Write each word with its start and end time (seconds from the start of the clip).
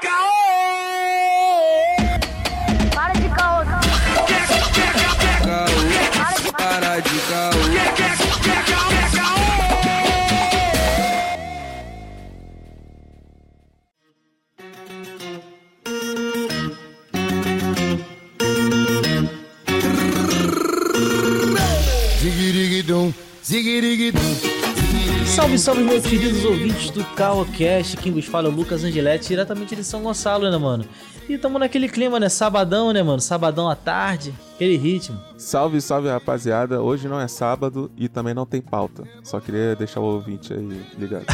Para 0.00 0.37
Salve, 25.68 25.82
meus 25.82 26.06
queridos 26.06 26.46
ouvintes 26.46 26.88
do 26.88 27.04
CaoCast. 27.04 27.98
Quem 27.98 28.10
vos 28.10 28.24
fala 28.24 28.48
é 28.48 28.50
o 28.50 28.54
Lucas 28.54 28.84
Angeletti, 28.84 29.28
diretamente 29.28 29.76
de 29.76 29.84
São 29.84 30.02
Gonçalo, 30.02 30.50
né, 30.50 30.56
mano? 30.56 30.82
E 31.28 31.36
tamo 31.36 31.58
naquele 31.58 31.90
clima, 31.90 32.18
né? 32.18 32.30
Sabadão, 32.30 32.90
né, 32.90 33.02
mano? 33.02 33.20
Sabadão 33.20 33.68
à 33.68 33.76
tarde, 33.76 34.32
aquele 34.58 34.76
ritmo. 34.76 35.20
Salve, 35.36 35.80
salve 35.80 36.08
rapaziada. 36.08 36.82
Hoje 36.82 37.06
não 37.06 37.20
é 37.20 37.28
sábado 37.28 37.88
e 37.96 38.08
também 38.08 38.34
não 38.34 38.44
tem 38.44 38.60
pauta. 38.60 39.04
Só 39.22 39.38
queria 39.38 39.76
deixar 39.76 40.00
o 40.00 40.04
ouvinte 40.04 40.52
aí 40.52 40.82
ligado. 40.98 41.26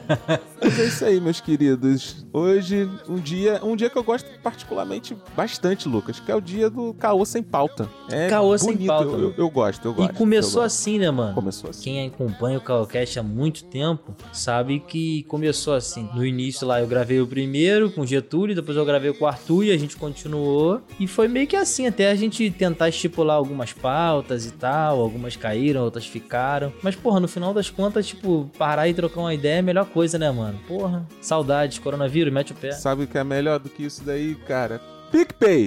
Mas 0.62 0.78
é 0.78 0.84
isso 0.86 1.04
aí, 1.04 1.20
meus 1.20 1.38
queridos. 1.40 2.24
Hoje, 2.32 2.88
um 3.06 3.16
dia, 3.16 3.60
um 3.62 3.76
dia 3.76 3.90
que 3.90 3.98
eu 3.98 4.02
gosto 4.02 4.26
particularmente 4.42 5.14
bastante, 5.36 5.86
Lucas, 5.86 6.18
que 6.18 6.32
é 6.32 6.34
o 6.34 6.40
dia 6.40 6.70
do 6.70 6.94
caô 6.94 7.24
sem 7.26 7.42
pauta. 7.42 7.86
É 8.08 8.28
Caô 8.28 8.56
sem 8.56 8.72
bonito, 8.72 8.86
pauta. 8.88 9.04
Eu, 9.10 9.20
eu- 9.20 9.34
eu 9.36 9.50
gosto, 9.50 9.84
eu 9.88 9.92
gosto. 9.92 10.14
e 10.14 10.16
começou 10.16 10.62
gosto. 10.62 10.66
assim, 10.66 10.98
né, 10.98 11.10
mano? 11.10 11.34
Começou 11.34 11.68
assim. 11.68 11.82
Quem 11.82 12.06
acompanha 12.06 12.56
o 12.56 12.60
CaoCast 12.60 13.18
há 13.18 13.22
muito 13.22 13.64
tempo 13.64 14.14
sabe 14.32 14.80
que 14.80 15.24
começou 15.24 15.74
assim. 15.74 16.08
No 16.14 16.24
início 16.24 16.66
lá 16.66 16.80
eu 16.80 16.86
gravei 16.86 17.20
o 17.20 17.26
primeiro 17.26 17.90
com 17.90 18.00
o 18.00 18.06
Getúlio, 18.06 18.54
depois 18.54 18.76
eu 18.78 18.84
gravei 18.86 19.12
com 19.12 19.24
o 19.26 19.28
Arthur 19.28 19.64
e 19.64 19.72
a 19.72 19.76
gente 19.76 19.96
continuou. 19.96 20.80
E 20.98 21.06
foi 21.06 21.28
meio 21.28 21.46
que 21.46 21.56
assim, 21.56 21.86
até 21.86 22.10
a 22.10 22.14
gente 22.14 22.50
tentar 22.62 22.88
estipular 22.88 23.36
algumas 23.36 23.72
pautas 23.72 24.46
e 24.46 24.52
tal. 24.52 25.00
Algumas 25.00 25.34
caíram, 25.34 25.82
outras 25.82 26.06
ficaram. 26.06 26.72
Mas, 26.80 26.94
porra, 26.94 27.18
no 27.18 27.26
final 27.26 27.52
das 27.52 27.68
contas, 27.68 28.06
tipo, 28.06 28.48
parar 28.56 28.88
e 28.88 28.94
trocar 28.94 29.20
uma 29.20 29.34
ideia 29.34 29.56
é 29.56 29.58
a 29.58 29.62
melhor 29.62 29.86
coisa, 29.86 30.16
né, 30.16 30.30
mano? 30.30 30.60
Porra, 30.68 31.04
saudades, 31.20 31.80
coronavírus, 31.80 32.32
mete 32.32 32.52
o 32.52 32.54
pé. 32.54 32.70
Sabe 32.70 33.02
o 33.02 33.06
que 33.08 33.18
é 33.18 33.24
melhor 33.24 33.58
do 33.58 33.68
que 33.68 33.82
isso 33.82 34.04
daí, 34.04 34.36
cara? 34.46 34.80
PicPay! 35.10 35.66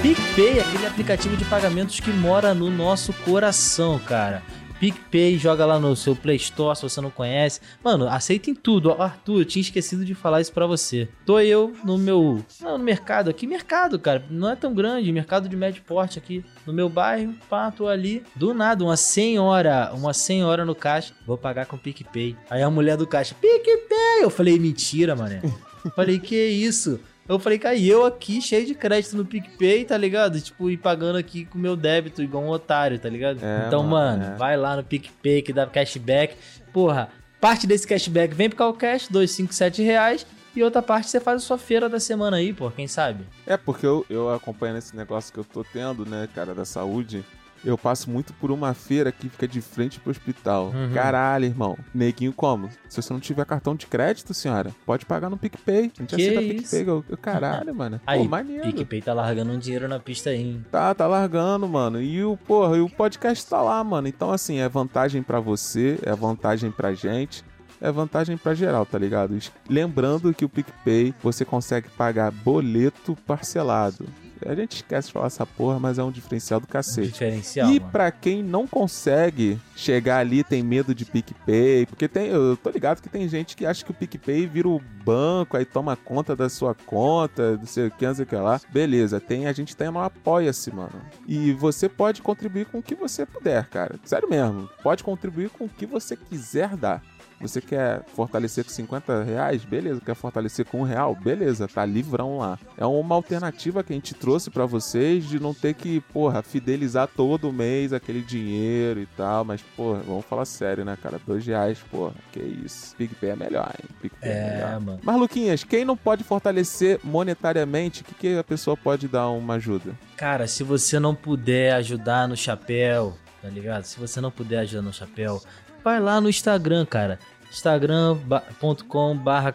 PicPay, 0.00 0.60
aquele 0.60 0.86
aplicativo 0.86 1.36
de 1.36 1.44
pagamentos 1.44 2.00
que 2.00 2.10
mora 2.10 2.54
no 2.54 2.70
nosso 2.70 3.12
coração, 3.12 3.98
cara. 3.98 4.42
PicPay, 4.82 5.38
joga 5.38 5.64
lá 5.64 5.78
no 5.78 5.94
seu 5.94 6.16
Play 6.16 6.34
Store 6.34 6.74
se 6.74 6.82
você 6.82 7.00
não 7.00 7.08
conhece. 7.08 7.60
Mano, 7.84 8.08
aceita 8.08 8.50
em 8.50 8.54
tudo. 8.54 8.90
Arthur, 8.90 9.42
eu 9.42 9.44
tinha 9.44 9.60
esquecido 9.60 10.04
de 10.04 10.12
falar 10.12 10.40
isso 10.40 10.52
pra 10.52 10.66
você. 10.66 11.08
Tô 11.24 11.38
eu 11.38 11.72
no 11.84 11.96
meu. 11.96 12.44
Não, 12.60 12.76
no 12.76 12.82
mercado 12.82 13.30
aqui. 13.30 13.46
Mercado, 13.46 13.96
cara. 13.96 14.24
Não 14.28 14.50
é 14.50 14.56
tão 14.56 14.74
grande. 14.74 15.12
Mercado 15.12 15.48
de 15.48 15.54
médio 15.54 15.84
porte 15.86 16.18
aqui. 16.18 16.44
No 16.66 16.72
meu 16.72 16.88
bairro. 16.88 17.32
Pá, 17.48 17.70
tô 17.70 17.86
ali. 17.86 18.24
Do 18.34 18.52
nada, 18.52 18.82
uma 18.82 18.96
senhora. 18.96 19.92
Uma 19.94 20.12
senhora 20.12 20.64
no 20.64 20.74
caixa. 20.74 21.14
Vou 21.24 21.38
pagar 21.38 21.66
com 21.66 21.78
PicPay. 21.78 22.36
Aí 22.50 22.60
a 22.60 22.68
mulher 22.68 22.96
do 22.96 23.06
caixa. 23.06 23.36
PicPay! 23.40 24.22
Eu 24.22 24.30
falei, 24.30 24.58
mentira, 24.58 25.14
mané. 25.14 25.42
falei, 25.94 26.18
que 26.18 26.34
isso? 26.34 26.98
Eu 27.28 27.38
falei, 27.38 27.58
cara, 27.58 27.74
e 27.74 27.88
eu 27.88 28.04
aqui 28.04 28.42
cheio 28.42 28.66
de 28.66 28.74
crédito 28.74 29.16
no 29.16 29.24
PicPay, 29.24 29.84
tá 29.84 29.96
ligado? 29.96 30.40
Tipo, 30.40 30.68
e 30.68 30.76
pagando 30.76 31.16
aqui 31.16 31.44
com 31.44 31.56
o 31.56 31.60
meu 31.60 31.76
débito, 31.76 32.22
igual 32.22 32.42
um 32.42 32.48
otário, 32.48 32.98
tá 32.98 33.08
ligado? 33.08 33.38
É, 33.42 33.66
então, 33.66 33.82
mano, 33.82 34.22
mano, 34.22 34.34
é. 34.34 34.36
vai 34.36 34.56
lá 34.56 34.76
no 34.76 34.84
PicPay 34.84 35.42
que 35.42 35.52
dá 35.52 35.66
cashback. 35.66 36.36
Porra, 36.72 37.10
parte 37.40 37.66
desse 37.66 37.86
cashback 37.86 38.34
vem 38.34 38.48
pro 38.48 38.58
CalCash, 38.58 39.08
257 39.08 39.82
reais. 39.82 40.26
E 40.54 40.62
outra 40.62 40.82
parte 40.82 41.08
você 41.08 41.18
faz 41.18 41.42
a 41.42 41.46
sua 41.46 41.56
feira 41.56 41.88
da 41.88 41.98
semana 41.98 42.36
aí, 42.36 42.52
pô, 42.52 42.70
quem 42.70 42.86
sabe? 42.86 43.24
É, 43.46 43.56
porque 43.56 43.86
eu, 43.86 44.04
eu 44.10 44.30
acompanhando 44.30 44.78
esse 44.78 44.94
negócio 44.94 45.32
que 45.32 45.38
eu 45.38 45.44
tô 45.44 45.64
tendo, 45.64 46.04
né, 46.04 46.28
cara, 46.34 46.54
da 46.54 46.66
saúde, 46.66 47.24
eu 47.64 47.78
passo 47.78 48.10
muito 48.10 48.32
por 48.34 48.50
uma 48.50 48.74
feira 48.74 49.12
que 49.12 49.28
fica 49.28 49.46
de 49.46 49.60
frente 49.60 50.00
pro 50.00 50.10
hospital. 50.10 50.66
Uhum. 50.74 50.92
Caralho, 50.92 51.44
irmão. 51.44 51.76
Neguinho 51.94 52.32
como? 52.32 52.68
Se 52.88 53.00
você 53.00 53.12
não 53.12 53.20
tiver 53.20 53.44
cartão 53.44 53.74
de 53.74 53.86
crédito, 53.86 54.34
senhora, 54.34 54.70
pode 54.84 55.06
pagar 55.06 55.30
no 55.30 55.36
PicPay. 55.36 55.92
A 55.96 56.02
gente 56.02 56.16
Que 56.16 56.22
aceita 56.28 56.42
isso? 56.42 56.76
PicPay. 56.76 56.88
Eu, 56.88 57.04
caralho, 57.18 57.74
mano. 57.74 58.00
Aí, 58.06 58.22
Pô, 58.22 58.28
maneiro. 58.28 58.64
PicPay 58.64 59.02
tá 59.02 59.14
largando 59.14 59.52
um 59.52 59.58
dinheiro 59.58 59.88
na 59.88 59.98
pista 60.00 60.30
aí, 60.30 60.40
hein? 60.40 60.66
Tá, 60.70 60.94
tá 60.94 61.06
largando, 61.06 61.68
mano. 61.68 62.00
E 62.02 62.24
o, 62.24 62.36
porra, 62.36 62.76
e 62.76 62.80
o 62.80 62.88
podcast 62.88 63.46
tá 63.46 63.60
lá, 63.62 63.82
mano. 63.84 64.08
Então, 64.08 64.32
assim, 64.32 64.58
é 64.58 64.68
vantagem 64.68 65.22
pra 65.22 65.40
você, 65.40 65.98
é 66.02 66.14
vantagem 66.14 66.70
pra 66.70 66.92
gente. 66.94 67.44
É 67.80 67.90
vantagem 67.90 68.36
pra 68.36 68.54
geral, 68.54 68.86
tá 68.86 68.96
ligado? 68.96 69.36
Lembrando 69.68 70.32
que 70.32 70.44
o 70.44 70.48
PicPay 70.48 71.12
você 71.20 71.44
consegue 71.44 71.88
pagar 71.88 72.30
boleto 72.30 73.16
parcelado. 73.26 74.06
A 74.46 74.54
gente 74.54 74.76
esquece 74.76 75.08
de 75.08 75.12
falar 75.12 75.26
essa 75.26 75.46
porra, 75.46 75.78
mas 75.78 75.98
é 75.98 76.02
um 76.04 76.10
diferencial 76.10 76.60
do 76.60 76.66
cacete. 76.66 77.08
Diferencial, 77.08 77.70
E 77.70 77.80
pra 77.80 78.10
quem 78.10 78.42
não 78.42 78.66
consegue 78.66 79.58
chegar 79.76 80.18
ali, 80.18 80.44
tem 80.44 80.62
medo 80.62 80.94
de 80.94 81.04
PicPay, 81.04 81.86
porque 81.86 82.08
tem, 82.08 82.28
eu 82.28 82.56
tô 82.56 82.70
ligado 82.70 83.00
que 83.00 83.08
tem 83.08 83.28
gente 83.28 83.56
que 83.56 83.66
acha 83.66 83.84
que 83.84 83.90
o 83.90 83.94
PicPay 83.94 84.46
vira 84.46 84.68
o 84.68 84.80
banco, 85.04 85.56
aí 85.56 85.64
toma 85.64 85.96
conta 85.96 86.36
da 86.36 86.48
sua 86.48 86.74
conta, 86.74 87.56
não 87.56 87.66
sei 87.66 87.88
o 87.88 87.90
que, 87.90 88.06
não 88.06 88.14
sei 88.14 88.24
o 88.24 88.26
que 88.26 88.36
lá. 88.36 88.60
Beleza, 88.70 89.20
tem, 89.20 89.46
a 89.46 89.52
gente 89.52 89.76
tem 89.76 89.90
no 89.90 90.00
Apoia-se, 90.00 90.74
mano. 90.74 90.92
E 91.26 91.52
você 91.52 91.88
pode 91.88 92.22
contribuir 92.22 92.66
com 92.66 92.78
o 92.78 92.82
que 92.82 92.94
você 92.94 93.26
puder, 93.26 93.66
cara. 93.66 93.98
Sério 94.04 94.28
mesmo, 94.28 94.68
pode 94.82 95.02
contribuir 95.02 95.50
com 95.50 95.64
o 95.64 95.68
que 95.68 95.86
você 95.86 96.16
quiser 96.16 96.76
dar. 96.76 97.02
Você 97.42 97.60
quer 97.60 98.02
fortalecer 98.14 98.64
com 98.64 98.70
50 98.70 99.24
reais? 99.24 99.64
Beleza. 99.64 100.00
Quer 100.00 100.14
fortalecer 100.14 100.64
com 100.64 100.80
um 100.80 100.84
real? 100.84 101.14
Beleza, 101.14 101.66
tá 101.68 101.84
livrão 101.84 102.38
lá. 102.38 102.58
É 102.78 102.86
uma 102.86 103.14
alternativa 103.14 103.82
que 103.82 103.92
a 103.92 103.96
gente 103.96 104.14
trouxe 104.14 104.48
pra 104.48 104.64
vocês 104.64 105.24
de 105.28 105.40
não 105.40 105.52
ter 105.52 105.74
que, 105.74 106.00
porra, 106.12 106.42
fidelizar 106.42 107.08
todo 107.08 107.52
mês 107.52 107.92
aquele 107.92 108.22
dinheiro 108.22 109.00
e 109.00 109.06
tal. 109.06 109.44
Mas, 109.44 109.60
porra, 109.76 110.00
vamos 110.06 110.24
falar 110.24 110.44
sério, 110.44 110.84
né, 110.84 110.96
cara? 111.02 111.20
Dois 111.26 111.44
reais, 111.44 111.78
porra, 111.90 112.14
que 112.32 112.38
isso. 112.40 112.94
PicPay 112.96 113.30
é 113.30 113.36
melhor, 113.36 113.72
hein? 113.78 113.88
PicPay 114.00 114.30
é, 114.30 114.34
É, 114.34 114.54
melhor. 114.54 114.80
mano. 114.80 115.00
Mas, 115.02 115.16
Luquinhas, 115.18 115.64
quem 115.64 115.84
não 115.84 115.96
pode 115.96 116.22
fortalecer 116.22 117.00
monetariamente, 117.02 118.02
o 118.02 118.04
que, 118.04 118.14
que 118.14 118.38
a 118.38 118.44
pessoa 118.44 118.76
pode 118.76 119.08
dar 119.08 119.28
uma 119.30 119.54
ajuda? 119.54 119.98
Cara, 120.16 120.46
se 120.46 120.62
você 120.62 121.00
não 121.00 121.14
puder 121.14 121.72
ajudar 121.74 122.28
no 122.28 122.36
chapéu, 122.36 123.16
tá 123.40 123.48
ligado? 123.48 123.84
Se 123.84 123.98
você 123.98 124.20
não 124.20 124.30
puder 124.30 124.58
ajudar 124.60 124.82
no 124.82 124.92
chapéu, 124.92 125.42
vai 125.82 126.00
lá 126.00 126.20
no 126.20 126.28
Instagram, 126.28 126.86
cara. 126.86 127.18
instagram.com 127.50 129.16
barra 129.16 129.54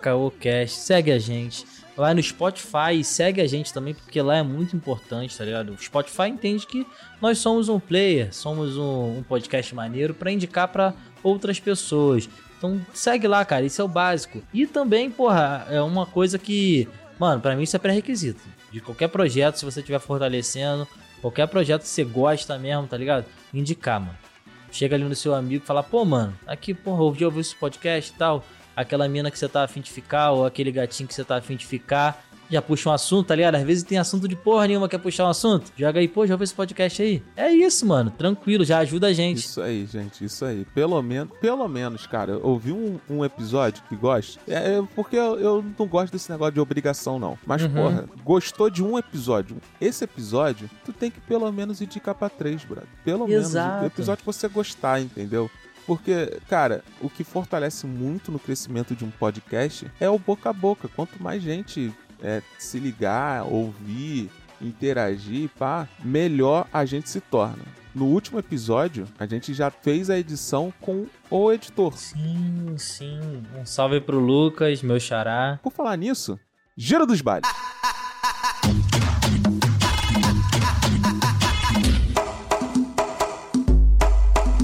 segue 0.67 1.11
a 1.11 1.19
gente. 1.19 1.65
Vai 1.95 2.13
no 2.13 2.21
Spotify 2.21 2.99
e 2.99 3.03
segue 3.03 3.41
a 3.41 3.47
gente 3.47 3.73
também, 3.73 3.95
porque 3.95 4.21
lá 4.21 4.37
é 4.37 4.43
muito 4.43 4.75
importante, 4.75 5.35
tá 5.35 5.43
ligado? 5.43 5.73
O 5.73 5.77
Spotify 5.81 6.27
entende 6.27 6.67
que 6.67 6.85
nós 7.19 7.39
somos 7.39 7.69
um 7.69 7.79
player, 7.79 8.31
somos 8.31 8.77
um, 8.77 9.17
um 9.17 9.23
podcast 9.23 9.73
maneiro 9.73 10.13
pra 10.13 10.31
indicar 10.31 10.67
pra 10.67 10.93
outras 11.23 11.59
pessoas. 11.59 12.29
Então 12.55 12.79
segue 12.93 13.27
lá, 13.27 13.43
cara, 13.43 13.65
isso 13.65 13.81
é 13.81 13.83
o 13.83 13.87
básico. 13.87 14.43
E 14.53 14.67
também, 14.67 15.09
porra, 15.09 15.65
é 15.71 15.81
uma 15.81 16.05
coisa 16.05 16.37
que, 16.37 16.87
mano, 17.17 17.41
pra 17.41 17.55
mim 17.55 17.63
isso 17.63 17.75
é 17.75 17.79
pré-requisito. 17.79 18.41
De 18.71 18.79
qualquer 18.79 19.07
projeto, 19.07 19.55
se 19.55 19.65
você 19.65 19.79
estiver 19.79 19.99
fortalecendo, 19.99 20.87
qualquer 21.19 21.47
projeto 21.47 21.81
que 21.81 21.87
você 21.87 22.03
gosta 22.03 22.59
mesmo, 22.59 22.85
tá 22.85 22.95
ligado? 22.97 23.25
Indicar, 23.51 23.99
mano. 23.99 24.26
Chega 24.71 24.95
ali 24.95 25.03
no 25.03 25.15
seu 25.15 25.33
amigo 25.33 25.63
e 25.63 25.67
fala, 25.67 25.81
pô, 25.81 26.03
mano, 26.05 26.37
aqui, 26.45 26.73
porra, 26.73 27.03
ouvi 27.03 27.25
esse 27.39 27.55
podcast 27.55 28.11
e 28.11 28.15
tal. 28.15 28.43
Aquela 28.75 29.07
mina 29.07 29.31
que 29.31 29.39
você 29.39 29.47
tá 29.47 29.63
afim 29.63 29.81
de 29.81 29.91
ficar, 29.91 30.31
ou 30.31 30.45
aquele 30.45 30.71
gatinho 30.71 31.07
que 31.07 31.15
você 31.15 31.23
tá 31.23 31.37
afim 31.37 31.55
de 31.55 31.65
ficar. 31.65 32.26
Já 32.49 32.61
puxa 32.61 32.89
um 32.89 32.93
assunto, 32.93 33.27
tá 33.27 33.35
ligado? 33.35 33.55
Às 33.55 33.63
vezes 33.63 33.83
tem 33.83 33.97
assunto 33.97 34.27
de 34.27 34.35
porra 34.35 34.67
nenhuma, 34.67 34.87
quer 34.87 34.97
puxar 34.99 35.25
um 35.25 35.29
assunto. 35.29 35.71
Joga 35.75 35.99
aí, 35.99 36.07
pô, 36.07 36.25
já 36.25 36.33
ouviu 36.35 36.45
esse 36.45 36.53
podcast 36.53 37.01
aí? 37.01 37.21
É 37.35 37.51
isso, 37.51 37.85
mano. 37.85 38.09
Tranquilo, 38.11 38.63
já 38.63 38.77
ajuda 38.79 39.07
a 39.07 39.13
gente. 39.13 39.39
Isso 39.39 39.61
aí, 39.61 39.85
gente, 39.85 40.23
isso 40.23 40.45
aí. 40.45 40.65
Pelo 40.73 41.01
menos, 41.01 41.33
pelo 41.39 41.67
menos, 41.67 42.07
cara, 42.07 42.37
ouvir 42.37 42.71
um, 42.71 42.97
um 43.09 43.25
episódio 43.25 43.83
que 43.89 43.95
gosta. 43.95 44.39
É, 44.47 44.77
é 44.77 44.83
porque 44.95 45.17
eu, 45.17 45.37
eu 45.39 45.65
não 45.77 45.85
gosto 45.85 46.13
desse 46.13 46.31
negócio 46.31 46.53
de 46.53 46.59
obrigação, 46.59 47.19
não. 47.19 47.37
Mas, 47.45 47.61
Uhum. 47.63 47.69
porra, 47.73 48.05
gostou 48.23 48.69
de 48.69 48.81
um 48.83 48.97
episódio. 48.97 49.57
Esse 49.81 50.05
episódio, 50.05 50.69
tu 50.85 50.93
tem 50.93 51.11
que 51.11 51.19
pelo 51.19 51.51
menos 51.51 51.81
indicar 51.81 52.15
pra 52.15 52.29
três, 52.29 52.63
brother. 52.63 52.87
Pelo 53.03 53.29
Exato. 53.29 53.67
menos. 53.67 53.83
O 53.83 53.85
episódio 53.87 54.19
que 54.21 54.25
você 54.25 54.47
gostar, 54.47 55.01
entendeu? 55.01 55.51
Porque, 55.85 56.37
cara, 56.49 56.83
o 57.01 57.09
que 57.09 57.23
fortalece 57.23 57.85
muito 57.87 58.31
no 58.31 58.39
crescimento 58.39 58.95
de 58.95 59.05
um 59.05 59.09
podcast 59.09 59.89
é 59.99 60.09
o 60.09 60.19
boca 60.19 60.49
a 60.49 60.53
boca. 60.53 60.89
Quanto 60.95 61.21
mais 61.21 61.41
gente 61.41 61.93
é, 62.21 62.41
se 62.57 62.79
ligar, 62.79 63.43
ouvir, 63.43 64.29
interagir, 64.61 65.49
pá, 65.57 65.87
melhor 66.03 66.67
a 66.71 66.85
gente 66.85 67.09
se 67.09 67.21
torna. 67.21 67.63
No 67.93 68.05
último 68.05 68.37
episódio, 68.37 69.07
a 69.17 69.25
gente 69.25 69.53
já 69.53 69.71
fez 69.71 70.09
a 70.09 70.19
edição 70.19 70.71
com 70.79 71.07
o 71.31 71.51
editor. 71.51 71.97
Sim, 71.97 72.75
sim. 72.77 73.43
Um 73.57 73.65
salve 73.65 73.99
pro 73.99 74.19
Lucas, 74.19 74.83
meu 74.83 74.99
xará. 74.99 75.59
Por 75.63 75.71
falar 75.71 75.97
nisso, 75.97 76.39
Giro 76.75 77.07
dos 77.07 77.21
Bailes. 77.21 77.49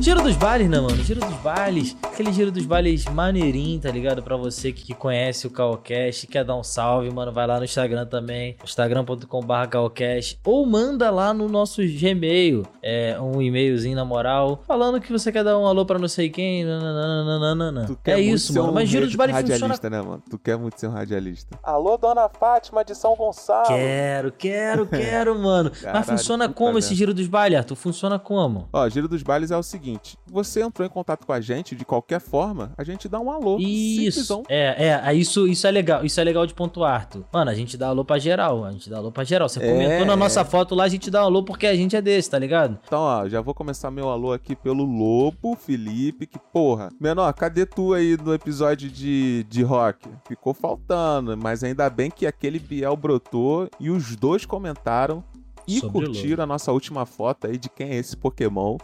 Giro 0.04 0.22
dos 0.22 0.36
bailes, 0.36 0.70
né, 0.70 0.82
mano? 0.82 1.02
Giro 1.02 1.22
dos 1.22 1.36
bailes. 1.36 1.96
Aquele 2.04 2.34
giro 2.34 2.52
dos 2.52 2.66
bailes 2.66 3.06
maneirinho, 3.06 3.80
tá 3.80 3.90
ligado? 3.90 4.22
Pra 4.22 4.36
você 4.36 4.74
que, 4.74 4.84
que 4.84 4.94
conhece 4.94 5.48
o 5.48 5.50
Calcast, 5.50 6.28
quer 6.28 6.44
dar 6.44 6.58
um 6.58 6.64
salve, 6.64 7.10
mano, 7.10 7.32
vai 7.32 7.48
lá 7.48 7.58
no 7.58 7.64
Instagram 7.64 8.06
também, 8.06 8.58
instagram.com.br 8.66 9.68
Calcast, 9.70 10.38
ou 10.44 10.66
manda 10.66 11.10
lá 11.10 11.34
no 11.34 11.48
nosso 11.48 11.82
Gmail, 11.82 12.64
é, 12.82 13.18
um 13.18 13.42
e-mailzinho 13.42 13.96
na 13.96 14.04
moral, 14.04 14.62
falando 14.68 15.00
que 15.00 15.10
você 15.10 15.32
quer 15.32 15.42
dar 15.42 15.58
um 15.58 15.66
alô 15.66 15.86
pra 15.86 15.98
não 15.98 16.10
sei 16.10 16.30
quem, 16.30 16.66
nananana. 16.66 17.86
Tu 17.86 17.98
quer 18.04 18.20
É 18.20 18.22
isso, 18.22 18.54
mano. 18.54 18.72
um 18.72 18.74
Mas 18.74 18.90
giro 18.90 19.06
dos 19.06 19.16
bailes 19.16 19.38
funciona 19.38 19.54
radialista, 19.54 19.90
né, 19.90 20.02
mano? 20.02 20.22
Tu 20.30 20.38
quer 20.38 20.58
muito 20.58 20.78
ser 20.78 20.88
um 20.88 20.92
radialista. 20.92 21.58
Alô, 21.64 21.98
dona 21.98 22.28
Fátima 22.28 22.84
de 22.84 22.94
São 22.94 23.16
Gonçalo. 23.16 23.68
Quero, 23.68 24.32
quero, 24.34 24.86
quero, 24.86 25.40
mano. 25.40 25.72
Caralho, 25.72 25.98
Mas 25.98 26.10
funciona 26.10 26.50
como 26.50 26.78
esse 26.78 26.94
giro 26.94 27.14
dos 27.14 27.28
bailes, 27.28 27.58
Arthur? 27.60 27.76
Funciona 27.76 28.20
como? 28.20 28.68
Ó, 28.74 28.90
Giro 28.90 29.08
dos 29.08 29.24
Bailes 29.24 29.50
é 29.50 29.58
o 29.58 29.64
seguinte: 29.64 29.93
você 30.28 30.62
entrou 30.62 30.86
em 30.86 30.90
contato 30.90 31.25
com 31.25 31.34
a 31.34 31.42
gente 31.42 31.75
de 31.75 31.86
qualquer 31.86 32.19
forma, 32.19 32.72
a 32.78 32.84
gente 32.84 33.07
dá 33.07 33.19
um 33.19 33.31
alô. 33.31 33.57
Isso. 33.60 34.19
Simplesão. 34.19 34.44
É, 34.50 34.88
é, 34.88 34.95
aí 35.04 35.19
isso, 35.19 35.48
isso 35.48 35.66
é 35.68 35.72
legal. 35.72 36.06
Isso 36.06 36.19
é 36.19 36.24
legal 36.24 36.45
de 36.45 36.54
pontuar, 36.54 36.94
Arthur. 36.95 37.24
Mano, 37.31 37.51
a 37.51 37.54
gente 37.56 37.78
dá 37.78 37.88
alô 37.88 38.04
pra 38.06 38.18
geral. 38.19 38.66
A 38.66 38.72
gente 38.72 38.90
dá 38.90 38.98
alô 38.98 39.12
pra 39.12 39.24
geral. 39.24 39.48
Você 39.50 39.62
É, 39.63 39.72
comentou 39.72 40.06
na 40.06 40.13
é. 40.13 40.16
nossa 40.16 40.44
foto 40.45 40.75
lá, 40.75 40.84
a 40.86 40.90
gente 40.90 41.10
dá 41.12 41.22
alô 41.22 41.44
porque 41.44 41.68
a 41.68 41.75
gente 41.75 41.95
é 41.95 42.01
desse, 42.01 42.30
tá 42.30 42.40
ligado? 42.40 42.78
Então, 42.86 43.00
ó, 43.01 43.28
já 43.28 43.42
vou 43.42 43.54
começar 43.54 43.90
meu 43.92 44.10
alô 44.10 44.31
aqui 44.31 44.56
pelo 44.56 44.84
Lobo, 44.84 45.56
Felipe, 45.56 46.25
que 46.28 46.39
porra. 46.39 46.89
Menor, 47.00 47.31
cadê 47.34 47.66
tu 47.66 47.94
aí 47.94 48.18
no 48.18 48.34
episódio 48.34 48.89
de, 48.89 49.44
de 49.50 49.63
rock? 49.63 50.07
Ficou 50.28 50.54
faltando, 50.54 51.38
mas 51.38 51.63
ainda 51.63 51.89
bem 51.89 52.10
que 52.10 52.25
aquele 52.25 52.60
Biel 52.60 52.96
brotou 52.96 53.69
e 53.80 53.89
os 53.89 54.16
dois 54.16 54.46
comentaram 54.46 55.24
e 55.68 55.80
Sobre 55.80 56.06
o 56.06 56.07
curtiram 56.07 56.44
a 56.44 56.48
nossa 56.48 56.71
última 56.71 57.06
foto 57.06 57.48
aí 57.48 57.57
de 57.57 57.69
quem 57.69 57.89
é 57.89 57.95
esse 57.95 58.15
Pokémon. 58.15 58.77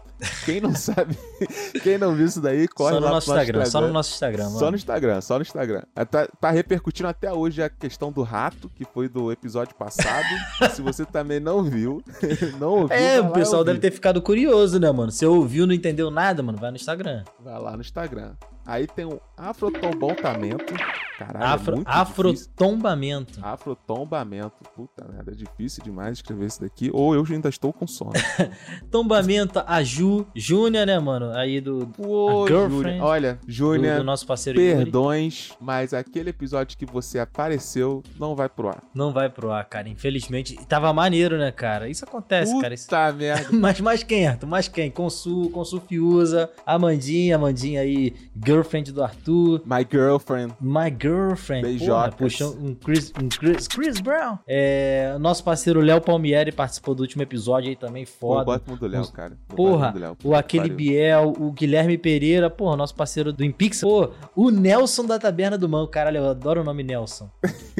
Quem 0.45 0.59
não 0.59 0.73
sabe, 0.75 1.17
quem 1.83 1.97
não 1.97 2.13
viu 2.13 2.25
isso 2.25 2.41
daí, 2.41 2.67
corre 2.67 2.93
só 2.93 2.99
no 2.99 3.05
lá 3.05 3.11
nosso 3.11 3.29
nosso 3.29 3.39
Instagram, 3.39 3.65
só 3.65 3.81
no 3.81 3.93
nosso 3.93 4.13
Instagram, 4.13 4.43
mano. 4.45 4.59
Só 4.59 4.71
no 4.71 4.77
Instagram, 4.77 5.21
só 5.21 5.35
no 5.35 5.41
Instagram. 5.41 5.83
É, 5.95 6.05
Tá, 6.05 6.27
tá 6.39 6.49
repercutindo 6.49 7.07
até 7.07 7.31
hoje 7.31 7.61
a 7.61 7.69
questão 7.69 8.11
do 8.11 8.23
rato, 8.23 8.69
que 8.69 8.83
foi 8.85 9.07
do 9.07 9.31
episódio 9.31 9.75
passado. 9.75 10.27
Se 10.73 10.81
você 10.81 11.05
também 11.05 11.39
não 11.39 11.63
viu, 11.63 12.01
não 12.59 12.69
ouviu. 12.69 12.97
É, 12.97 13.21
o 13.21 13.31
pessoal 13.31 13.59
ouvir. 13.59 13.71
deve 13.71 13.79
ter 13.79 13.91
ficado 13.91 14.21
curioso, 14.21 14.79
né, 14.79 14.91
mano? 14.91 15.11
Você 15.11 15.25
ouviu, 15.25 15.67
não 15.67 15.73
entendeu 15.73 16.09
nada, 16.09 16.41
mano? 16.41 16.57
Vai 16.57 16.71
no 16.71 16.77
Instagram. 16.77 17.23
Vai 17.39 17.59
lá 17.59 17.75
no 17.75 17.81
Instagram. 17.81 18.33
Aí 18.69 18.85
tem 18.85 19.03
um 19.03 19.19
afrotombamento. 19.35 20.75
Caralho, 21.17 21.45
Afro, 21.45 21.71
é 21.71 21.75
muito 21.75 21.87
difícil. 21.87 22.01
afrotombamento. 22.01 23.39
Afrotombamento. 23.41 24.53
Puta 24.73 25.05
merda, 25.11 25.31
é 25.31 25.35
difícil 25.35 25.83
demais 25.83 26.19
escrever 26.19 26.45
isso 26.45 26.61
daqui. 26.61 26.89
Ou 26.93 27.13
eu 27.13 27.25
ainda 27.29 27.49
estou 27.49 27.73
com 27.73 27.85
sono. 27.85 28.13
Tombamento, 28.89 29.61
a 29.65 29.83
Ju, 29.83 30.25
Júnior, 30.33 30.85
né, 30.85 30.97
mano? 30.97 31.31
Aí 31.31 31.59
do, 31.59 31.87
Pô, 31.87 32.47
Júnior. 32.47 33.01
Olha, 33.01 33.39
do, 33.43 33.51
Júnior, 33.51 33.97
do 33.97 34.03
nosso 34.03 34.25
parceiro 34.25 34.61
Yuri. 34.61 34.85
perdões, 34.85 35.51
mas 35.59 35.93
aquele 35.93 36.29
episódio 36.29 36.77
que 36.77 36.85
você 36.85 37.19
apareceu 37.19 38.01
não 38.17 38.35
vai 38.35 38.47
pro 38.47 38.69
ar. 38.69 38.83
Não 38.93 39.11
vai 39.11 39.29
pro 39.29 39.51
ar, 39.51 39.65
cara. 39.65 39.89
Infelizmente. 39.89 40.55
Tava 40.67 40.93
maneiro, 40.93 41.37
né, 41.37 41.51
cara? 41.51 41.89
Isso 41.89 42.05
acontece, 42.05 42.57
cara. 42.61 42.73
Isso... 42.73 42.85
Puta 42.85 43.11
merda. 43.13 43.49
Mas 43.59 43.81
mais 43.81 44.03
quem, 44.03 44.27
Arthur? 44.27 44.47
Mais 44.47 44.67
quem? 44.67 44.89
Consul, 44.89 45.49
Consul 45.49 45.81
Fiuza, 45.81 46.49
Amandinha, 46.65 47.35
Amandinha 47.35 47.81
aí, 47.81 48.13
girlfriend 48.59 48.91
do 48.91 49.03
Arthur. 49.03 49.61
My 49.65 49.85
girlfriend. 49.89 50.53
My 50.59 50.89
girlfriend. 51.01 51.63
Beijocas. 51.67 52.15
Puxou 52.15 52.55
um 52.61 52.75
Chris, 52.75 53.11
um 53.21 53.29
Chris, 53.29 53.67
Chris 53.67 53.99
Brown. 53.99 54.37
É, 54.47 55.15
nosso 55.19 55.43
parceiro 55.43 55.79
Léo 55.81 56.01
Palmieri 56.01 56.51
participou 56.51 56.93
do 56.93 57.01
último 57.01 57.23
episódio 57.23 57.69
aí 57.69 57.75
também, 57.75 58.05
Pô, 58.05 58.11
foda. 58.19 58.45
bota 58.45 58.75
do 58.75 58.87
Léo, 58.87 59.07
cara. 59.11 59.37
Eu 59.49 59.55
Porra, 59.55 59.87
gosto 59.91 59.99
Léo. 59.99 60.17
o 60.23 60.35
aquele 60.35 60.63
pariu. 60.63 60.75
Biel, 60.77 61.33
o 61.39 61.51
Guilherme 61.51 61.97
Pereira, 61.97 62.49
porra, 62.49 62.75
nosso 62.75 62.95
parceiro 62.95 63.31
do 63.31 63.43
Impix. 63.43 63.81
Pô, 63.81 64.09
o 64.35 64.49
Nelson 64.51 65.05
da 65.05 65.17
Taberna 65.19 65.57
do 65.57 65.67
Mão. 65.69 65.87
Caralho, 65.87 66.17
eu 66.17 66.29
adoro 66.29 66.61
o 66.61 66.63
nome 66.63 66.83
Nelson. 66.83 67.29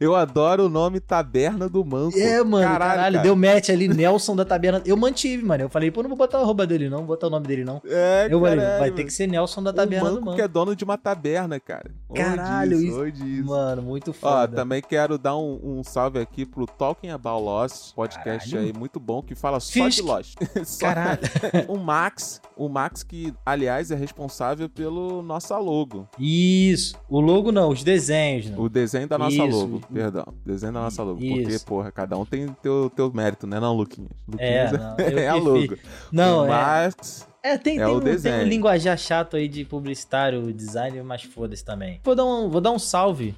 Eu 0.00 0.16
adoro 0.16 0.66
o 0.66 0.68
nome 0.68 0.98
Taberna 0.98 1.68
do 1.68 1.84
Manco. 1.84 2.18
É, 2.18 2.42
mano, 2.42 2.66
caralho, 2.66 3.12
cara. 3.16 3.18
deu 3.22 3.36
match 3.36 3.68
ali, 3.70 3.86
Nelson 3.88 4.34
da 4.34 4.44
Taberna. 4.44 4.82
Eu 4.84 4.96
mantive, 4.96 5.44
mano. 5.44 5.62
Eu 5.64 5.68
falei, 5.68 5.90
pô, 5.90 6.02
não 6.02 6.08
vou 6.08 6.18
botar 6.18 6.38
a 6.38 6.40
arroba 6.40 6.66
dele, 6.66 6.88
não, 6.88 6.98
vou 6.98 7.06
botar 7.08 7.28
o 7.28 7.30
nome 7.30 7.46
dele, 7.46 7.64
não. 7.64 7.80
É, 7.86 8.26
Eu 8.30 8.40
falei, 8.40 8.56
caralho, 8.58 8.78
vai 8.80 8.90
ter 8.90 9.04
que 9.04 9.12
ser 9.12 9.26
Nelson 9.28 9.62
da 9.62 9.70
O 9.70 9.81
Taberna 9.84 10.08
do 10.08 10.14
Manco 10.14 10.24
Mano. 10.26 10.36
que 10.36 10.42
é 10.42 10.48
dono 10.48 10.76
de 10.76 10.84
uma 10.84 10.96
taberna, 10.98 11.58
cara. 11.60 11.90
Caralho, 12.14 12.74
isso, 12.74 12.84
isso- 12.86 13.00
onde 13.02 13.38
isso? 13.40 13.48
Mano, 13.48 13.82
muito 13.82 14.10
Ó, 14.10 14.14
foda. 14.14 14.56
também 14.56 14.82
quero 14.82 15.16
dar 15.18 15.36
um, 15.36 15.78
um 15.78 15.84
salve 15.84 16.18
aqui 16.18 16.44
pro 16.46 16.66
Talking 16.66 17.10
About 17.10 17.42
Lost, 17.42 17.94
podcast 17.94 18.48
Caralho. 18.50 18.66
aí 18.68 18.78
muito 18.78 19.00
bom 19.00 19.22
que 19.22 19.34
fala 19.34 19.58
só 19.60 19.72
Fisk. 19.84 19.96
de 19.96 20.02
Lost. 20.02 20.34
Só- 20.64 20.80
Caralho. 20.86 21.20
o 21.68 21.76
Max, 21.78 22.40
o 22.56 22.68
Max 22.68 23.02
que, 23.02 23.32
aliás, 23.44 23.90
é 23.90 23.94
responsável 23.94 24.68
pelo 24.68 25.22
nossa 25.22 25.58
logo. 25.58 26.06
Isso. 26.18 26.94
O 27.08 27.20
logo 27.20 27.50
não, 27.52 27.70
os 27.70 27.82
desenhos, 27.82 28.50
né? 28.50 28.56
O 28.58 28.68
desenho 28.68 29.08
da 29.08 29.18
nossa 29.18 29.36
Isso. 29.44 29.58
logo, 29.58 29.80
perdão. 29.92 30.24
Desenho 30.44 30.72
da 30.72 30.80
nossa 30.80 31.02
logo. 31.02 31.18
Porque, 31.18 31.28
Isso. 31.42 31.64
porra, 31.66 31.90
cada 31.90 32.16
um 32.16 32.24
tem 32.24 32.46
teu, 32.62 32.90
teu 32.94 33.12
mérito, 33.12 33.46
né, 33.46 33.58
não, 33.60 33.74
Luquinhas? 33.76 34.10
É, 34.38 34.64
Luquinhas 34.70 34.72
não, 34.72 34.96
eu 35.06 35.18
é 35.18 35.28
a 35.28 35.34
logo. 35.34 35.76
Não, 36.10 36.40
o 36.42 36.44
é. 36.44 36.48
Max, 36.48 37.26
É, 37.28 37.31
tem, 37.58 37.80
é 37.80 37.84
tem, 37.84 37.94
o 37.94 37.96
um, 37.96 38.00
tem 38.00 38.10
um 38.10 38.14
desenho. 38.14 38.46
linguajar 38.46 38.96
chato 38.96 39.36
aí 39.36 39.48
de 39.48 39.64
publicitário, 39.64 40.52
design, 40.52 41.02
mas 41.02 41.22
foda-se 41.22 41.64
também. 41.64 42.00
Vou 42.04 42.14
dar 42.14 42.24
um, 42.24 42.48
vou 42.48 42.60
dar 42.60 42.70
um 42.70 42.78
salve 42.78 43.34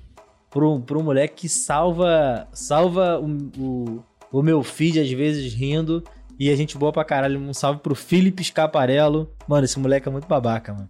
pro, 0.50 0.78
pro 0.80 1.02
moleque 1.02 1.42
que 1.42 1.48
salva, 1.48 2.46
salva 2.52 3.18
o, 3.18 3.26
o, 3.58 4.04
o 4.30 4.42
meu 4.42 4.62
feed 4.62 5.00
às 5.00 5.10
vezes 5.10 5.52
rindo. 5.54 6.04
E 6.38 6.50
a 6.50 6.56
gente 6.56 6.76
boa 6.76 6.92
pra 6.92 7.04
caralho. 7.04 7.38
Um 7.38 7.54
salve 7.54 7.80
pro 7.80 7.94
Felipe 7.94 8.42
Escaparello. 8.42 9.30
Mano, 9.46 9.64
esse 9.64 9.78
moleque 9.78 10.08
é 10.08 10.12
muito 10.12 10.26
babaca, 10.26 10.72
mano. 10.72 10.88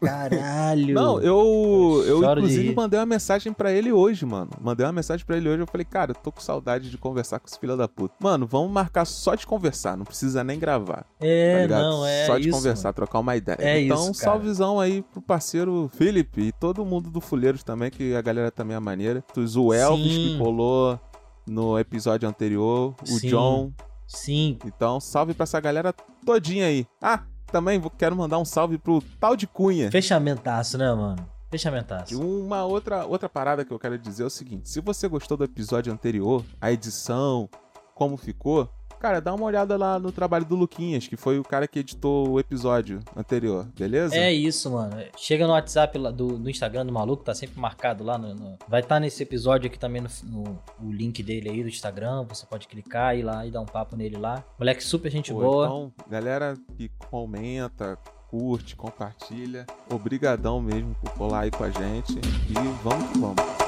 Caralho. 0.00 0.94
Não, 0.94 1.20
eu, 1.20 2.02
eu 2.06 2.20
Choro 2.20 2.40
inclusive 2.40 2.74
mandei 2.74 2.98
uma 3.00 3.06
mensagem 3.06 3.52
pra 3.52 3.72
ele 3.72 3.92
hoje, 3.92 4.24
mano. 4.24 4.50
Mandei 4.60 4.86
uma 4.86 4.92
mensagem 4.92 5.24
pra 5.26 5.36
ele 5.36 5.48
hoje. 5.48 5.62
Eu 5.62 5.66
falei, 5.66 5.84
cara, 5.84 6.12
eu 6.12 6.14
tô 6.14 6.30
com 6.32 6.40
saudade 6.40 6.90
de 6.90 6.96
conversar 6.98 7.38
com 7.40 7.46
esse 7.46 7.58
filho 7.58 7.76
da 7.76 7.88
puta. 7.88 8.14
Mano, 8.20 8.46
vamos 8.46 8.70
marcar 8.70 9.04
só 9.04 9.34
de 9.34 9.46
conversar, 9.46 9.96
não 9.96 10.04
precisa 10.04 10.44
nem 10.44 10.58
gravar. 10.58 11.02
tá 11.18 11.26
É, 11.26 11.62
ligado? 11.62 11.82
não, 11.82 12.06
é 12.06 12.26
só 12.26 12.38
de 12.38 12.48
isso, 12.48 12.56
conversar, 12.58 12.88
mano. 12.88 12.94
trocar 12.94 13.18
uma 13.18 13.36
ideia. 13.36 13.58
É 13.60 13.80
então, 13.82 14.10
isso, 14.10 14.14
salvezão 14.14 14.78
aí 14.80 15.02
pro 15.02 15.20
parceiro 15.20 15.90
Felipe 15.94 16.40
e 16.42 16.52
todo 16.52 16.84
mundo 16.84 17.10
do 17.10 17.20
Fuleiros 17.20 17.62
também, 17.62 17.90
que 17.90 18.14
a 18.14 18.22
galera 18.22 18.50
também 18.50 18.76
é 18.76 18.80
maneira. 18.80 19.24
O 19.56 19.72
Elvis 19.74 20.12
Sim. 20.12 20.28
que 20.32 20.38
colou 20.38 20.98
no 21.46 21.78
episódio 21.78 22.28
anterior, 22.28 22.94
o 23.02 23.06
Sim. 23.06 23.28
John. 23.28 23.72
Sim, 24.06 24.58
Então, 24.64 25.00
salve 25.00 25.34
pra 25.34 25.42
essa 25.44 25.60
galera 25.60 25.92
todinha 26.24 26.64
aí. 26.66 26.86
Ah, 27.02 27.22
também 27.50 27.80
quero 27.98 28.16
mandar 28.16 28.38
um 28.38 28.44
salve 28.44 28.78
pro 28.78 29.02
tal 29.20 29.36
de 29.36 29.46
Cunha. 29.46 29.90
fechamentaço, 29.90 30.78
né, 30.78 30.92
mano? 30.94 31.16
E 31.48 31.50
Fechamentaço. 31.50 32.20
uma 32.20 32.64
outra, 32.64 33.06
outra 33.06 33.28
parada 33.28 33.64
que 33.64 33.72
eu 33.72 33.78
quero 33.78 33.98
dizer 33.98 34.22
é 34.22 34.26
o 34.26 34.30
seguinte: 34.30 34.68
se 34.68 34.80
você 34.80 35.08
gostou 35.08 35.36
do 35.36 35.44
episódio 35.44 35.92
anterior, 35.92 36.44
a 36.60 36.70
edição, 36.70 37.48
como 37.94 38.16
ficou, 38.16 38.68
cara, 38.98 39.20
dá 39.20 39.34
uma 39.34 39.44
olhada 39.44 39.76
lá 39.76 39.98
no 39.98 40.10
trabalho 40.12 40.44
do 40.44 40.54
Luquinhas, 40.56 41.06
que 41.06 41.16
foi 41.16 41.38
o 41.38 41.44
cara 41.44 41.66
que 41.68 41.78
editou 41.78 42.28
o 42.30 42.40
episódio 42.40 43.00
anterior, 43.16 43.66
beleza? 43.78 44.16
É 44.16 44.32
isso, 44.32 44.70
mano. 44.70 44.96
Chega 45.16 45.46
no 45.46 45.52
WhatsApp 45.52 45.98
do, 46.12 46.38
do 46.38 46.50
Instagram 46.50 46.84
do 46.86 46.92
maluco, 46.92 47.22
tá 47.24 47.34
sempre 47.34 47.58
marcado 47.60 48.02
lá. 48.04 48.18
No, 48.18 48.34
no- 48.34 48.58
Vai 48.68 48.80
estar 48.80 48.98
nesse 49.00 49.22
episódio 49.22 49.66
aqui 49.68 49.78
também 49.78 50.02
no, 50.02 50.08
no- 50.24 50.58
o 50.82 50.90
link 50.92 51.22
dele 51.22 51.48
aí 51.50 51.62
do 51.62 51.68
Instagram. 51.68 52.24
Você 52.28 52.44
pode 52.46 52.66
clicar 52.68 53.14
e 53.16 53.20
ir 53.20 53.22
lá 53.22 53.46
e 53.46 53.50
dar 53.50 53.60
um 53.60 53.66
papo 53.66 53.96
nele 53.96 54.16
lá. 54.16 54.44
Moleque 54.58 54.82
super 54.82 55.10
gente 55.10 55.32
Pô, 55.32 55.40
boa. 55.40 55.66
Então, 55.66 55.92
galera 56.08 56.54
que 56.76 56.90
comenta, 57.10 57.96
curte, 58.30 58.76
compartilha, 58.76 59.66
obrigadão 59.90 60.60
mesmo 60.60 60.94
por 61.00 61.10
colar 61.12 61.40
aí 61.40 61.50
com 61.50 61.64
a 61.64 61.70
gente 61.70 62.18
e 62.48 62.54
vamos 62.82 63.08
que 63.10 63.18
vamos. 63.18 63.67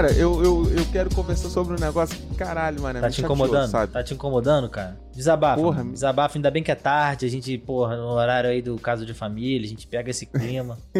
Cara, 0.00 0.14
eu, 0.14 0.42
eu, 0.42 0.70
eu 0.78 0.86
quero 0.90 1.14
conversar 1.14 1.50
sobre 1.50 1.76
um 1.76 1.78
negócio 1.78 2.16
que, 2.16 2.34
caralho, 2.34 2.80
mano, 2.80 3.00
Tá 3.00 3.08
me 3.08 3.12
te 3.12 3.20
chateou, 3.20 3.36
incomodando? 3.36 3.70
sabe? 3.70 3.92
Tá 3.92 4.02
te 4.02 4.14
incomodando, 4.14 4.70
cara? 4.70 4.98
Desabafa. 5.12 5.60
Porra, 5.60 5.78
mano. 5.80 5.92
Desabafa, 5.92 6.38
ainda 6.38 6.50
bem 6.50 6.62
que 6.62 6.70
é 6.70 6.74
tarde. 6.74 7.26
A 7.26 7.28
gente, 7.28 7.58
porra, 7.58 7.98
no 7.98 8.06
horário 8.06 8.48
aí 8.48 8.62
do 8.62 8.78
caso 8.78 9.04
de 9.04 9.12
família, 9.12 9.66
a 9.66 9.68
gente 9.68 9.86
pega 9.86 10.08
esse 10.10 10.24
clima. 10.24 10.78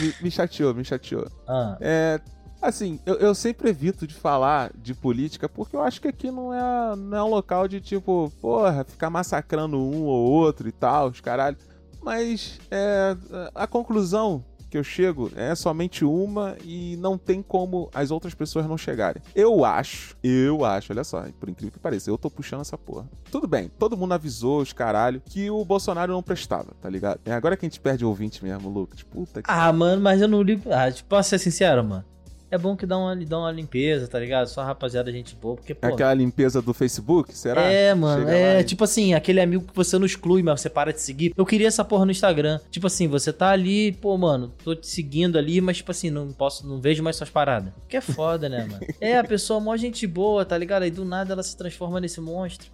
Me, 0.00 0.14
me 0.22 0.30
chateou, 0.30 0.72
me 0.72 0.84
chateou. 0.84 1.26
Ah, 1.44 1.76
É, 1.80 2.20
assim, 2.60 3.00
eu, 3.04 3.16
eu 3.16 3.34
sempre 3.34 3.70
evito 3.70 4.06
de 4.06 4.14
falar 4.14 4.70
de 4.80 4.94
política 4.94 5.48
porque 5.48 5.74
eu 5.74 5.82
acho 5.82 6.00
que 6.00 6.06
aqui 6.06 6.30
não 6.30 6.54
é, 6.54 6.94
não 6.94 7.18
é 7.18 7.24
um 7.24 7.30
local 7.30 7.66
de 7.66 7.80
tipo, 7.80 8.32
porra, 8.40 8.84
ficar 8.84 9.10
massacrando 9.10 9.76
um 9.76 10.04
ou 10.04 10.30
outro 10.30 10.68
e 10.68 10.72
tal, 10.72 11.08
os 11.08 11.20
caralho. 11.20 11.56
Mas 12.00 12.60
é, 12.70 13.16
a 13.54 13.66
conclusão 13.66 14.44
que 14.72 14.78
eu 14.78 14.82
chego 14.82 15.30
é 15.36 15.54
somente 15.54 16.02
uma 16.02 16.56
e 16.64 16.96
não 16.96 17.18
tem 17.18 17.42
como 17.42 17.90
as 17.92 18.10
outras 18.10 18.32
pessoas 18.34 18.66
não 18.66 18.78
chegarem. 18.78 19.22
Eu 19.34 19.66
acho, 19.66 20.16
eu 20.24 20.64
acho, 20.64 20.94
olha 20.94 21.04
só, 21.04 21.26
por 21.38 21.50
incrível 21.50 21.72
que 21.72 21.78
pareça, 21.78 22.08
eu 22.08 22.16
tô 22.16 22.30
puxando 22.30 22.62
essa 22.62 22.78
porra. 22.78 23.06
Tudo 23.30 23.46
bem, 23.46 23.70
todo 23.78 23.98
mundo 23.98 24.14
avisou 24.14 24.62
os 24.62 24.72
caralho 24.72 25.20
que 25.26 25.50
o 25.50 25.62
Bolsonaro 25.62 26.10
não 26.10 26.22
prestava, 26.22 26.72
tá 26.80 26.88
ligado? 26.88 27.20
É 27.26 27.32
agora 27.34 27.54
que 27.54 27.66
a 27.66 27.68
gente 27.68 27.80
perde 27.80 28.02
ouvinte 28.02 28.42
mesmo, 28.42 28.70
Lucas. 28.70 29.02
Puta 29.02 29.42
que. 29.42 29.50
Ah, 29.50 29.70
mano, 29.74 30.00
mas 30.00 30.22
eu 30.22 30.28
não 30.28 30.40
ligo. 30.40 30.72
Ah, 30.72 30.90
tipo, 30.90 31.06
posso 31.06 31.28
ser 31.28 31.38
sincero, 31.38 31.84
mano? 31.84 32.04
É 32.52 32.58
bom 32.58 32.76
que 32.76 32.84
dá 32.84 32.98
uma, 32.98 33.16
dá 33.16 33.38
uma 33.38 33.50
limpeza, 33.50 34.06
tá 34.06 34.20
ligado? 34.20 34.46
Só 34.46 34.62
rapaziada, 34.62 35.10
gente 35.10 35.34
boa, 35.34 35.56
porque, 35.56 35.74
pô. 35.74 35.86
Aquela 35.86 36.12
limpeza 36.12 36.60
do 36.60 36.74
Facebook, 36.74 37.34
será? 37.34 37.62
É, 37.62 37.94
mano, 37.94 38.26
Chega 38.26 38.36
é 38.36 38.56
lá 38.58 38.64
tipo 38.64 38.84
assim, 38.84 39.14
aquele 39.14 39.40
amigo 39.40 39.64
que 39.64 39.74
você 39.74 39.98
não 39.98 40.04
exclui, 40.04 40.42
mas 40.42 40.60
você 40.60 40.68
para 40.68 40.92
de 40.92 41.00
seguir. 41.00 41.32
Eu 41.34 41.46
queria 41.46 41.66
essa 41.66 41.82
porra 41.82 42.04
no 42.04 42.10
Instagram. 42.10 42.60
Tipo 42.70 42.88
assim, 42.88 43.08
você 43.08 43.32
tá 43.32 43.48
ali, 43.48 43.92
pô, 43.92 44.18
mano, 44.18 44.52
tô 44.62 44.74
te 44.74 44.86
seguindo 44.86 45.38
ali, 45.38 45.62
mas 45.62 45.78
tipo 45.78 45.90
assim, 45.92 46.10
não 46.10 46.30
posso, 46.30 46.68
não 46.68 46.78
vejo 46.78 47.02
mais 47.02 47.16
suas 47.16 47.30
paradas. 47.30 47.72
Que 47.88 47.96
é 47.96 48.02
foda, 48.02 48.50
né, 48.50 48.66
mano? 48.70 48.82
É, 49.00 49.18
a 49.18 49.24
pessoa 49.24 49.58
mó 49.58 49.74
gente 49.74 50.06
boa, 50.06 50.44
tá 50.44 50.56
ligado? 50.58 50.82
Aí 50.82 50.90
do 50.90 51.06
nada 51.06 51.32
ela 51.32 51.42
se 51.42 51.56
transforma 51.56 52.00
nesse 52.00 52.20
monstro. 52.20 52.70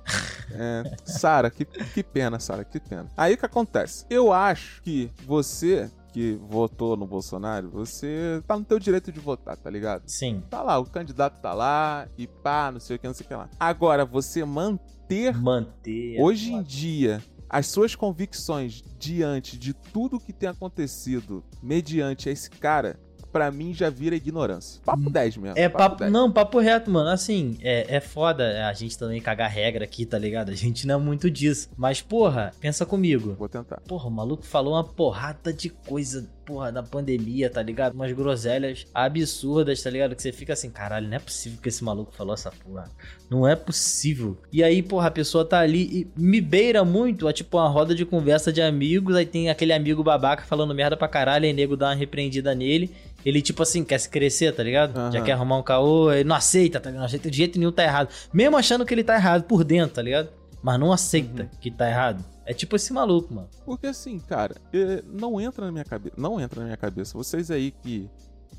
É, 0.51 0.83
Sara, 1.05 1.51
que, 1.51 1.65
que 1.65 2.03
pena, 2.03 2.41
Sara, 2.41 2.65
que 2.65 2.81
pena. 2.81 3.07
Aí 3.17 3.35
o 3.35 3.39
que 3.39 3.47
acontece? 3.47 4.05
Eu 4.11 4.33
acho 4.33 4.83
que 4.83 5.09
você 5.25 5.89
que 6.13 6.39
votou 6.49 6.97
no 6.97 7.07
Bolsonaro, 7.07 7.71
você 7.71 8.43
tá 8.47 8.59
no 8.59 8.65
teu 8.65 8.79
direito 8.79 9.13
de 9.13 9.21
votar, 9.21 9.57
tá 9.57 9.71
ligado? 9.71 10.03
Sim. 10.07 10.43
Tá 10.49 10.63
lá, 10.63 10.79
o 10.79 10.85
candidato 10.85 11.41
tá 11.41 11.53
lá 11.55 12.09
e 12.17 12.27
pá, 12.27 12.71
não 12.73 12.81
sei 12.81 12.97
o 12.97 12.99
que, 12.99 13.07
não 13.07 13.15
sei 13.15 13.25
o 13.25 13.29
que 13.29 13.35
lá. 13.35 13.49
Agora, 13.59 14.05
você 14.05 14.45
manter 14.45 15.37
Manter. 15.37 16.21
hoje 16.21 16.53
em 16.53 16.63
dia 16.63 17.23
as 17.51 17.67
suas 17.67 17.95
convicções 17.95 18.83
diante 18.99 19.57
de 19.59 19.73
tudo 19.73 20.21
que 20.21 20.33
tem 20.33 20.49
acontecido 20.49 21.43
mediante 21.63 22.29
esse 22.29 22.51
cara, 22.51 23.01
pra 23.39 23.53
mim 23.53 23.73
já 23.73 23.89
vira 23.89 24.17
ignorância. 24.17 24.81
Papo 24.85 25.09
10 25.09 25.37
mesmo. 25.37 25.57
É 25.57 25.69
papo, 25.69 25.99
10. 25.99 26.11
não, 26.11 26.31
papo 26.31 26.59
reto, 26.59 26.91
mano. 26.91 27.09
Assim, 27.09 27.57
é, 27.63 27.97
é 27.97 28.01
foda 28.01 28.69
a 28.69 28.73
gente 28.73 28.99
também 28.99 29.21
cagar 29.21 29.49
regra 29.49 29.85
aqui, 29.85 30.05
tá 30.05 30.19
ligado? 30.19 30.51
A 30.51 30.55
gente 30.57 30.89
não 30.89 30.97
é 30.97 30.99
muito 30.99 31.31
disso. 31.31 31.71
Mas, 31.77 32.03
porra, 32.03 32.53
pensa 32.61 32.85
comigo. 32.85 33.37
Vou 33.39 33.49
tentar. 33.49 33.81
Porra, 33.87 34.09
o 34.09 34.11
maluco 34.11 34.45
falou 34.45 34.75
uma 34.75 34.83
porrada 34.83 35.53
de 35.53 35.69
coisa, 35.69 36.29
porra, 36.45 36.73
da 36.73 36.83
pandemia, 36.83 37.49
tá 37.49 37.63
ligado? 37.63 37.95
Umas 37.95 38.11
groselhas 38.11 38.87
absurdas, 38.93 39.81
tá 39.81 39.89
ligado? 39.89 40.17
Que 40.17 40.23
você 40.23 40.33
fica 40.33 40.55
assim, 40.55 40.69
caralho, 40.69 41.07
não 41.07 41.15
é 41.15 41.21
possível 41.21 41.61
que 41.63 41.69
esse 41.69 41.85
maluco 41.85 42.13
falou 42.13 42.35
essa 42.35 42.51
porra. 42.51 42.91
Não 43.31 43.47
é 43.47 43.55
possível. 43.55 44.37
E 44.53 44.65
aí, 44.65 44.83
porra, 44.83 45.07
a 45.07 45.13
pessoa 45.13 45.45
tá 45.45 45.61
ali 45.61 45.83
e 46.01 46.21
me 46.21 46.41
beira 46.41 46.85
muito 46.85 47.29
a 47.29 47.33
tipo 47.33 47.57
uma 47.57 47.69
roda 47.69 47.95
de 47.95 48.05
conversa 48.05 48.53
de 48.53 48.61
amigos, 48.61 49.15
aí 49.15 49.27
tem 49.27 49.49
aquele 49.49 49.73
amigo 49.73 50.03
babaca 50.03 50.45
falando 50.45 50.75
merda 50.75 50.97
pra 50.97 51.07
caralho, 51.07 51.45
aí 51.45 51.53
nego 51.53 51.77
dá 51.77 51.91
uma 51.91 51.95
repreendida 51.95 52.53
nele. 52.53 52.91
Ele, 53.25 53.43
tipo 53.43 53.63
assim, 53.63 53.85
quer 53.85 53.99
se 53.99 54.09
crescer, 54.09 54.53
tá 54.55 54.63
ligado? 54.63 54.97
Aham. 54.97 55.13
Já 55.13 55.23
quer 55.23 55.33
arrumar 55.33 55.57
um 55.59 55.63
caô, 55.63 56.11
ele 56.13 56.25
não 56.29 56.37
aceita, 56.37 56.79
tá 56.81 56.89
ligado? 56.89 57.01
Não 57.01 57.07
aceita 57.07 57.31
de 57.31 57.37
jeito 57.37 57.59
nenhum, 57.59 57.73
tá 57.73 57.83
errado. 57.83 58.09
Mesmo 58.33 58.57
achando 58.57 58.87
que 58.87 58.95
ele 58.95 59.03
tá 59.05 59.15
errado 59.17 59.45
por 59.45 59.65
dentro, 59.65 59.97
tá 59.97 60.03
ligado? 60.03 60.29
Mas 60.63 60.79
não 60.81 60.93
aceita 60.93 61.43
Uhum. 61.45 61.49
que 61.61 61.71
tá 61.71 61.89
errado. 61.89 62.25
É 62.47 62.55
tipo 62.55 62.75
esse 62.77 62.93
maluco, 62.93 63.33
mano. 63.35 63.49
Porque 63.65 63.87
assim, 63.89 64.19
cara, 64.19 64.55
eh, 64.73 65.03
não 65.07 65.41
entra 65.41 65.67
na 65.67 65.73
minha 65.73 65.85
cabeça. 65.85 66.15
Não 66.17 66.41
entra 66.41 66.61
na 66.61 66.67
minha 66.67 66.77
cabeça. 66.77 67.17
Vocês 67.19 67.51
aí 67.51 67.71
que, 67.71 68.09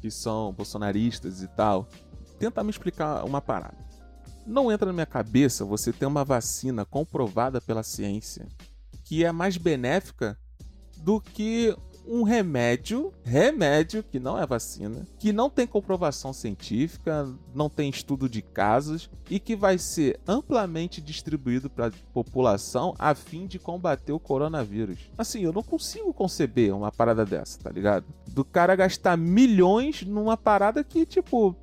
que 0.02 0.12
são 0.12 0.54
bolsonaristas 0.54 1.42
e 1.42 1.48
tal, 1.48 1.88
tenta 2.38 2.64
me 2.64 2.70
explicar 2.70 3.24
uma 3.26 3.42
parada. 3.42 3.78
Não 4.46 4.72
entra 4.72 4.88
na 4.88 4.94
minha 4.94 5.06
cabeça 5.06 5.66
você 5.66 5.92
ter 5.92 6.06
uma 6.06 6.24
vacina 6.24 6.86
comprovada 6.86 7.60
pela 7.62 7.84
ciência 7.84 8.48
que 9.06 9.24
é 9.26 9.32
mais 9.32 9.58
benéfica 9.58 10.38
do 10.98 11.20
que 11.20 11.76
um 12.10 12.24
remédio, 12.24 13.14
remédio 13.24 14.04
que 14.04 14.20
não 14.20 14.38
é 14.38 14.46
vacina, 14.46 15.06
que 15.20 15.32
não 15.32 15.48
tem 15.48 15.68
comprovação 15.68 16.34
científica, 16.34 17.30
não 17.54 17.70
tem 17.70 17.90
estudo 17.90 18.28
de 18.28 18.42
casos 18.42 19.10
e 19.30 19.40
que 19.40 19.56
vai 19.56 19.78
ser 19.78 20.20
amplamente 20.28 21.00
distribuído 21.00 21.70
para 21.70 21.88
a 21.88 21.92
população 22.12 22.96
a 22.98 23.14
fim 23.14 23.46
de 23.46 23.60
combater 23.60 24.12
o 24.12 24.20
coronavírus. 24.20 25.12
Assim, 25.16 25.42
eu 25.42 25.54
não 25.54 25.62
consigo 25.62 26.12
conceber 26.12 26.76
uma 26.76 26.92
parada 26.92 27.24
dessa, 27.24 27.60
tá 27.60 27.70
ligado? 27.70 28.06
Do 28.28 28.44
cara 28.44 28.76
gastar 28.76 29.16
milhões 29.16 30.02
numa 30.02 30.36
parada 30.36 30.84
que, 30.84 31.06
tipo, 31.06 31.56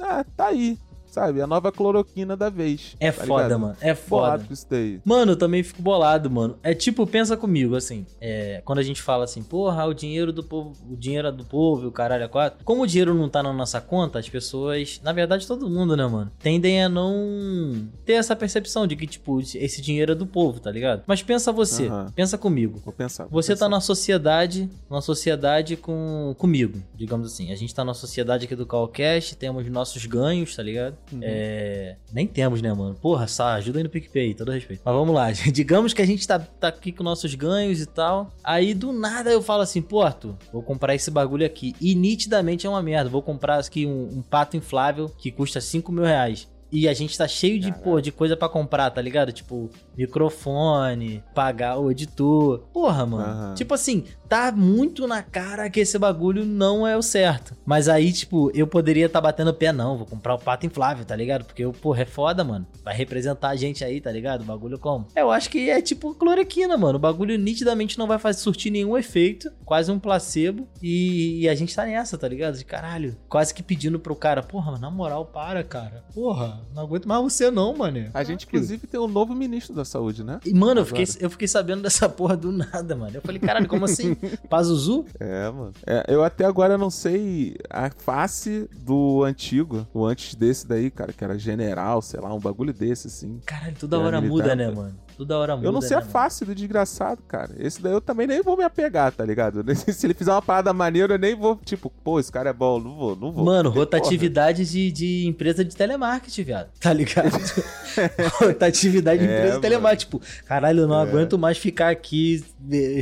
ah, 0.00 0.24
tá 0.36 0.46
aí, 0.46 0.78
sabe? 1.10 1.40
A 1.40 1.46
nova 1.46 1.70
cloroquina 1.72 2.36
da 2.36 2.48
vez. 2.48 2.96
É 3.00 3.10
tá 3.10 3.24
foda, 3.24 3.42
ligado? 3.44 3.60
mano. 3.60 3.76
É 3.80 3.94
foda. 3.94 4.22
Bolado 4.22 4.44
com 4.46 4.52
isso 4.52 4.66
daí. 4.70 5.00
Mano, 5.04 5.32
eu 5.32 5.36
também 5.36 5.62
fico 5.62 5.82
bolado, 5.82 6.30
mano. 6.30 6.58
É 6.62 6.74
tipo, 6.74 7.06
pensa 7.06 7.36
comigo, 7.36 7.76
assim. 7.76 8.06
É, 8.20 8.62
quando 8.64 8.78
a 8.78 8.82
gente 8.82 9.02
fala 9.02 9.24
assim, 9.24 9.42
porra, 9.42 9.84
o 9.86 9.94
dinheiro 9.94 10.32
do 10.32 10.42
povo, 10.42 10.72
o 10.90 10.96
dinheiro 10.96 11.28
é 11.28 11.32
do 11.32 11.44
povo, 11.44 11.84
e 11.84 11.86
o 11.86 11.92
caralho 11.92 12.24
é 12.24 12.28
quatro. 12.28 12.64
Como 12.64 12.82
o 12.82 12.86
dinheiro 12.86 13.14
não 13.14 13.28
tá 13.28 13.42
na 13.42 13.52
nossa 13.52 13.80
conta, 13.80 14.18
as 14.18 14.28
pessoas, 14.28 15.00
na 15.02 15.12
verdade, 15.12 15.46
todo 15.46 15.68
mundo, 15.68 15.96
né, 15.96 16.06
mano, 16.06 16.30
tendem 16.38 16.82
a 16.82 16.88
não 16.88 17.88
ter 18.04 18.14
essa 18.14 18.36
percepção 18.36 18.86
de 18.86 18.96
que, 18.96 19.06
tipo, 19.06 19.40
esse 19.40 19.80
dinheiro 19.82 20.12
é 20.12 20.14
do 20.14 20.26
povo, 20.26 20.60
tá 20.60 20.70
ligado? 20.70 21.02
Mas 21.06 21.22
pensa 21.22 21.52
você, 21.52 21.88
pensa 22.14 22.38
comigo. 22.38 22.80
Vou 22.84 22.92
pensar. 22.92 23.24
vou 23.24 23.42
Você 23.42 23.52
tá 23.52 23.66
pensar. 23.66 23.68
na 23.68 23.80
sociedade, 23.80 24.70
na 24.88 25.00
sociedade 25.00 25.76
com 25.76 26.34
comigo, 26.38 26.80
digamos 26.94 27.32
assim. 27.32 27.50
A 27.52 27.56
gente 27.56 27.74
tá 27.74 27.84
na 27.84 27.94
sociedade 27.94 28.44
aqui 28.44 28.54
do 28.56 28.66
Calcast, 28.66 29.36
temos 29.36 29.68
nossos 29.68 30.04
ganhos, 30.06 30.54
tá 30.54 30.62
ligado? 30.62 30.96
Uhum. 31.12 31.20
É, 31.22 31.96
nem 32.12 32.26
temos, 32.26 32.62
né, 32.62 32.72
mano? 32.72 32.94
Porra, 32.94 33.26
só 33.26 33.48
ajuda 33.48 33.78
aí 33.78 33.82
no 33.84 33.90
PicPay, 33.90 34.34
todo 34.34 34.52
respeito. 34.52 34.82
Mas 34.84 34.94
vamos 34.94 35.14
lá, 35.14 35.30
digamos 35.52 35.92
que 35.92 36.02
a 36.02 36.06
gente 36.06 36.26
tá, 36.26 36.38
tá 36.38 36.68
aqui 36.68 36.92
com 36.92 37.02
nossos 37.02 37.34
ganhos 37.34 37.80
e 37.80 37.86
tal. 37.86 38.32
Aí 38.42 38.74
do 38.74 38.92
nada 38.92 39.30
eu 39.30 39.42
falo 39.42 39.62
assim, 39.62 39.82
pô, 39.82 40.02
Arthur, 40.02 40.34
vou 40.52 40.62
comprar 40.62 40.94
esse 40.94 41.10
bagulho 41.10 41.44
aqui. 41.44 41.74
E 41.80 41.94
nitidamente 41.94 42.66
é 42.66 42.70
uma 42.70 42.82
merda. 42.82 43.10
Vou 43.10 43.22
comprar 43.22 43.58
aqui 43.58 43.86
um, 43.86 44.18
um 44.18 44.22
pato 44.22 44.56
inflável 44.56 45.08
que 45.08 45.30
custa 45.30 45.60
5 45.60 45.90
mil 45.92 46.04
reais. 46.04 46.48
E 46.72 46.88
a 46.88 46.94
gente 46.94 47.16
tá 47.16 47.26
cheio 47.26 47.58
de, 47.58 47.72
pô, 47.72 48.00
de 48.00 48.12
coisa 48.12 48.36
pra 48.36 48.48
comprar, 48.48 48.90
tá 48.90 49.02
ligado? 49.02 49.32
Tipo, 49.32 49.70
microfone, 49.96 51.22
pagar 51.34 51.78
o 51.78 51.90
editor. 51.90 52.60
Porra, 52.72 53.04
mano. 53.04 53.24
Aham. 53.24 53.54
Tipo 53.54 53.74
assim, 53.74 54.04
tá 54.28 54.52
muito 54.52 55.06
na 55.06 55.22
cara 55.22 55.68
que 55.68 55.80
esse 55.80 55.98
bagulho 55.98 56.44
não 56.44 56.86
é 56.86 56.96
o 56.96 57.02
certo. 57.02 57.56
Mas 57.66 57.88
aí, 57.88 58.12
tipo, 58.12 58.50
eu 58.54 58.66
poderia 58.66 59.08
tá 59.08 59.20
batendo 59.20 59.50
o 59.50 59.54
pé, 59.54 59.72
não. 59.72 59.96
Vou 59.96 60.06
comprar 60.06 60.34
o 60.34 60.38
pato 60.38 60.66
inflável, 60.66 61.04
tá 61.04 61.16
ligado? 61.16 61.44
Porque, 61.44 61.66
porra, 61.80 62.02
é 62.02 62.06
foda, 62.06 62.44
mano. 62.44 62.66
Vai 62.84 62.94
representar 62.94 63.48
a 63.48 63.56
gente 63.56 63.84
aí, 63.84 64.00
tá 64.00 64.12
ligado? 64.12 64.42
O 64.42 64.44
bagulho 64.44 64.78
como? 64.78 65.08
Eu 65.16 65.30
acho 65.30 65.50
que 65.50 65.68
é 65.68 65.82
tipo 65.82 66.14
cloroquina, 66.14 66.76
mano. 66.76 66.96
O 66.96 67.00
bagulho 67.00 67.36
nitidamente 67.36 67.98
não 67.98 68.06
vai 68.06 68.18
fazer, 68.18 68.40
surtir 68.40 68.70
nenhum 68.70 68.96
efeito. 68.96 69.50
Quase 69.64 69.90
um 69.90 69.98
placebo. 69.98 70.68
E, 70.80 71.40
e 71.42 71.48
a 71.48 71.54
gente 71.54 71.74
tá 71.74 71.84
nessa, 71.84 72.16
tá 72.16 72.28
ligado? 72.28 72.56
De 72.56 72.64
caralho. 72.64 73.16
Quase 73.28 73.52
que 73.52 73.62
pedindo 73.62 73.98
pro 73.98 74.14
cara, 74.14 74.42
porra, 74.42 74.78
na 74.78 74.90
moral, 74.90 75.26
para, 75.26 75.64
cara. 75.64 76.04
Porra, 76.14 76.59
não 76.74 76.82
aguento 76.82 77.06
mais 77.06 77.22
você 77.22 77.50
não, 77.50 77.76
mano. 77.76 78.10
A 78.14 78.22
gente, 78.22 78.46
inclusive, 78.46 78.86
tem 78.86 79.00
um 79.00 79.08
novo 79.08 79.34
ministro 79.34 79.74
da 79.74 79.84
saúde, 79.84 80.24
né? 80.24 80.40
E, 80.44 80.54
mano, 80.54 80.80
eu 80.80 80.86
fiquei, 80.86 81.04
eu 81.20 81.30
fiquei 81.30 81.48
sabendo 81.48 81.82
dessa 81.82 82.08
porra 82.10 82.36
do 82.36 82.52
nada, 82.52 82.94
mano. 82.96 83.12
Eu 83.14 83.22
falei, 83.22 83.40
caralho, 83.40 83.68
como 83.68 83.84
assim? 83.84 84.14
Pazuzu? 84.48 85.04
É, 85.18 85.50
mano. 85.50 85.72
É, 85.86 86.04
eu 86.08 86.24
até 86.24 86.44
agora 86.44 86.76
não 86.78 86.90
sei 86.90 87.56
a 87.68 87.90
face 87.90 88.68
do 88.72 89.22
antigo, 89.24 89.86
o 89.92 90.04
antes 90.04 90.34
desse 90.34 90.66
daí, 90.66 90.90
cara, 90.90 91.12
que 91.12 91.22
era 91.22 91.38
general, 91.38 92.02
sei 92.02 92.20
lá, 92.20 92.32
um 92.32 92.40
bagulho 92.40 92.72
desse, 92.72 93.06
assim. 93.06 93.40
Caralho, 93.44 93.76
toda 93.78 93.98
hora 93.98 94.20
militar, 94.20 94.42
muda, 94.42 94.56
né, 94.56 94.70
mano? 94.70 94.94
Toda 95.20 95.36
hora 95.38 95.54
muda. 95.54 95.68
eu 95.68 95.72
não 95.72 95.82
sei 95.82 95.98
né, 95.98 96.02
a 96.02 96.06
face 96.06 96.46
do 96.46 96.54
desgraçado, 96.54 97.20
cara. 97.28 97.50
Esse 97.58 97.82
daí 97.82 97.92
eu 97.92 98.00
também 98.00 98.26
nem 98.26 98.42
vou 98.42 98.56
me 98.56 98.64
apegar, 98.64 99.12
tá 99.12 99.22
ligado? 99.22 99.62
Se 99.92 100.06
ele 100.06 100.14
fizer 100.14 100.30
uma 100.32 100.40
parada 100.40 100.72
maneira, 100.72 101.12
eu 101.14 101.18
nem 101.18 101.34
vou, 101.36 101.56
tipo, 101.62 101.90
pô, 102.02 102.18
esse 102.18 102.32
cara 102.32 102.48
é 102.48 102.52
bom, 102.54 102.80
não 102.80 102.96
vou, 102.96 103.14
não 103.16 103.30
vou. 103.30 103.44
Mano, 103.44 103.68
rotatividade 103.68 104.64
de, 104.64 104.90
de 104.90 105.26
empresa 105.26 105.62
de 105.62 105.76
telemarketing, 105.76 106.42
viado. 106.42 106.70
Tá 106.80 106.90
ligado? 106.94 107.30
rotatividade 108.40 109.22
de 109.22 109.28
É, 109.30 109.36
empresa 109.36 109.54
de 109.56 109.60
telemarketing. 109.60 110.04
Tipo, 110.06 110.20
caralho, 110.46 110.80
eu 110.80 110.88
não 110.88 110.98
É. 110.98 111.02
aguento 111.02 111.38
mais 111.38 111.58
ficar 111.58 111.90
aqui 111.90 112.42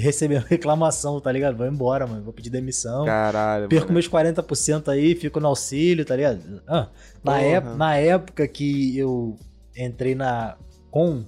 recebendo 0.00 0.42
reclamação, 0.44 1.20
tá 1.20 1.30
ligado? 1.30 1.56
Vou 1.56 1.66
embora, 1.66 2.06
mano. 2.06 2.22
Vou 2.24 2.32
pedir 2.32 2.50
demissão. 2.50 3.04
Caralho, 3.04 3.68
Perco 3.68 3.86
mano. 3.86 3.94
meus 3.94 4.08
40% 4.08 4.88
aí, 4.88 5.14
fico 5.14 5.38
no 5.40 5.46
auxílio, 5.48 6.04
tá 6.04 6.16
ligado? 6.16 6.40
Ah, 6.66 6.88
na, 7.22 7.32
Porra. 7.32 7.42
ép- 7.44 7.76
na 7.76 7.94
época 7.96 8.48
que 8.48 8.98
eu 8.98 9.36
entrei 9.76 10.14
na 10.14 10.56
com 10.90 11.24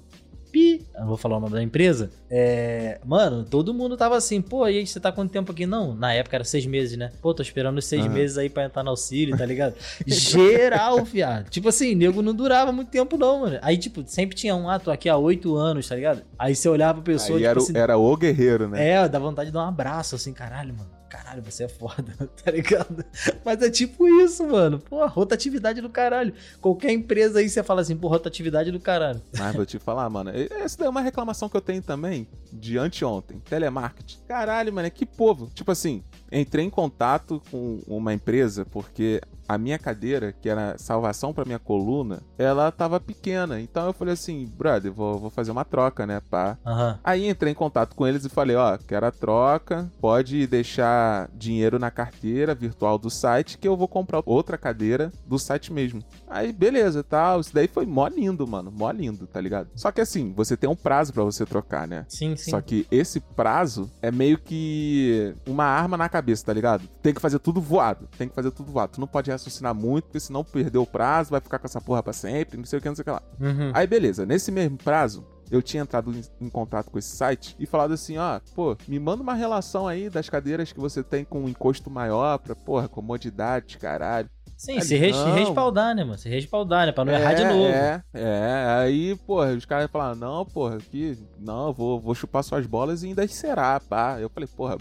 Pi, 0.51 0.85
não 0.93 1.07
vou 1.07 1.17
falar 1.17 1.37
o 1.37 1.39
nome 1.39 1.53
da 1.53 1.63
empresa. 1.63 2.11
É, 2.33 2.97
mano, 3.05 3.43
todo 3.43 3.73
mundo 3.73 3.97
tava 3.97 4.15
assim, 4.15 4.41
pô, 4.41 4.65
e 4.65 4.77
aí 4.77 4.87
você 4.87 5.01
tá 5.01 5.11
quanto 5.11 5.31
tempo 5.31 5.51
aqui? 5.51 5.65
Não, 5.65 5.93
na 5.93 6.13
época 6.13 6.37
era 6.37 6.45
seis 6.45 6.65
meses, 6.65 6.97
né? 6.97 7.11
Pô, 7.21 7.33
tô 7.33 7.41
esperando 7.43 7.77
os 7.77 7.83
seis 7.85 8.05
Aham. 8.05 8.13
meses 8.13 8.37
aí 8.37 8.49
pra 8.49 8.63
entrar 8.63 8.83
no 8.83 8.89
auxílio, 8.91 9.35
tá 9.35 9.45
ligado? 9.45 9.75
Geral, 10.07 11.03
viado. 11.03 11.49
Tipo 11.49 11.67
assim, 11.67 11.93
nego 11.93 12.21
não 12.21 12.33
durava 12.33 12.71
muito 12.71 12.89
tempo, 12.89 13.17
não, 13.17 13.41
mano. 13.41 13.59
Aí, 13.61 13.77
tipo, 13.77 14.01
sempre 14.07 14.33
tinha 14.33 14.55
um, 14.55 14.69
ah, 14.69 14.79
tô 14.79 14.91
aqui 14.91 15.09
há 15.09 15.17
oito 15.17 15.55
anos, 15.57 15.89
tá 15.89 15.95
ligado? 15.95 16.21
Aí 16.39 16.55
você 16.55 16.69
olhava 16.69 17.01
pra 17.01 17.13
pessoa, 17.13 17.37
Aí 17.37 17.43
tipo 17.43 17.49
era, 17.49 17.59
o- 17.59 17.63
assim, 17.63 17.77
era 17.77 17.97
o 17.97 18.15
guerreiro, 18.17 18.67
né? 18.69 18.87
é, 18.91 19.09
dá 19.09 19.19
vontade 19.19 19.49
de 19.49 19.53
dar 19.53 19.65
um 19.65 19.67
abraço, 19.67 20.15
assim, 20.15 20.31
caralho, 20.31 20.73
mano. 20.73 20.89
Caralho, 21.09 21.41
você 21.43 21.65
é 21.65 21.67
foda, 21.67 22.05
tá 22.41 22.49
ligado? 22.51 23.03
Mas 23.43 23.61
é 23.61 23.69
tipo 23.69 24.07
isso, 24.23 24.47
mano. 24.47 24.79
Pô, 24.79 25.05
rotatividade 25.07 25.81
do 25.81 25.89
caralho. 25.89 26.33
Qualquer 26.61 26.91
empresa 26.91 27.39
aí 27.39 27.49
você 27.49 27.61
fala 27.61 27.81
assim, 27.81 27.97
pô, 27.97 28.07
rotatividade 28.07 28.71
do 28.71 28.79
caralho. 28.79 29.21
Mas 29.37 29.53
vou 29.53 29.65
te 29.65 29.77
falar, 29.77 30.09
mano. 30.09 30.31
Essa 30.33 30.77
daí 30.77 30.87
é 30.87 30.89
uma 30.89 31.01
reclamação 31.01 31.49
que 31.49 31.57
eu 31.57 31.61
tenho 31.61 31.81
também. 31.81 32.20
Ontem, 32.21 32.27
de 32.51 32.77
anteontem, 32.77 33.39
telemarketing. 33.39 34.19
Caralho, 34.27 34.73
mano, 34.73 34.89
que 34.91 35.05
povo. 35.05 35.49
Tipo 35.53 35.71
assim, 35.71 36.03
entrei 36.31 36.65
em 36.65 36.69
contato 36.69 37.41
com 37.49 37.79
uma 37.87 38.13
empresa 38.13 38.65
porque 38.65 39.21
a 39.47 39.57
minha 39.57 39.77
cadeira, 39.77 40.31
que 40.31 40.49
era 40.49 40.77
salvação 40.77 41.33
pra 41.33 41.45
minha 41.45 41.59
coluna, 41.59 42.21
ela 42.37 42.71
tava 42.71 42.99
pequena. 42.99 43.59
Então 43.59 43.87
eu 43.87 43.93
falei 43.93 44.13
assim, 44.13 44.45
brother, 44.57 44.91
vou, 44.91 45.17
vou 45.17 45.29
fazer 45.29 45.51
uma 45.51 45.65
troca, 45.65 46.05
né, 46.05 46.21
pá. 46.29 46.57
Aham. 46.65 46.99
Aí 47.03 47.27
entrei 47.27 47.51
em 47.51 47.55
contato 47.55 47.95
com 47.95 48.07
eles 48.07 48.25
e 48.25 48.29
falei, 48.29 48.55
ó, 48.55 48.77
quero 48.77 49.05
a 49.05 49.11
troca, 49.11 49.91
pode 49.99 50.47
deixar 50.47 51.29
dinheiro 51.33 51.79
na 51.79 51.91
carteira 51.91 52.55
virtual 52.55 52.97
do 52.97 53.09
site 53.09 53.57
que 53.57 53.67
eu 53.67 53.77
vou 53.77 53.87
comprar 53.87 54.21
outra 54.25 54.57
cadeira 54.57 55.11
do 55.25 55.37
site 55.37 55.71
mesmo. 55.71 56.03
Aí, 56.29 56.51
beleza, 56.51 57.03
tal, 57.03 57.39
isso 57.39 57.53
daí 57.53 57.67
foi 57.67 57.85
mó 57.85 58.07
lindo, 58.07 58.47
mano, 58.47 58.71
mó 58.71 58.89
lindo, 58.91 59.27
tá 59.27 59.39
ligado? 59.41 59.69
Só 59.75 59.91
que 59.91 60.01
assim, 60.01 60.33
você 60.33 60.55
tem 60.55 60.69
um 60.69 60.75
prazo 60.75 61.13
pra 61.13 61.23
você 61.23 61.45
trocar, 61.45 61.87
né? 61.87 62.05
Sim, 62.07 62.35
sim. 62.35 62.51
Só 62.51 62.61
que 62.61 62.85
esse 62.91 63.19
prazo 63.19 63.89
é 64.01 64.11
meio 64.11 64.37
que 64.37 65.33
uma 65.47 65.65
arma 65.65 65.97
na 65.97 66.09
cabeça, 66.09 66.45
tá 66.45 66.53
ligado? 66.53 66.87
Tem 67.01 67.13
que 67.13 67.21
fazer 67.21 67.39
tudo 67.39 67.61
voado. 67.61 68.07
Tem 68.17 68.27
que 68.27 68.35
fazer 68.35 68.51
tudo 68.51 68.71
voado. 68.71 68.93
Tu 68.93 68.99
não 68.99 69.07
pode 69.07 69.30
raciocinar 69.31 69.73
muito, 69.73 70.05
porque 70.05 70.19
senão 70.19 70.43
perdeu 70.43 70.81
o 70.83 70.87
prazo, 70.87 71.31
vai 71.31 71.41
ficar 71.41 71.59
com 71.59 71.67
essa 71.67 71.81
porra 71.81 72.01
pra 72.03 72.13
sempre, 72.13 72.57
não 72.57 72.65
sei 72.65 72.79
o 72.79 72.81
que, 72.81 72.87
não 72.87 72.95
sei 72.95 73.01
o 73.01 73.05
que 73.05 73.11
lá. 73.11 73.21
Uhum. 73.39 73.71
Aí 73.73 73.85
beleza, 73.87 74.25
nesse 74.25 74.51
mesmo 74.51 74.77
prazo, 74.77 75.25
eu 75.49 75.61
tinha 75.61 75.83
entrado 75.83 76.11
em, 76.11 76.45
em 76.45 76.49
contato 76.49 76.89
com 76.89 76.97
esse 76.97 77.15
site 77.15 77.55
e 77.59 77.65
falado 77.65 77.93
assim, 77.93 78.17
ó, 78.17 78.39
pô, 78.55 78.77
me 78.87 78.99
manda 78.99 79.21
uma 79.21 79.33
relação 79.33 79.87
aí 79.87 80.09
das 80.09 80.29
cadeiras 80.29 80.71
que 80.71 80.79
você 80.79 81.03
tem 81.03 81.25
com 81.25 81.41
um 81.41 81.49
encosto 81.49 81.89
maior 81.89 82.37
pra, 82.39 82.55
porra, 82.55 82.87
comodidade, 82.87 83.77
caralho. 83.77 84.29
Sim, 84.55 84.73
Aí 84.73 84.81
se, 84.83 84.95
res- 84.95 85.15
não. 85.17 85.33
respaldar, 85.33 85.95
né, 85.95 86.03
mano? 86.03 86.19
Se 86.19 86.29
respaldar, 86.29 86.85
né? 86.85 86.91
Pra 86.91 87.03
não 87.03 87.11
errar 87.11 87.33
de 87.33 87.41
É, 87.41 87.49
novo. 87.51 87.65
É, 87.65 88.03
é, 88.13 88.65
aí, 88.83 89.15
porra, 89.25 89.53
os 89.53 89.65
caras 89.65 89.89
falaram, 89.89 90.15
não, 90.15 90.45
porra, 90.45 90.75
aqui, 90.75 91.17
não, 91.39 91.69
eu 91.69 91.73
vou, 91.73 91.99
vou 91.99 92.13
chupar 92.13 92.43
suas 92.43 92.67
bolas 92.67 93.01
e 93.01 93.07
ainda 93.07 93.27
será, 93.27 93.79
pá. 93.79 94.19
Eu 94.19 94.29
falei, 94.29 94.47
porra, 94.55 94.77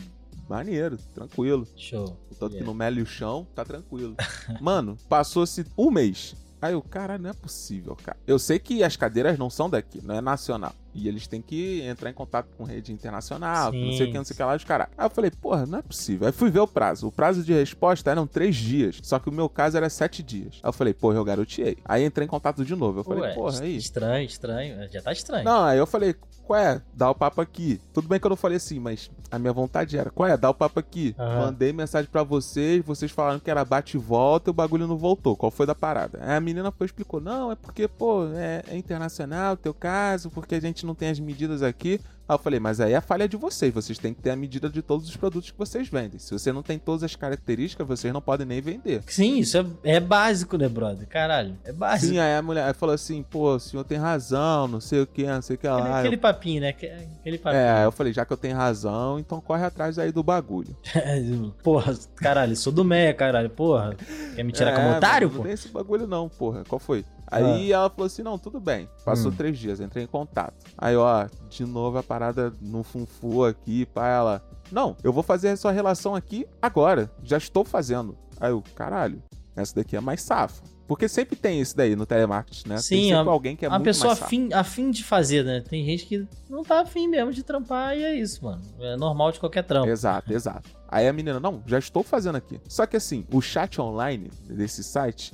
maneiro, 0.51 0.99
tranquilo. 1.15 1.67
Show. 1.77 2.17
Tanto 2.39 2.51
que 2.51 2.57
Yeah. 2.57 2.67
não 2.67 2.75
mele 2.75 3.01
o 3.03 3.07
chão, 3.07 3.47
tá 3.55 3.65
tranquilo. 3.65 4.15
Mano, 4.61 4.97
passou-se 5.09 5.65
um 5.79 5.91
mês. 5.91 6.35
Aí 6.61 6.73
eu, 6.75 6.83
cara, 6.83 7.17
não 7.17 7.31
é 7.31 7.33
possível, 7.33 7.97
cara. 7.97 8.19
Eu 8.27 8.39
sei 8.39 8.59
que 8.59 8.83
as 8.83 8.97
cadeiras 8.97 9.39
não 9.39 9.49
são 9.49 9.71
daqui, 9.71 10.01
não 10.05 10.15
é 10.15 10.21
nacional. 10.21 10.75
E 10.95 11.09
eles 11.09 11.27
têm 11.27 11.41
que 11.41 11.83
entrar 11.83 12.11
em 12.11 12.15
contato 12.15 12.49
com 12.57 12.65
rede 12.65 12.93
internacional, 12.93 13.71
Sim. 13.71 13.87
não 13.87 13.97
sei 13.97 14.07
o 14.07 14.11
que, 14.11 14.17
não 14.19 14.25
sei 14.25 14.35
o 14.35 14.37
que 14.37 14.43
lá, 14.43 14.57
os 14.57 14.65
caras. 14.65 14.89
Aí 14.97 15.07
eu 15.07 15.11
falei, 15.11 15.31
porra, 15.31 15.67
não 15.67 15.79
é 15.79 15.83
possível. 15.83 16.27
Aí 16.27 16.33
fui 16.33 16.51
ver 16.51 16.61
o 16.61 16.67
prazo. 16.67 17.09
O 17.09 17.13
prazo 17.13 17.43
de 17.43 17.53
resposta 17.53 18.11
eram 18.11 18.27
três 18.27 18.57
dias. 18.57 18.99
Só 19.03 19.19
que 19.19 19.29
o 19.29 19.33
meu 19.33 19.49
caso 19.49 19.77
era 19.77 19.89
sete 19.89 20.23
dias. 20.23 20.61
Aí 20.63 20.69
eu 20.69 20.73
falei, 20.73 20.93
porra, 20.93 21.17
eu 21.17 21.25
garoteei. 21.25 21.77
Aí 21.85 22.05
entrei 22.05 22.27
em 22.27 22.29
contato 22.29 22.65
de 22.65 22.75
novo. 22.75 23.01
Eu 23.01 23.05
falei, 23.05 23.23
Ué, 23.23 23.35
porra, 23.35 23.61
aí. 23.61 23.77
Estranho, 23.77 24.27
estranho. 24.27 24.89
Já 24.91 25.03
tá 25.03 25.13
estranho. 25.13 25.45
Não, 25.45 25.63
aí 25.65 25.79
eu 25.79 25.87
falei, 25.87 26.15
qual 26.51 26.59
é? 26.59 26.83
Dá 26.93 27.09
o 27.09 27.15
papo 27.15 27.41
aqui. 27.41 27.81
Tudo 27.93 28.09
bem 28.09 28.19
que 28.19 28.27
eu 28.27 28.31
não 28.31 28.37
falei 28.37 28.57
assim, 28.57 28.81
mas 28.81 29.09
a 29.31 29.39
minha 29.39 29.53
vontade 29.53 29.97
era, 29.97 30.11
qual 30.11 30.29
é? 30.29 30.37
Dá 30.37 30.51
o 30.51 30.55
papo 30.55 30.81
aqui. 30.81 31.15
Aham. 31.17 31.47
Mandei 31.47 31.73
mensagem 31.73 32.11
pra 32.11 32.25
vocês, 32.25 32.85
vocês 32.85 33.13
falaram 33.13 33.39
que 33.39 33.49
era 33.49 33.65
bate 33.65 33.97
e 33.97 34.01
volta 34.01 34.51
e 34.51 34.53
o 34.53 34.55
bagulho 34.55 34.89
não 34.89 34.97
voltou. 34.97 35.37
Qual 35.37 35.53
foi 35.53 35.65
da 35.65 35.77
parada? 35.77 36.19
Aí 36.21 36.37
a 36.37 36.41
menina 36.41 36.73
foi 36.73 36.87
explicou, 36.87 37.21
não, 37.21 37.53
é 37.53 37.55
porque, 37.55 37.87
pô, 37.87 38.27
é, 38.35 38.65
é 38.67 38.77
internacional 38.77 39.55
o 39.55 39.57
teu 39.57 39.73
caso, 39.73 40.29
porque 40.29 40.57
a 40.57 40.61
gente 40.81 40.87
não 40.87 40.95
tem 40.95 41.11
as 41.11 41.21
medidas 41.21 41.63
aqui. 41.63 42.01
Aí 42.29 42.35
eu 42.35 42.39
falei, 42.39 42.61
mas 42.61 42.81
aí 42.81 42.93
é 42.93 42.97
a 42.97 43.01
falha 43.01 43.29
de 43.29 43.37
vocês, 43.37 43.75
vocês 43.75 43.99
têm 43.99 44.15
que 44.15 44.23
ter 44.23 44.31
a 44.31 44.37
medida 44.37 44.71
de 44.71 44.83
todos 44.83 45.09
os 45.09 45.17
produtos 45.17 45.51
que 45.51 45.59
vocês 45.59 45.89
vendem. 45.89 46.19
Se 46.21 46.33
você 46.33 46.53
não 46.53 46.63
tem 46.63 46.79
todas 46.79 47.03
as 47.03 47.17
características, 47.17 47.87
vocês 47.87 48.13
não 48.13 48.21
podem 48.21 48.47
nem 48.47 48.61
vender. 48.61 49.03
Sim, 49.09 49.39
isso 49.39 49.59
é, 49.59 49.97
é 49.97 50.01
básico, 50.01 50.57
né, 50.57 50.69
brother? 50.69 51.09
Caralho, 51.09 51.59
é 51.65 51.73
básico. 51.73 52.13
Sim, 52.13 52.21
aí 52.21 52.37
a 52.37 52.43
mulher 52.43 52.73
falou 52.75 52.95
assim, 52.95 53.23
pô, 53.25 53.57
o 53.57 53.59
senhor 53.61 53.83
tem 53.83 53.99
razão, 53.99 54.69
não 54.69 54.81
sei 54.81 55.01
o 55.01 55.07
que, 55.09 55.27
não 55.27 55.43
sei 55.43 55.57
o 55.57 55.59
que 55.59 55.67
lá. 55.67 55.99
aquele 55.99 56.17
papinho, 56.17 56.61
né? 56.61 56.69
Aquele 56.69 57.39
papinho. 57.39 57.61
É, 57.61 57.71
aí 57.73 57.85
eu 57.85 57.93
falei, 57.93 58.13
já 58.13 58.25
que 58.25 58.33
eu 58.33 58.37
tenho 58.37 58.57
razão, 58.57 59.19
então 59.19 59.41
corre 59.41 59.65
atrás 59.65 59.99
aí 59.99 60.13
do 60.13 60.23
bagulho. 60.23 60.77
porra, 61.65 61.99
caralho, 62.15 62.55
sou 62.55 62.73
do 62.73 62.85
Meia, 62.85 63.13
caralho. 63.13 63.51
Porra, 63.51 63.97
quer 64.37 64.45
me 64.45 64.53
tirar 64.53 64.71
É, 64.71 64.77
como 64.77 64.97
otário, 64.97 65.29
pô? 65.29 65.39
Não 65.39 65.43
tem 65.43 65.53
esse 65.53 65.69
bagulho 65.69 66.07
não, 66.07 66.29
porra. 66.29 66.63
Qual 66.69 66.79
foi? 66.79 67.05
Aí 67.31 67.73
ela 67.73 67.89
falou 67.89 68.07
assim, 68.07 68.23
não, 68.23 68.39
tudo 68.39 68.59
bem. 68.61 68.89
Passou 69.05 69.31
Hum. 69.31 69.35
três 69.37 69.59
dias, 69.59 69.81
entrei 69.81 70.05
em 70.05 70.07
contato. 70.07 70.55
Aí, 70.77 70.97
ó, 70.97 71.27
de 71.49 71.65
novo 71.65 71.99
a 71.99 72.03
parada 72.03 72.53
no 72.61 72.83
funfu 72.83 73.45
aqui, 73.45 73.87
pá, 73.87 74.09
ela... 74.09 74.43
Não, 74.73 74.97
eu 75.03 75.13
vou 75.13 75.23
fazer 75.23 75.49
a 75.51 75.57
sua 75.57 75.73
relação 75.73 76.15
aqui 76.15 76.47
agora. 76.63 77.11
Já 77.23 77.37
estou 77.39 77.65
fazendo. 77.65 78.17
Aí 78.41 78.51
eu, 78.51 78.63
caralho, 78.75 79.23
essa 79.57 79.75
daqui 79.75 79.97
é 79.97 80.01
mais 80.01 80.23
safa. 80.23 80.63
Porque 80.87 81.09
sempre 81.09 81.37
tem 81.37 81.61
isso 81.61 81.77
daí 81.77 81.95
no 81.95 82.05
telemarketing, 82.05 82.69
né? 82.69 82.79
Sim, 82.79 82.97
tem 82.97 83.03
sempre 83.11 83.29
a- 83.29 83.33
alguém 83.33 83.55
que 83.55 83.65
é 83.65 83.69
uma 83.69 83.79
muito 83.79 83.85
pessoa 83.87 84.13
afim, 84.13 84.53
afim 84.53 84.91
de 84.91 85.05
fazer, 85.05 85.45
né? 85.45 85.61
Tem 85.61 85.85
gente 85.85 86.05
que 86.05 86.27
não 86.49 86.65
tá 86.65 86.81
afim 86.81 87.07
mesmo 87.07 87.33
de 87.33 87.45
trampar 87.45 87.97
e 87.97 88.03
é 88.03 88.13
isso, 88.15 88.45
mano. 88.45 88.61
É 88.81 88.97
normal 88.97 89.31
de 89.31 89.39
qualquer 89.39 89.63
trampo. 89.63 89.89
Exato, 89.89 90.33
exato. 90.33 90.69
Aí 90.89 91.07
a 91.07 91.13
menina, 91.13 91.39
não, 91.39 91.63
já 91.65 91.79
estou 91.79 92.03
fazendo 92.03 92.35
aqui. 92.37 92.61
Só 92.69 92.87
que 92.87 92.97
assim, 92.97 93.25
o 93.33 93.41
chat 93.41 93.81
online 93.81 94.31
desse 94.49 94.83
site, 94.83 95.33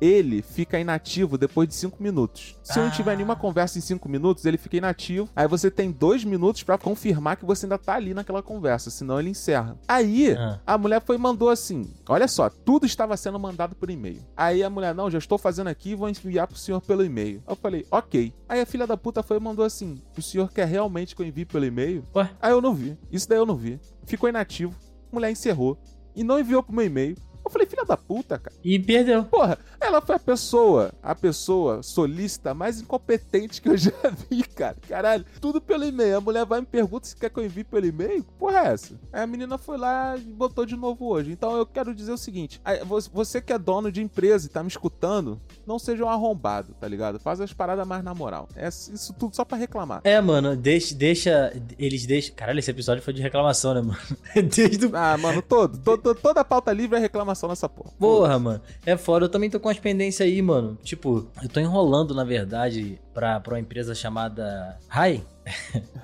ele 0.00 0.42
fica 0.42 0.78
inativo 0.78 1.36
depois 1.38 1.68
de 1.68 1.74
5 1.74 2.02
minutos. 2.02 2.56
Se 2.62 2.78
não 2.78 2.86
Ah. 2.88 2.90
tiver 2.90 3.16
nenhuma 3.16 3.34
conversa 3.36 3.78
em 3.78 3.80
5 3.80 4.08
minutos, 4.08 4.44
ele 4.44 4.56
fica 4.58 4.76
inativo. 4.76 5.28
Aí 5.34 5.46
você 5.48 5.70
tem 5.70 5.90
2 5.90 6.24
minutos 6.24 6.62
pra 6.62 6.78
confirmar 6.78 7.36
que 7.36 7.44
você 7.44 7.66
ainda 7.66 7.78
tá 7.78 7.94
ali 7.94 8.14
naquela 8.14 8.42
conversa, 8.42 8.90
senão 8.90 9.18
ele 9.18 9.30
encerra. 9.30 9.78
Aí 9.88 10.32
Ah. 10.36 10.60
a 10.66 10.78
mulher 10.78 11.00
foi 11.02 11.16
e 11.16 11.18
mandou 11.18 11.48
assim: 11.50 11.90
Olha 12.08 12.28
só, 12.28 12.48
tudo 12.48 12.86
estava 12.86 13.16
sendo 13.16 13.38
mandado 13.38 13.74
por 13.74 13.90
e-mail. 13.90 14.20
Aí 14.36 14.62
a 14.62 14.70
mulher, 14.70 14.94
não, 14.94 15.10
já 15.10 15.18
estou 15.18 15.38
fazendo 15.38 15.68
aqui, 15.68 15.94
vou 15.94 16.08
enviar 16.08 16.46
pro 16.46 16.56
senhor 16.58 16.80
pelo 16.80 17.04
e-mail. 17.04 17.42
Eu 17.48 17.56
falei, 17.56 17.86
ok. 17.90 18.32
Aí 18.48 18.60
a 18.60 18.66
filha 18.66 18.86
da 18.86 18.96
puta 18.96 19.22
foi 19.22 19.36
e 19.36 19.40
mandou 19.40 19.64
assim: 19.64 20.00
O 20.16 20.22
senhor 20.22 20.52
quer 20.52 20.66
realmente 20.66 21.14
que 21.16 21.22
eu 21.22 21.26
envie 21.26 21.44
pelo 21.44 21.64
e-mail? 21.64 22.04
Ué? 22.14 22.30
Aí 22.40 22.52
eu 22.52 22.60
não 22.60 22.74
vi. 22.74 22.96
Isso 23.10 23.28
daí 23.28 23.38
eu 23.38 23.46
não 23.46 23.56
vi. 23.56 23.80
Ficou 24.06 24.28
inativo. 24.28 24.74
A 25.10 25.14
mulher 25.14 25.30
encerrou. 25.30 25.78
E 26.14 26.22
não 26.24 26.38
enviou 26.38 26.62
pro 26.62 26.74
meu 26.74 26.84
e-mail. 26.84 27.16
Eu 27.44 27.50
falei, 27.50 27.66
filha 27.66 27.84
da 27.84 27.96
puta, 27.96 28.38
cara. 28.38 28.54
E 28.62 28.78
perdeu. 28.78 29.24
Porra, 29.24 29.56
ela 29.88 30.00
foi 30.02 30.16
a 30.16 30.18
pessoa, 30.18 30.92
a 31.02 31.14
pessoa 31.14 31.82
solista 31.82 32.52
mais 32.54 32.80
incompetente 32.80 33.60
que 33.60 33.68
eu 33.68 33.76
já 33.76 33.90
vi, 34.30 34.42
cara. 34.42 34.76
Caralho, 34.86 35.24
tudo 35.40 35.60
pelo 35.60 35.84
e-mail. 35.84 36.18
A 36.18 36.20
mulher 36.20 36.44
vai 36.44 36.58
e 36.58 36.62
me 36.62 36.66
pergunta 36.66 37.06
se 37.06 37.16
quer 37.16 37.30
que 37.30 37.38
eu 37.38 37.44
envie 37.44 37.64
pelo 37.64 37.86
e-mail. 37.86 38.22
Porra, 38.38 38.58
é 38.58 38.66
essa? 38.68 38.94
Aí 39.12 39.22
a 39.22 39.26
menina 39.26 39.56
foi 39.56 39.78
lá 39.78 40.16
e 40.16 40.20
botou 40.20 40.66
de 40.66 40.76
novo 40.76 41.06
hoje. 41.06 41.32
Então 41.32 41.56
eu 41.56 41.64
quero 41.66 41.94
dizer 41.94 42.12
o 42.12 42.18
seguinte: 42.18 42.60
você 43.12 43.40
que 43.40 43.52
é 43.52 43.58
dono 43.58 43.90
de 43.90 44.02
empresa 44.02 44.46
e 44.46 44.50
tá 44.50 44.62
me 44.62 44.68
escutando, 44.68 45.40
não 45.66 45.78
seja 45.78 46.04
um 46.04 46.08
arrombado, 46.08 46.74
tá 46.78 46.86
ligado? 46.86 47.18
Faz 47.18 47.40
as 47.40 47.52
paradas 47.52 47.86
mais 47.86 48.04
na 48.04 48.14
moral. 48.14 48.48
É 48.54 48.68
isso 48.68 49.14
tudo 49.14 49.34
só 49.34 49.44
pra 49.44 49.56
reclamar. 49.56 50.02
É, 50.04 50.20
mano, 50.20 50.54
deixa, 50.54 50.94
deixa. 50.94 51.52
Eles 51.78 52.04
deixam. 52.04 52.34
Caralho, 52.34 52.58
esse 52.58 52.70
episódio 52.70 53.02
foi 53.02 53.14
de 53.14 53.22
reclamação, 53.22 53.74
né, 53.74 53.80
mano? 53.80 53.98
Desde 54.54 54.86
o. 54.86 54.90
Ah, 54.94 55.16
mano, 55.16 55.40
todo, 55.40 55.78
todo, 55.78 56.14
toda 56.14 56.40
a 56.40 56.44
pauta 56.44 56.72
livre 56.72 56.98
é 56.98 57.00
reclamação 57.00 57.48
nessa 57.48 57.68
porra. 57.68 57.90
Porra, 57.98 58.38
mano. 58.38 58.60
É 58.84 58.96
foda. 58.96 59.24
Eu 59.24 59.28
também 59.28 59.48
tô 59.48 59.58
com 59.58 59.68
umas 59.78 59.80
pendências 59.80 60.28
aí, 60.28 60.42
mano. 60.42 60.76
Tipo, 60.82 61.26
eu 61.42 61.48
tô 61.48 61.60
enrolando, 61.60 62.14
na 62.14 62.24
verdade, 62.24 63.00
pra, 63.14 63.40
pra 63.40 63.54
uma 63.54 63.60
empresa 63.60 63.94
chamada 63.94 64.78
Rai. 64.88 65.24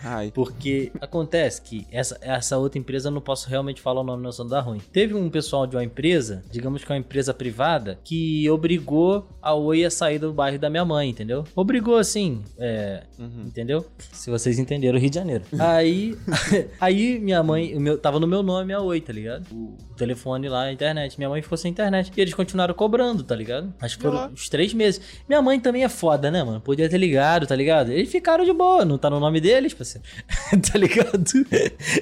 Ai. 0.02 0.30
Porque 0.34 0.92
acontece 1.00 1.62
que 1.62 1.86
essa, 1.90 2.18
essa 2.20 2.58
outra 2.58 2.78
empresa 2.78 3.08
eu 3.08 3.12
não 3.12 3.20
posso 3.20 3.48
realmente 3.48 3.80
falar 3.80 4.00
o 4.00 4.04
nome, 4.04 4.22
não 4.22 4.32
senão 4.32 4.48
dá 4.50 4.60
ruim. 4.60 4.80
Teve 4.92 5.14
um 5.14 5.30
pessoal 5.30 5.66
de 5.66 5.76
uma 5.76 5.84
empresa, 5.84 6.42
digamos 6.50 6.84
que 6.84 6.90
é 6.92 6.94
uma 6.94 7.00
empresa 7.00 7.32
privada, 7.32 7.98
que 8.04 8.48
obrigou 8.50 9.26
a 9.40 9.54
Oi 9.54 9.84
a 9.84 9.90
sair 9.90 10.18
do 10.18 10.32
bairro 10.32 10.58
da 10.58 10.68
minha 10.68 10.84
mãe, 10.84 11.08
entendeu? 11.08 11.44
Obrigou 11.54 11.96
assim, 11.96 12.42
é, 12.58 13.02
Uhum. 13.18 13.44
entendeu? 13.46 13.84
Se 14.12 14.30
vocês 14.30 14.58
entenderam, 14.58 14.98
Rio 14.98 15.08
de 15.10 15.16
Janeiro. 15.16 15.44
Aí, 15.58 16.16
aí 16.80 17.18
minha 17.18 17.42
mãe, 17.42 17.74
o 17.76 17.80
meu, 17.80 17.96
tava 17.98 18.18
no 18.20 18.26
meu 18.26 18.42
nome 18.42 18.72
a 18.72 18.80
Oi, 18.80 19.00
tá 19.00 19.12
ligado? 19.12 19.46
O 19.52 19.76
telefone 19.96 20.48
lá, 20.48 20.64
a 20.64 20.72
internet. 20.72 21.16
Minha 21.18 21.28
mãe 21.30 21.40
ficou 21.42 21.56
sem 21.56 21.70
internet. 21.70 22.12
E 22.16 22.20
eles 22.20 22.34
continuaram 22.34 22.74
cobrando, 22.74 23.22
tá 23.22 23.34
ligado? 23.34 23.72
Acho 23.80 23.96
que 23.96 24.02
foram 24.02 24.16
lá. 24.16 24.26
uns 24.28 24.48
três 24.48 24.74
meses. 24.74 25.00
Minha 25.28 25.40
mãe 25.40 25.58
também 25.60 25.84
é 25.84 25.88
foda, 25.88 26.30
né, 26.30 26.42
mano? 26.42 26.60
Podia 26.60 26.88
ter 26.88 26.98
ligado, 26.98 27.46
tá 27.46 27.54
ligado? 27.56 27.90
Eles 27.92 28.10
ficaram 28.10 28.44
de 28.44 28.52
boa, 28.52 28.84
não 28.84 28.98
tá 28.98 29.08
no 29.08 29.20
nome 29.20 29.33
deles, 29.40 29.74
parceiro. 29.74 30.06
tá 30.72 30.78
ligado? 30.78 31.22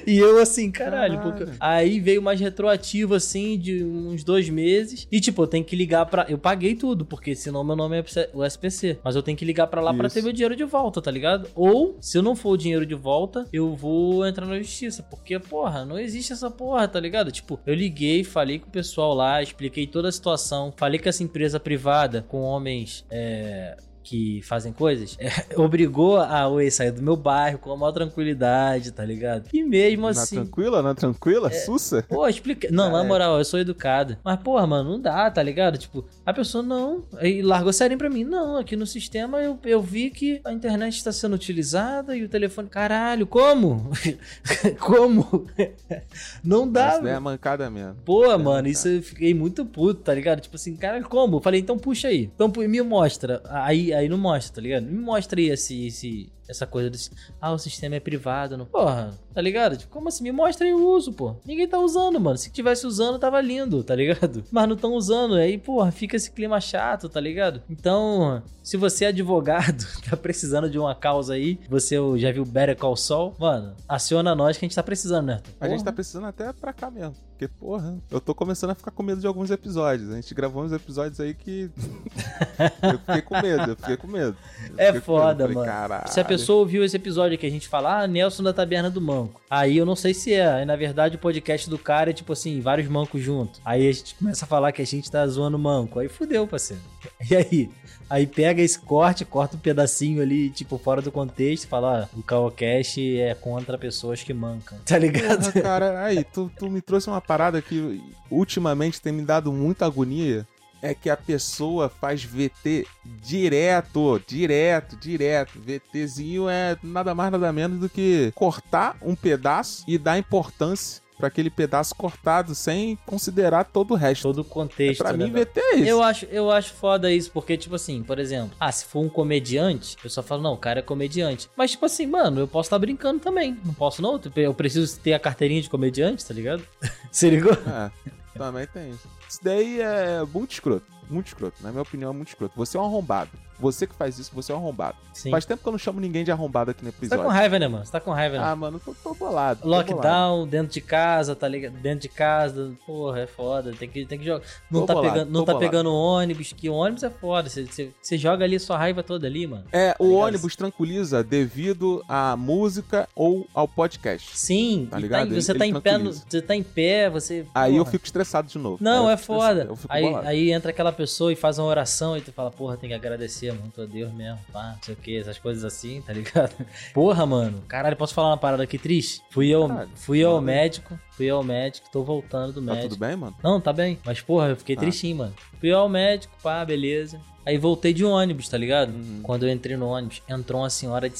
E 0.07 0.17
eu 0.17 0.39
assim, 0.41 0.71
caralho. 0.71 1.17
Caralho. 1.17 1.37
porque- 1.45 1.53
Aí 1.59 1.99
veio 1.99 2.21
mais 2.21 2.39
retroativo, 2.39 3.13
assim, 3.13 3.57
de 3.57 3.83
uns 3.83 4.23
dois 4.23 4.49
meses. 4.49 5.07
E, 5.11 5.19
tipo, 5.19 5.41
eu 5.43 5.47
tenho 5.47 5.63
que 5.65 5.75
ligar 5.75 6.05
pra. 6.05 6.25
Eu 6.29 6.37
paguei 6.37 6.75
tudo, 6.75 7.05
porque 7.05 7.35
senão 7.35 7.63
meu 7.63 7.75
nome 7.75 7.97
é 7.99 8.03
o 8.33 8.43
SPC. 8.43 8.99
Mas 9.03 9.15
eu 9.15 9.21
tenho 9.23 9.37
que 9.37 9.45
ligar 9.45 9.67
pra 9.67 9.81
lá 9.81 9.93
pra 9.93 10.07
Isso. 10.07 10.15
ter 10.15 10.21
meu 10.21 10.31
dinheiro 10.33 10.55
de 10.55 10.63
volta, 10.63 11.01
tá 11.01 11.11
ligado? 11.11 11.47
Ou, 11.55 11.97
se 12.01 12.17
eu 12.17 12.21
não 12.21 12.35
for 12.35 12.51
o 12.51 12.57
dinheiro 12.57 12.85
de 12.85 12.95
volta, 12.95 13.45
eu 13.51 13.75
vou 13.75 14.25
entrar 14.25 14.45
na 14.45 14.57
justiça. 14.59 15.03
Porque, 15.03 15.37
porra, 15.39 15.85
não 15.85 15.97
existe 15.99 16.33
essa 16.33 16.49
porra, 16.49 16.87
tá 16.87 16.99
ligado? 16.99 17.31
Tipo, 17.31 17.59
eu 17.65 17.73
liguei, 17.73 18.23
falei 18.23 18.59
com 18.59 18.67
o 18.67 18.71
pessoal 18.71 19.13
lá, 19.13 19.41
expliquei 19.41 19.87
toda 19.87 20.09
a 20.09 20.11
situação. 20.11 20.73
Falei 20.77 20.99
que 20.99 21.09
essa 21.09 21.23
empresa 21.23 21.59
privada 21.59 22.25
com 22.27 22.41
homens. 22.41 23.05
É 23.09 23.77
que 24.03 24.41
fazem 24.43 24.71
coisas, 24.73 25.15
é, 25.21 25.29
obrigou 25.59 26.17
a 26.17 26.47
Oi 26.47 26.69
sair 26.69 26.91
do 26.91 27.01
meu 27.01 27.15
bairro 27.15 27.57
com 27.59 27.71
a 27.71 27.77
maior 27.77 27.91
tranquilidade, 27.91 28.91
tá 28.91 29.03
ligado? 29.05 29.47
E 29.53 29.63
mesmo 29.63 30.03
Na 30.03 30.09
assim. 30.09 30.35
tranquila, 30.35 30.81
na 30.81 30.93
tranquila? 30.93 31.49
Sussa? 31.51 32.03
Pô, 32.07 32.27
explica. 32.27 32.67
Não, 32.71 32.91
na 32.91 33.03
É. 33.03 33.07
moral, 33.07 33.37
eu 33.37 33.45
sou 33.45 33.59
educado. 33.59 34.17
Mas, 34.23 34.39
porra, 34.41 34.67
mano, 34.67 34.91
não 34.91 34.99
dá, 34.99 35.29
tá 35.31 35.41
ligado? 35.41 35.77
Tipo, 35.77 36.05
a 36.25 36.33
pessoa 36.33 36.63
não. 36.63 37.03
Aí 37.17 37.41
largou 37.41 37.71
serinho 37.73 37.97
pra 37.97 38.09
mim. 38.09 38.23
Não, 38.23 38.57
aqui 38.57 38.75
no 38.75 38.85
sistema 38.85 39.39
eu, 39.41 39.57
eu 39.63 39.81
vi 39.81 40.09
que 40.09 40.41
a 40.43 40.51
internet 40.51 40.95
está 40.97 41.11
sendo 41.11 41.33
utilizada 41.35 42.15
e 42.15 42.23
o 42.23 42.29
telefone. 42.29 42.67
Caralho, 42.69 43.25
como? 43.27 43.89
como? 44.79 45.47
não 46.43 46.69
dá, 46.69 46.97
Isso 46.97 47.07
é 47.07 47.19
mancada 47.19 47.69
mesmo. 47.69 47.95
Pô, 48.05 48.25
É, 48.31 48.37
mano, 48.37 48.67
isso 48.67 48.87
eu 48.87 49.01
fiquei 49.01 49.33
muito 49.33 49.65
puto, 49.65 50.01
tá 50.01 50.13
ligado? 50.13 50.41
Tipo 50.41 50.55
assim, 50.55 50.75
cara, 50.75 51.01
como? 51.03 51.37
Eu 51.37 51.41
falei, 51.41 51.59
então 51.59 51.77
puxa 51.77 52.07
aí. 52.07 52.29
Então 52.33 52.51
me 52.67 52.81
mostra. 52.81 53.41
Aí, 53.45 53.92
aí 53.93 54.09
não 54.09 54.17
mostra, 54.17 54.55
tá 54.55 54.61
ligado? 54.61 54.85
Me 54.85 54.99
mostra 54.99 55.39
aí 55.39 55.49
esse, 55.49 55.87
esse, 55.87 56.29
essa 56.47 56.65
coisa 56.67 56.89
desse. 56.89 57.11
Ah, 57.41 57.51
o 57.51 57.57
sistema 57.57 57.95
é 57.95 57.99
privado. 57.99 58.57
Não. 58.57 58.65
Porra, 58.65 59.13
tá 59.33 59.41
ligado? 59.41 59.77
Tipo, 59.77 59.91
como 59.91 60.09
assim? 60.09 60.23
Me 60.23 60.31
mostra 60.31 60.65
aí 60.67 60.73
o 60.73 60.87
uso, 60.95 61.13
pô. 61.13 61.35
Ninguém 61.45 61.67
tá 61.67 61.79
usando, 61.79 62.19
mano. 62.19 62.37
Se 62.37 62.49
tivesse 62.51 62.85
usando, 62.85 63.19
tava 63.19 63.39
lindo, 63.41 63.83
tá 63.83 63.95
ligado? 63.95 64.43
Mas 64.51 64.67
não 64.67 64.75
estão 64.75 64.93
usando. 64.93 65.35
Aí, 65.35 65.57
porra, 65.57 65.91
fica 65.91 66.15
esse 66.15 66.31
clima 66.31 66.59
chato, 66.59 67.07
tá 67.09 67.19
ligado? 67.19 67.61
Então, 67.69 68.41
se 68.61 68.77
você 68.77 69.05
é 69.05 69.07
advogado, 69.09 69.85
tá 70.09 70.17
precisando 70.17 70.69
de 70.69 70.77
uma 70.79 70.95
causa 70.95 71.33
aí, 71.33 71.59
você 71.69 71.95
já 72.17 72.31
viu 72.31 72.45
Better 72.45 72.77
Call 72.77 72.95
Saul, 72.95 73.35
mano, 73.39 73.75
aciona 73.87 74.35
nós 74.35 74.57
que 74.57 74.65
a 74.65 74.67
gente 74.67 74.75
tá 74.75 74.83
precisando, 74.83 75.27
né? 75.27 75.41
A 75.59 75.67
gente 75.67 75.83
tá 75.83 75.91
precisando 75.91 76.27
até 76.27 76.51
pra 76.53 76.73
cá 76.73 76.89
mesmo. 76.91 77.15
Porque, 77.31 77.47
porra, 77.47 77.97
eu 78.11 78.21
tô 78.21 78.33
começando 78.33 78.69
a 78.69 78.75
ficar 78.75 78.91
com 78.91 79.01
medo 79.01 79.19
de 79.19 79.27
alguns 79.27 79.49
episódios. 79.49 80.11
A 80.11 80.15
gente 80.15 80.33
gravou 80.35 80.63
uns 80.63 80.71
episódios 80.71 81.19
aí 81.19 81.33
que. 81.33 81.69
eu 82.83 82.99
fiquei 82.99 83.21
com 83.21 83.41
medo, 83.41 83.71
eu 83.71 83.75
fiquei 83.75 83.97
com 83.97 84.07
medo. 84.07 84.37
Eu 84.69 84.75
É 84.77 84.91
medo. 84.91 85.03
foda, 85.03 85.43
Eu 85.43 85.47
falei, 85.47 85.55
mano. 85.55 85.65
Caralho. 85.67 86.07
Pessoa 86.37 86.59
ouviu 86.59 86.83
esse 86.83 86.95
episódio 86.95 87.37
que 87.37 87.45
a 87.45 87.49
gente 87.49 87.67
fala, 87.67 88.01
ah, 88.01 88.07
Nelson 88.07 88.43
da 88.43 88.53
Taberna 88.53 88.89
do 88.89 89.01
Manco. 89.01 89.41
Aí 89.49 89.77
eu 89.77 89.85
não 89.85 89.95
sei 89.95 90.13
se 90.13 90.33
é. 90.33 90.47
Aí 90.47 90.65
na 90.65 90.75
verdade 90.75 91.15
o 91.15 91.19
podcast 91.19 91.69
do 91.69 91.77
cara 91.77 92.09
é 92.09 92.13
tipo 92.13 92.33
assim, 92.33 92.59
vários 92.59 92.87
mancos 92.87 93.21
juntos. 93.21 93.61
Aí 93.63 93.87
a 93.87 93.91
gente 93.91 94.15
começa 94.15 94.45
a 94.45 94.47
falar 94.47 94.71
que 94.71 94.81
a 94.81 94.85
gente 94.85 95.09
tá 95.09 95.25
zoando 95.27 95.57
manco. 95.59 95.99
Aí 95.99 96.09
fudeu, 96.09 96.47
parceiro. 96.47 96.81
E 97.29 97.35
aí? 97.35 97.69
Aí 98.09 98.27
pega 98.27 98.61
esse 98.61 98.77
corte, 98.77 99.25
corta 99.25 99.55
um 99.55 99.59
pedacinho 99.59 100.21
ali, 100.21 100.49
tipo, 100.49 100.77
fora 100.77 101.01
do 101.01 101.11
contexto 101.11 101.63
e 101.63 101.67
fala, 101.67 102.09
ó, 102.13 102.19
o 102.19 102.21
Caocast 102.21 102.99
é 103.17 103.33
contra 103.33 103.77
pessoas 103.77 104.21
que 104.21 104.33
mancam. 104.33 104.77
Tá 104.85 104.97
ligado? 104.97 105.51
Porra, 105.51 105.63
cara, 105.63 106.03
aí, 106.05 106.23
tu, 106.23 106.51
tu 106.57 106.69
me 106.69 106.81
trouxe 106.81 107.07
uma 107.07 107.21
parada 107.21 107.61
que 107.61 108.01
ultimamente 108.29 109.01
tem 109.01 109.11
me 109.11 109.23
dado 109.23 109.51
muita 109.51 109.85
agonia. 109.85 110.45
É 110.83 110.93
que 110.93 111.09
a 111.09 111.15
pessoa 111.15 111.87
faz 111.87 112.23
VT 112.23 112.85
direto, 113.05 114.21
direto, 114.27 114.97
direto. 114.97 115.59
VTzinho 115.59 116.49
é 116.49 116.77
nada 116.83 117.15
mais, 117.15 117.31
nada 117.31 117.53
menos 117.53 117.79
do 117.79 117.87
que 117.89 118.33
cortar 118.35 118.97
um 119.01 119.15
pedaço 119.15 119.85
e 119.87 119.97
dar 119.97 120.17
importância 120.19 121.01
pra 121.17 121.29
aquele 121.29 121.49
pedaço 121.49 121.95
cortado 121.95 122.53
sem 122.53 122.97
considerar 123.05 123.63
todo 123.63 123.91
o 123.91 123.95
resto. 123.95 124.23
Todo 124.23 124.39
o 124.39 124.43
contexto. 124.43 125.01
pra 125.01 125.13
né, 125.13 125.25
mim? 125.25 125.31
VT 125.31 125.57
é 125.57 125.75
isso. 125.75 125.89
Eu 125.89 126.03
acho, 126.03 126.25
eu 126.25 126.51
acho 126.51 126.73
foda 126.73 127.09
isso, 127.11 127.31
porque, 127.31 127.55
tipo 127.55 127.75
assim, 127.75 128.03
por 128.03 128.19
exemplo, 128.19 128.55
ah, 128.59 128.71
se 128.71 128.83
for 128.83 128.99
um 128.99 129.07
comediante, 129.07 129.95
eu 130.03 130.09
só 130.09 130.21
falo, 130.21 130.41
não, 130.41 130.53
o 130.53 130.57
cara 130.57 130.79
é 130.79 130.83
comediante. 130.83 131.49
Mas, 131.55 131.71
tipo 131.71 131.85
assim, 131.85 132.05
mano, 132.05 132.41
eu 132.41 132.47
posso 132.47 132.67
estar 132.67 132.79
brincando 132.79 133.19
também. 133.19 133.57
Não 133.63 133.73
posso, 133.73 134.01
não? 134.01 134.19
Eu 134.35 134.53
preciso 134.53 134.99
ter 134.99 135.13
a 135.13 135.19
carteirinha 135.19 135.61
de 135.61 135.69
comediante, 135.69 136.25
tá 136.25 136.33
ligado? 136.33 136.63
Se 137.09 137.29
ligou? 137.29 137.53
É, 137.53 137.91
também 138.37 138.67
tem 138.67 138.91
isso. 138.91 139.07
Isso 139.29 139.39
daí 139.43 139.81
é 139.81 140.23
muito 140.25 140.51
escroto. 140.51 140.85
Muito 141.09 141.27
escroto. 141.27 141.61
Na 141.61 141.71
minha 141.71 141.81
opinião, 141.81 142.11
é 142.11 142.13
muito 142.13 142.29
escroto. 142.29 142.53
Você 142.55 142.77
é 142.77 142.79
um 142.79 142.85
arrombado. 142.85 143.31
Você 143.59 143.85
que 143.87 143.93
faz 143.95 144.17
isso, 144.19 144.31
você 144.33 144.51
é 144.51 144.55
um 144.55 144.57
arrombado. 144.57 144.97
Sim. 145.13 145.29
Faz 145.31 145.45
tempo 145.45 145.61
que 145.61 145.67
eu 145.67 145.71
não 145.71 145.77
chamo 145.79 145.99
ninguém 145.99 146.23
de 146.23 146.31
arrombado 146.31 146.71
aqui 146.71 146.83
no 146.83 146.91
Você 146.91 146.97
tá 146.97 147.05
episódio. 147.05 147.23
com 147.25 147.29
raiva, 147.31 147.59
né, 147.59 147.67
mano? 147.67 147.85
Você 147.85 147.91
tá 147.91 147.99
com 147.99 148.11
raiva, 148.11 148.37
né? 148.37 148.43
Ah, 148.43 148.55
mano, 148.55 148.79
tô, 148.83 148.93
tô 148.93 149.13
bolado. 149.13 149.61
tô 149.61 149.67
bolado. 149.67 149.91
Lockdown, 149.91 150.47
dentro 150.47 150.73
de 150.73 150.81
casa, 150.81 151.35
tá 151.35 151.47
ligado? 151.47 151.73
Dentro 151.73 151.99
de 152.01 152.09
casa, 152.09 152.73
porra, 152.85 153.19
é 153.21 153.27
foda. 153.27 153.71
Tem 153.73 153.87
que, 153.87 154.05
tem 154.05 154.17
que 154.19 154.25
jogar. 154.25 154.43
Não 154.71 154.81
Tô 154.81 154.85
tá, 154.87 154.93
bolado, 154.95 155.13
pegando, 155.13 155.31
não 155.31 155.45
tá 155.45 155.53
bolado. 155.53 155.71
pegando 155.71 155.93
ônibus, 155.93 156.53
que 156.53 156.67
ônibus 156.69 157.03
é 157.03 157.09
foda. 157.09 157.49
Você, 157.49 157.65
você, 157.65 157.91
você 158.01 158.17
joga 158.17 158.43
ali 158.43 158.59
sua 158.59 158.77
raiva 158.77 159.03
toda 159.03 159.27
ali, 159.27 159.45
mano. 159.45 159.65
É, 159.71 159.95
o 159.99 160.05
ligado? 160.05 160.19
ônibus 160.27 160.55
tranquiliza 160.55 161.23
devido 161.23 162.03
à 162.09 162.35
música 162.35 163.07
ou 163.15 163.47
ao 163.53 163.67
podcast. 163.67 164.35
Sim, 164.37 164.87
Tá 164.89 164.97
e 164.97 165.01
ligado? 165.03 165.33
você, 165.33 165.51
Ele- 165.51 165.59
tá 165.59 165.67
ele 165.67 165.77
em 165.77 165.81
pé 165.81 165.97
no- 165.97 166.11
você 166.13 166.41
tá 166.41 166.55
em 166.55 166.63
pé, 166.63 167.09
você. 167.09 167.45
Aí 167.53 167.75
eu 167.77 167.85
fico 167.85 168.05
estressado 168.05 168.47
de 168.47 168.57
novo. 168.57 168.77
Não, 168.81 169.09
é 169.09 169.15
foda. 169.17 169.69
Aí, 169.89 170.03
bolado. 170.03 170.27
aí 170.27 170.51
entra 170.51 170.71
aquela 170.71 170.91
pessoa 170.91 171.31
e 171.31 171.35
faz 171.35 171.59
uma 171.59 171.67
oração 171.67 172.17
e 172.17 172.21
tu 172.21 172.31
fala, 172.31 172.49
porra, 172.51 172.77
tem 172.77 172.89
que 172.89 172.95
agradecer 172.95 173.42
muito 173.51 173.81
a 173.81 173.85
Deus 173.85 174.13
mesmo, 174.13 174.39
pá, 174.53 174.73
não 174.75 174.83
sei 174.83 174.93
o 174.93 174.97
que, 174.97 175.17
essas 175.17 175.37
coisas 175.39 175.65
assim, 175.65 176.01
tá 176.01 176.13
ligado? 176.13 176.53
Porra, 176.93 177.25
mano, 177.25 177.61
caralho, 177.67 177.97
posso 177.97 178.13
falar 178.13 178.29
uma 178.29 178.37
parada 178.37 178.63
aqui 178.63 178.77
triste? 178.77 179.21
Fui 179.31 179.49
eu, 179.49 179.67
Caralho, 179.67 179.89
fui 179.95 180.23
ao 180.23 180.35
manda 180.39 180.51
aí. 180.51 180.57
médico, 180.57 180.99
fui 181.11 181.29
ao 181.29 181.43
médico, 181.43 181.89
tô 181.91 182.03
voltando 182.03 182.53
do 182.53 182.61
Tá 182.65 182.73
médico. 182.73 182.89
tudo 182.95 182.99
bem, 182.99 183.15
mano? 183.15 183.35
Não, 183.43 183.59
tá 183.59 183.73
bem, 183.73 183.99
mas 184.05 184.21
porra, 184.21 184.49
eu 184.49 184.55
fiquei 184.55 184.75
Ah. 184.75 184.79
tristinho, 184.79 185.17
mano. 185.17 185.33
Fui 185.59 185.71
ao 185.71 185.89
médico, 185.89 186.33
pá, 186.41 186.63
beleza. 186.63 187.19
Aí 187.45 187.57
voltei 187.57 187.93
de 187.93 188.05
ônibus, 188.05 188.47
tá 188.47 188.57
ligado? 188.57 188.93
Uhum. 188.93 189.19
Quando 189.21 189.43
eu 189.45 189.49
entrei 189.51 189.75
no 189.75 189.87
ônibus, 189.87 190.21
entrou 190.29 190.61
uma 190.61 190.69
senhora 190.69 191.09
de 191.09 191.19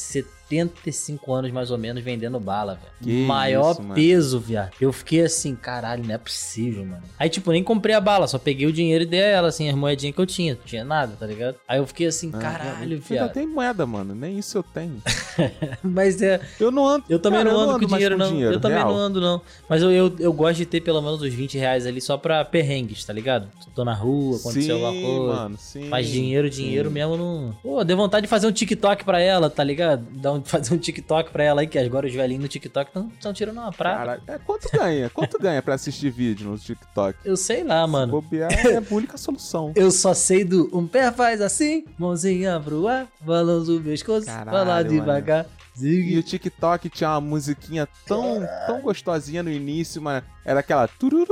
75 0.50 1.34
anos 1.34 1.52
mais 1.52 1.72
ou 1.72 1.78
menos 1.78 2.04
vendendo 2.04 2.40
bala, 2.40 2.80
velho. 3.02 3.26
Maior 3.26 3.72
isso, 3.72 3.84
peso, 3.94 4.40
viado. 4.40 4.72
Eu 4.80 4.92
fiquei 4.94 5.22
assim, 5.22 5.56
caralho, 5.56 6.04
não 6.06 6.14
é 6.14 6.18
possível, 6.18 6.86
mano. 6.86 7.04
Aí, 7.18 7.30
tipo, 7.30 7.52
nem 7.52 7.64
comprei 7.64 7.96
a 7.96 8.02
bala, 8.02 8.28
só 8.28 8.38
peguei 8.38 8.68
o 8.68 8.72
dinheiro 8.74 9.04
e 9.04 9.08
dei 9.08 9.22
a 9.22 9.28
ela, 9.28 9.48
assim, 9.48 9.70
as 9.70 9.76
moedinhas 9.76 10.16
que 10.16 10.22
eu 10.22 10.26
tinha. 10.26 10.56
Não 10.56 10.62
tinha 10.64 10.84
nada, 10.84 11.16
tá 11.20 11.26
ligado? 11.26 11.56
Aí 11.68 11.80
eu 11.80 11.88
fiquei 11.88 12.08
assim, 12.08 12.32
Ah, 12.34 12.38
caralho, 12.38 13.02
Você 13.02 13.14
ainda 13.14 13.26
viado. 13.26 13.34
tem 13.34 13.48
moeda, 13.48 13.86
mano. 13.86 14.14
Nem 14.16 14.38
isso 14.40 14.58
eu 14.58 14.64
tenho. 14.64 15.02
Mas 15.84 16.22
é. 16.22 16.40
Eu 16.60 16.72
não 16.72 16.88
ando. 16.88 17.06
Eu 17.10 17.20
também 17.20 17.40
cara, 17.40 17.52
não 17.52 17.62
eu 17.62 17.70
ando 17.70 17.80
com 17.80 17.94
dinheiro, 17.94 18.18
não. 18.18 18.40
eu 18.40 18.60
também 18.60 18.78
real. 18.78 18.90
não 18.90 18.98
ando, 18.98 19.22
não. 19.22 19.42
Mas 19.68 19.82
eu, 19.82 19.92
eu, 19.92 20.16
eu 20.20 20.34
gosto 20.34 20.58
de 20.58 20.66
ter 20.66 20.82
pelo 20.82 21.02
menos 21.02 21.22
uns 21.22 21.34
20 21.34 21.58
reais 21.58 21.86
ali 21.86 22.02
só 22.02 22.18
pra 22.18 22.44
perrengues, 22.46 23.04
tá 23.04 23.14
ligado? 23.14 23.48
Tô 23.76 23.84
na 23.84 23.94
rua, 23.94 24.38
aconteceu 24.38 24.78
sim, 24.78 24.84
alguma 24.86 25.02
coisa. 25.08 25.34
mano, 25.44 25.58
sim. 25.58 25.90
Mas 25.90 26.08
dinheiro, 26.08 26.50
dinheiro 26.50 26.90
sim. 26.90 26.94
mesmo 26.94 27.18
não. 27.18 27.58
Pô, 27.62 27.84
deu 27.84 27.98
vontade 27.98 28.24
de 28.26 28.30
fazer 28.30 28.48
um 28.48 28.52
TikTok 28.52 29.04
pra 29.04 29.20
ela, 29.20 29.50
tá 29.50 29.64
ligado? 29.64 30.06
Dar 30.34 30.40
um, 30.40 30.44
fazer 30.44 30.74
um 30.74 30.78
TikTok 30.78 31.32
pra 31.32 31.44
ela 31.44 31.62
aí, 31.62 31.68
que 31.68 31.78
agora 31.78 32.08
os 32.08 32.14
velhinhos 32.14 32.44
no 32.44 32.48
TikTok 32.48 32.92
estão 33.16 33.34
tirando 33.34 33.58
uma 33.58 33.72
prata. 33.72 33.98
Caralho, 33.98 34.22
é, 34.28 34.38
quanto 34.40 34.70
ganha? 34.72 35.10
Quanto 35.10 35.40
ganha 35.40 35.62
pra 35.62 35.76
assistir 35.76 36.10
vídeo 36.12 36.50
no 36.50 36.58
TikTok? 36.58 37.20
Eu 37.24 37.38
sei 37.38 37.64
lá, 37.64 37.86
Se 37.86 37.92
mano. 37.92 38.12
bobear, 38.12 38.52
é 38.68 38.78
a 38.78 38.84
única 38.92 39.18
solução. 39.18 39.72
Eu 39.76 39.92
só 39.92 40.14
sei 40.14 40.44
do 40.44 40.70
um 40.74 40.88
pé 40.88 41.12
faz 41.12 41.42
assim, 41.42 41.86
mãozinha 41.98 42.60
pro 42.60 42.88
ar, 42.88 43.08
balança 43.22 43.72
o 43.72 43.82
pescoço, 43.82 44.26
falar 44.26 44.84
devagar. 44.84 45.46
E 45.76 45.80
Zigue. 45.80 46.18
o 46.20 46.24
TikTok 46.24 46.88
tinha 46.90 47.10
uma 47.10 47.22
musiquinha 47.22 47.88
tão, 48.06 48.44
tão 48.68 48.80
gostosinha 48.82 49.42
no 49.42 49.50
início, 49.50 50.00
mas 50.02 50.24
era 50.46 50.60
aquela. 50.60 50.90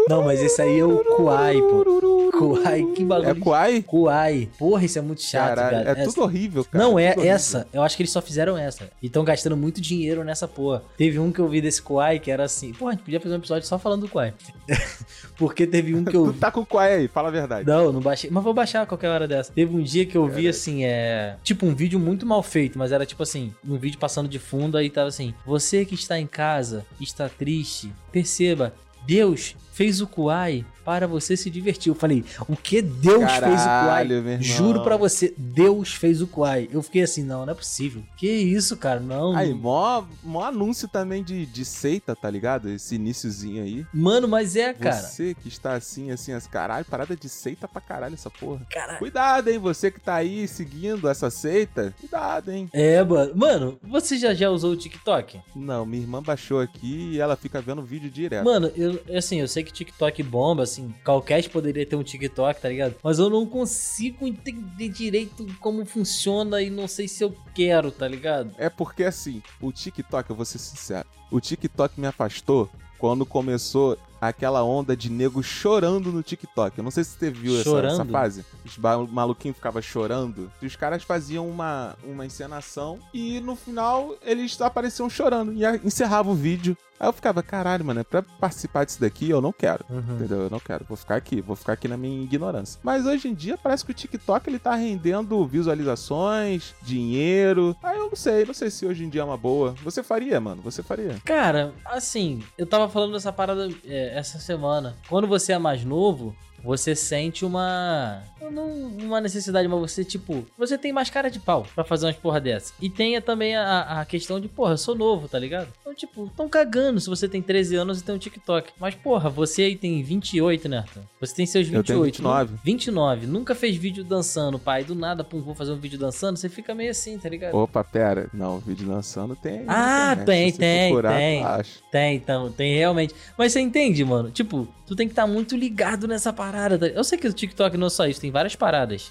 Não, 0.08 0.24
mas 0.24 0.41
esse 0.41 0.62
aí 0.62 0.80
é 0.80 0.86
o 0.86 1.04
Kuai, 1.15 1.58
pô. 1.60 2.32
Kuai, 2.32 2.84
que 2.95 3.04
bagulho. 3.04 3.30
É 3.30 3.36
Kuai? 3.36 3.82
Kuai. 3.84 4.50
Porra, 4.58 4.86
isso 4.86 4.97
é 4.97 5.02
muito 5.02 5.21
chato, 5.21 5.56
cara. 5.56 5.84
é 5.88 5.91
Essa- 6.02 6.06
tudo 6.12 6.24
horrível, 6.24 6.63
cara. 6.65 6.84
Não, 6.84 6.97
é 6.97 7.12
horrível. 7.12 7.32
essa. 7.32 7.67
Eu 7.74 7.84
acho 7.84 7.95
que 7.97 8.04
eles 8.04 8.12
só 8.12 8.21
fizeram 8.21 8.58
essa. 8.58 8.89
E 9.02 9.08
estão 9.08 9.24
gastando 9.24 9.58
muito 9.58 9.82
dinheiro 9.82 10.24
nessa 10.24 10.47
porra. 10.47 10.82
Teve 10.97 11.19
um 11.19 11.32
que 11.32 11.39
eu 11.39 11.47
vi 11.47 11.62
desse 11.62 11.82
Kuai 11.82 12.19
que 12.19 12.32
era 12.32 12.43
assim. 12.45 12.74
Pô, 12.74 12.88
a 12.88 12.91
gente 12.91 13.04
podia 13.04 13.19
fazer 13.19 13.36
um 13.36 13.38
episódio 13.38 13.67
só 13.67 13.78
falando 13.78 14.02
do 14.02 14.08
Kuai. 14.08 14.34
Porque 15.38 15.65
teve 15.67 15.93
um 15.95 16.04
que 16.04 16.15
eu 16.15 16.32
Tu 16.32 16.39
tá 16.39 16.52
com 16.52 16.62
o 16.62 16.65
Kuai 16.65 16.93
aí, 16.95 17.08
fala 17.08 17.28
a 17.30 17.32
verdade. 17.32 17.67
Não, 17.67 17.91
não 17.91 18.00
baixei. 18.02 18.30
Mas 18.32 18.43
vou 18.43 18.54
baixar 18.54 18.84
a 18.84 18.86
qualquer 18.86 19.10
hora 19.10 19.28
dessa. 19.28 19.52
Teve 19.52 19.76
um 19.76 19.82
dia 19.82 20.06
que 20.06 20.17
eu 20.17 20.28
vi 20.28 20.47
assim, 20.47 20.86
é. 20.86 21.36
Tipo, 21.43 21.65
um 21.65 21.76
vídeo 21.76 22.00
muito 22.00 22.26
mal 22.26 22.41
feito, 22.43 22.78
mas 22.78 22.91
era 22.91 23.06
tipo 23.06 23.24
assim: 23.24 23.54
um 23.67 23.78
vídeo 23.78 24.00
passando 24.00 24.30
de 24.30 24.39
fundo, 24.39 24.78
aí 24.78 24.89
tava 24.89 25.08
assim: 25.10 25.34
Você 25.45 25.84
que 25.86 25.95
está 25.95 26.19
em 26.19 26.28
casa, 26.28 26.86
está 27.00 27.28
triste, 27.28 27.91
perceba, 28.12 28.74
Deus 29.05 29.55
fez 29.71 30.01
o 30.01 30.07
Kuai 30.07 30.65
para 30.84 31.07
você 31.07 31.38
se 31.38 31.49
divertir. 31.49 31.89
Eu 31.89 31.95
falei, 31.95 32.23
o 32.47 32.55
que 32.55 32.81
Deus 32.81 33.31
fez 33.31 33.62
o 33.62 33.65
Kuai? 33.65 34.07
Caralho. 34.07 34.41
Juro 34.41 34.84
pra 34.84 34.97
você, 34.97 35.34
Deus 35.38 35.93
fez 35.93 36.21
o 36.21 36.27
Kuai. 36.27 36.67
Eu 36.71 36.81
fiquei 36.81 37.03
assim, 37.03 37.23
não, 37.23 37.45
não 37.45 37.53
é 37.53 37.55
possível. 37.55 38.03
Que 38.17 38.29
isso, 38.29 38.75
cara? 38.77 38.99
Não. 38.99 39.36
Aí, 39.36 39.53
mó, 39.53 40.03
mó 40.23 40.43
anúncio 40.43 40.88
também 40.88 41.23
de, 41.23 41.45
de 41.45 41.65
seita, 41.65 42.15
tá 42.15 42.29
ligado? 42.29 42.69
Esse 42.69 42.95
iniciozinho 42.95 43.63
aí. 43.63 43.86
Mano, 43.93 44.27
mas 44.27 44.55
é, 44.55 44.73
cara. 44.73 44.95
Você 44.95 45.34
que 45.36 45.47
está 45.47 45.73
assim, 45.73 46.12
assim, 46.12 46.34
as 46.34 46.47
caralho, 46.47 46.86
parada 46.86 47.15
de 47.15 47.29
seita 47.29 47.67
pra 47.67 47.81
caralho 47.81 48.13
essa 48.13 48.29
porra. 48.29 48.65
Caralho. 48.69 48.99
Cuidado, 48.99 49.49
hein? 49.49 49.60
Você 49.60 49.91
que 49.91 49.99
tá 49.99 50.15
aí 50.15 50.47
seguindo 50.47 51.07
essa 51.07 51.29
seita, 51.29 51.93
cuidado, 51.99 52.51
hein? 52.51 52.69
É, 52.73 53.03
mano. 53.03 53.31
Mano, 53.36 53.79
você 53.84 54.17
já, 54.17 54.34
já 54.34 54.49
usou 54.49 54.71
o 54.71 54.75
TikTok? 54.75 55.39
Não, 55.55 55.86
minha 55.86 56.01
irmã 56.01 56.21
baixou 56.21 56.60
aqui 56.60 57.12
e 57.13 57.19
ela 57.19 57.36
fica 57.36 57.62
vendo 57.62 57.81
vídeo 57.81 58.10
direto. 58.10 58.43
Mano, 58.43 58.71
eu, 58.75 58.99
assim, 59.15 59.39
eu 59.39 59.47
sei 59.47 59.61
que 59.63 59.74
TikTok 59.74 60.24
bomba, 60.24 60.63
assim, 60.63 60.93
qualquer 61.04 61.47
poderia 61.50 61.86
ter 61.86 61.95
um 61.95 62.04
TikTok, 62.04 62.62
tá 62.62 62.69
ligado? 62.69 62.95
Mas 63.04 63.19
eu 63.19 63.30
não 63.30 63.45
consigo 63.45 64.28
entender 64.28 64.89
direito 64.89 65.45
como 65.60 65.86
funciona 65.86 66.62
e 66.62 66.69
não 66.69 66.88
sei 66.88 67.08
se 67.08 67.24
eu 67.24 67.36
quero, 67.54 67.91
tá 67.91 68.08
ligado? 68.08 68.54
É 68.58 68.69
porque 68.69 69.04
assim, 69.04 69.41
o 69.60 69.71
TikTok, 69.71 70.30
eu 70.30 70.36
vou 70.36 70.45
ser 70.45 70.60
sincero, 70.60 71.08
o 71.30 71.39
TikTok 71.39 72.00
me 72.00 72.08
afastou 72.08 72.69
quando 72.97 73.26
começou 73.26 73.97
aquela 74.21 74.63
onda 74.63 74.95
de 74.95 75.10
nego 75.10 75.41
chorando 75.41 76.12
no 76.12 76.21
TikTok. 76.21 76.77
Eu 76.77 76.84
não 76.84 76.91
sei 76.91 77.03
se 77.03 77.17
você 77.17 77.31
viu 77.31 77.60
essa, 77.60 77.69
essa 77.88 78.05
fase. 78.05 78.45
Os 78.63 78.77
maluquinhos 79.10 79.57
ficavam 79.57 79.81
chorando. 79.81 80.51
E 80.62 80.65
os 80.67 80.75
caras 80.75 81.01
faziam 81.03 81.49
uma, 81.49 81.95
uma 82.05 82.25
encenação 82.25 82.99
e 83.13 83.39
no 83.41 83.55
final 83.55 84.15
eles 84.23 84.60
apareciam 84.62 85.10
chorando 85.10 85.51
e 85.53 85.65
a- 85.65 85.75
encerrava 85.84 86.29
o 86.29 86.36
vídeo. 86.36 86.77
Aí 86.99 87.07
eu 87.07 87.13
ficava, 87.13 87.41
caralho, 87.41 87.84
mano, 87.84 88.05
pra 88.05 88.21
participar 88.21 88.86
disso 88.86 89.01
daqui 89.01 89.27
eu 89.27 89.41
não 89.41 89.51
quero. 89.51 89.84
Uhum. 89.89 90.17
Entendeu? 90.17 90.41
Eu 90.41 90.49
não 90.51 90.60
quero. 90.60 90.86
Vou 90.88 90.95
ficar 90.95 91.15
aqui. 91.15 91.41
Vou 91.41 91.55
ficar 91.55 91.73
aqui 91.73 91.88
na 91.88 91.97
minha 91.97 92.23
ignorância. 92.23 92.79
Mas 92.84 93.07
hoje 93.07 93.27
em 93.27 93.34
dia 93.34 93.57
parece 93.57 93.84
que 93.84 93.89
o 93.89 93.93
TikTok 93.95 94.47
ele 94.47 94.60
tá 94.60 94.75
rendendo 94.75 95.43
visualizações, 95.47 96.75
dinheiro. 96.84 97.75
Aí 97.81 97.97
eu 97.97 98.07
não 98.10 98.15
sei. 98.15 98.45
Não 98.45 98.53
sei 98.53 98.69
se 98.69 98.86
hoje 98.86 99.03
em 99.03 99.10
dia 99.10 99.21
é 99.21 99.23
uma 99.23 99.36
boa. 99.38 99.73
Você 99.84 100.03
faria, 100.03 100.39
mano? 100.39 100.62
Você 100.62 100.84
faria? 100.84 101.15
Cara, 101.25 101.73
assim, 101.86 102.43
eu 102.55 102.67
tava 102.67 102.88
falando 102.88 103.13
dessa 103.13 103.34
parada 103.34 103.67
é, 103.84 104.11
essa 104.12 104.39
semana. 104.39 104.95
Quando 105.08 105.28
você 105.28 105.54
é 105.54 105.58
mais 105.58 105.84
novo, 105.84 106.36
você 106.63 106.95
sente 106.95 107.43
uma. 107.45 108.21
Não 108.52 108.69
uma 109.02 109.21
necessidade, 109.21 109.65
mas 109.67 109.80
você, 109.80 110.04
tipo, 110.04 110.45
você 110.58 110.78
tem 110.78 110.91
mais 110.91 111.10
cara 111.10 111.30
de 111.30 111.39
pau 111.39 111.65
pra 111.74 111.84
fazer 111.86 112.06
umas 112.08 112.15
porra 112.17 112.41
dessa. 112.41 112.74
E 112.82 112.89
tem 112.89 113.19
também 113.21 113.56
a, 113.56 114.02
a 114.02 114.06
questão 114.06 114.39
de, 114.41 114.47
porra, 114.50 114.74
eu 114.74 114.78
sou 114.78 114.93
novo, 114.95 115.28
tá 115.30 115.39
ligado? 115.39 115.69
Então, 115.80 115.93
tipo, 115.93 116.30
tão 116.36 116.50
cagando 116.50 117.00
se 117.00 117.08
você 117.10 117.30
tem 117.30 117.41
13 117.41 117.76
anos 117.78 118.02
e 118.02 118.04
tem 118.04 118.13
um 118.13 118.17
TikTok. 118.17 118.74
Mas, 118.80 118.93
porra, 118.95 119.30
você 119.30 119.62
aí 119.63 119.76
tem 119.78 120.02
28, 120.04 120.67
né, 120.67 120.80
Arthur? 120.80 121.04
Você 121.21 121.36
tem 121.36 121.45
seus 121.45 121.65
28. 121.67 121.80
Eu 121.80 121.84
tenho 121.93 122.04
29. 122.04 122.52
nu- 122.54 122.60
29. 122.63 123.28
Nunca 123.28 123.56
fez 123.56 123.76
vídeo 123.78 124.04
dançando, 124.04 124.60
pai. 124.60 124.84
Do 124.84 124.95
nada, 124.95 125.24
pum, 125.24 125.39
vou 125.41 125.56
fazer 125.56 125.71
um 125.71 125.78
vídeo 125.80 125.97
dançando. 126.00 126.38
Você 126.38 126.50
fica 126.50 126.76
meio 126.76 126.91
assim, 126.91 127.17
tá 127.17 127.30
ligado? 127.30 127.56
Opa, 127.56 127.84
pera. 127.84 128.28
Não, 128.34 128.60
vídeo 128.60 128.86
dançando 128.88 129.36
tem. 129.36 129.63
Ah, 129.67 130.15
tem, 130.26 130.52
tem, 130.52 130.89
procurar, 130.91 131.15
tem. 131.17 131.43
Tem, 131.91 132.15
então, 132.17 132.52
tem 132.52 132.76
realmente. 132.76 133.13
Mas 133.38 133.54
você 133.54 133.62
entende, 133.62 134.04
mano? 134.04 134.30
Tipo, 134.32 134.67
tu 134.91 134.95
tem 134.95 135.08
que 135.08 135.13
estar 135.13 135.25
muito 135.25 135.56
ligado 135.56 136.06
nessa 136.06 136.34
parada. 136.34 136.77
tá? 136.77 136.86
Eu 136.86 137.01
sei 137.06 137.17
que 137.17 137.25
o 137.25 137.32
TikTok 137.32 137.77
não 137.77 137.88
é 137.88 137.89
só 137.89 138.06
isso, 138.06 138.19
tem 138.19 138.30
várias 138.30 138.58
paradas. 138.58 139.10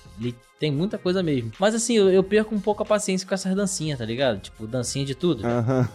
Tem 0.60 0.70
muita 0.70 0.98
coisa 0.98 1.22
mesmo. 1.22 1.52
Mas 1.58 1.74
assim, 1.74 1.96
eu, 1.96 2.10
eu 2.10 2.22
perco 2.22 2.54
um 2.54 2.60
pouco 2.60 2.82
a 2.82 2.86
paciência 2.86 3.26
com 3.26 3.32
essas 3.34 3.54
dancinhas, 3.54 3.98
tá 3.98 4.04
ligado? 4.04 4.40
Tipo, 4.40 4.66
dancinha 4.66 5.06
de 5.06 5.14
tudo. 5.14 5.44
Aham. 5.44 5.88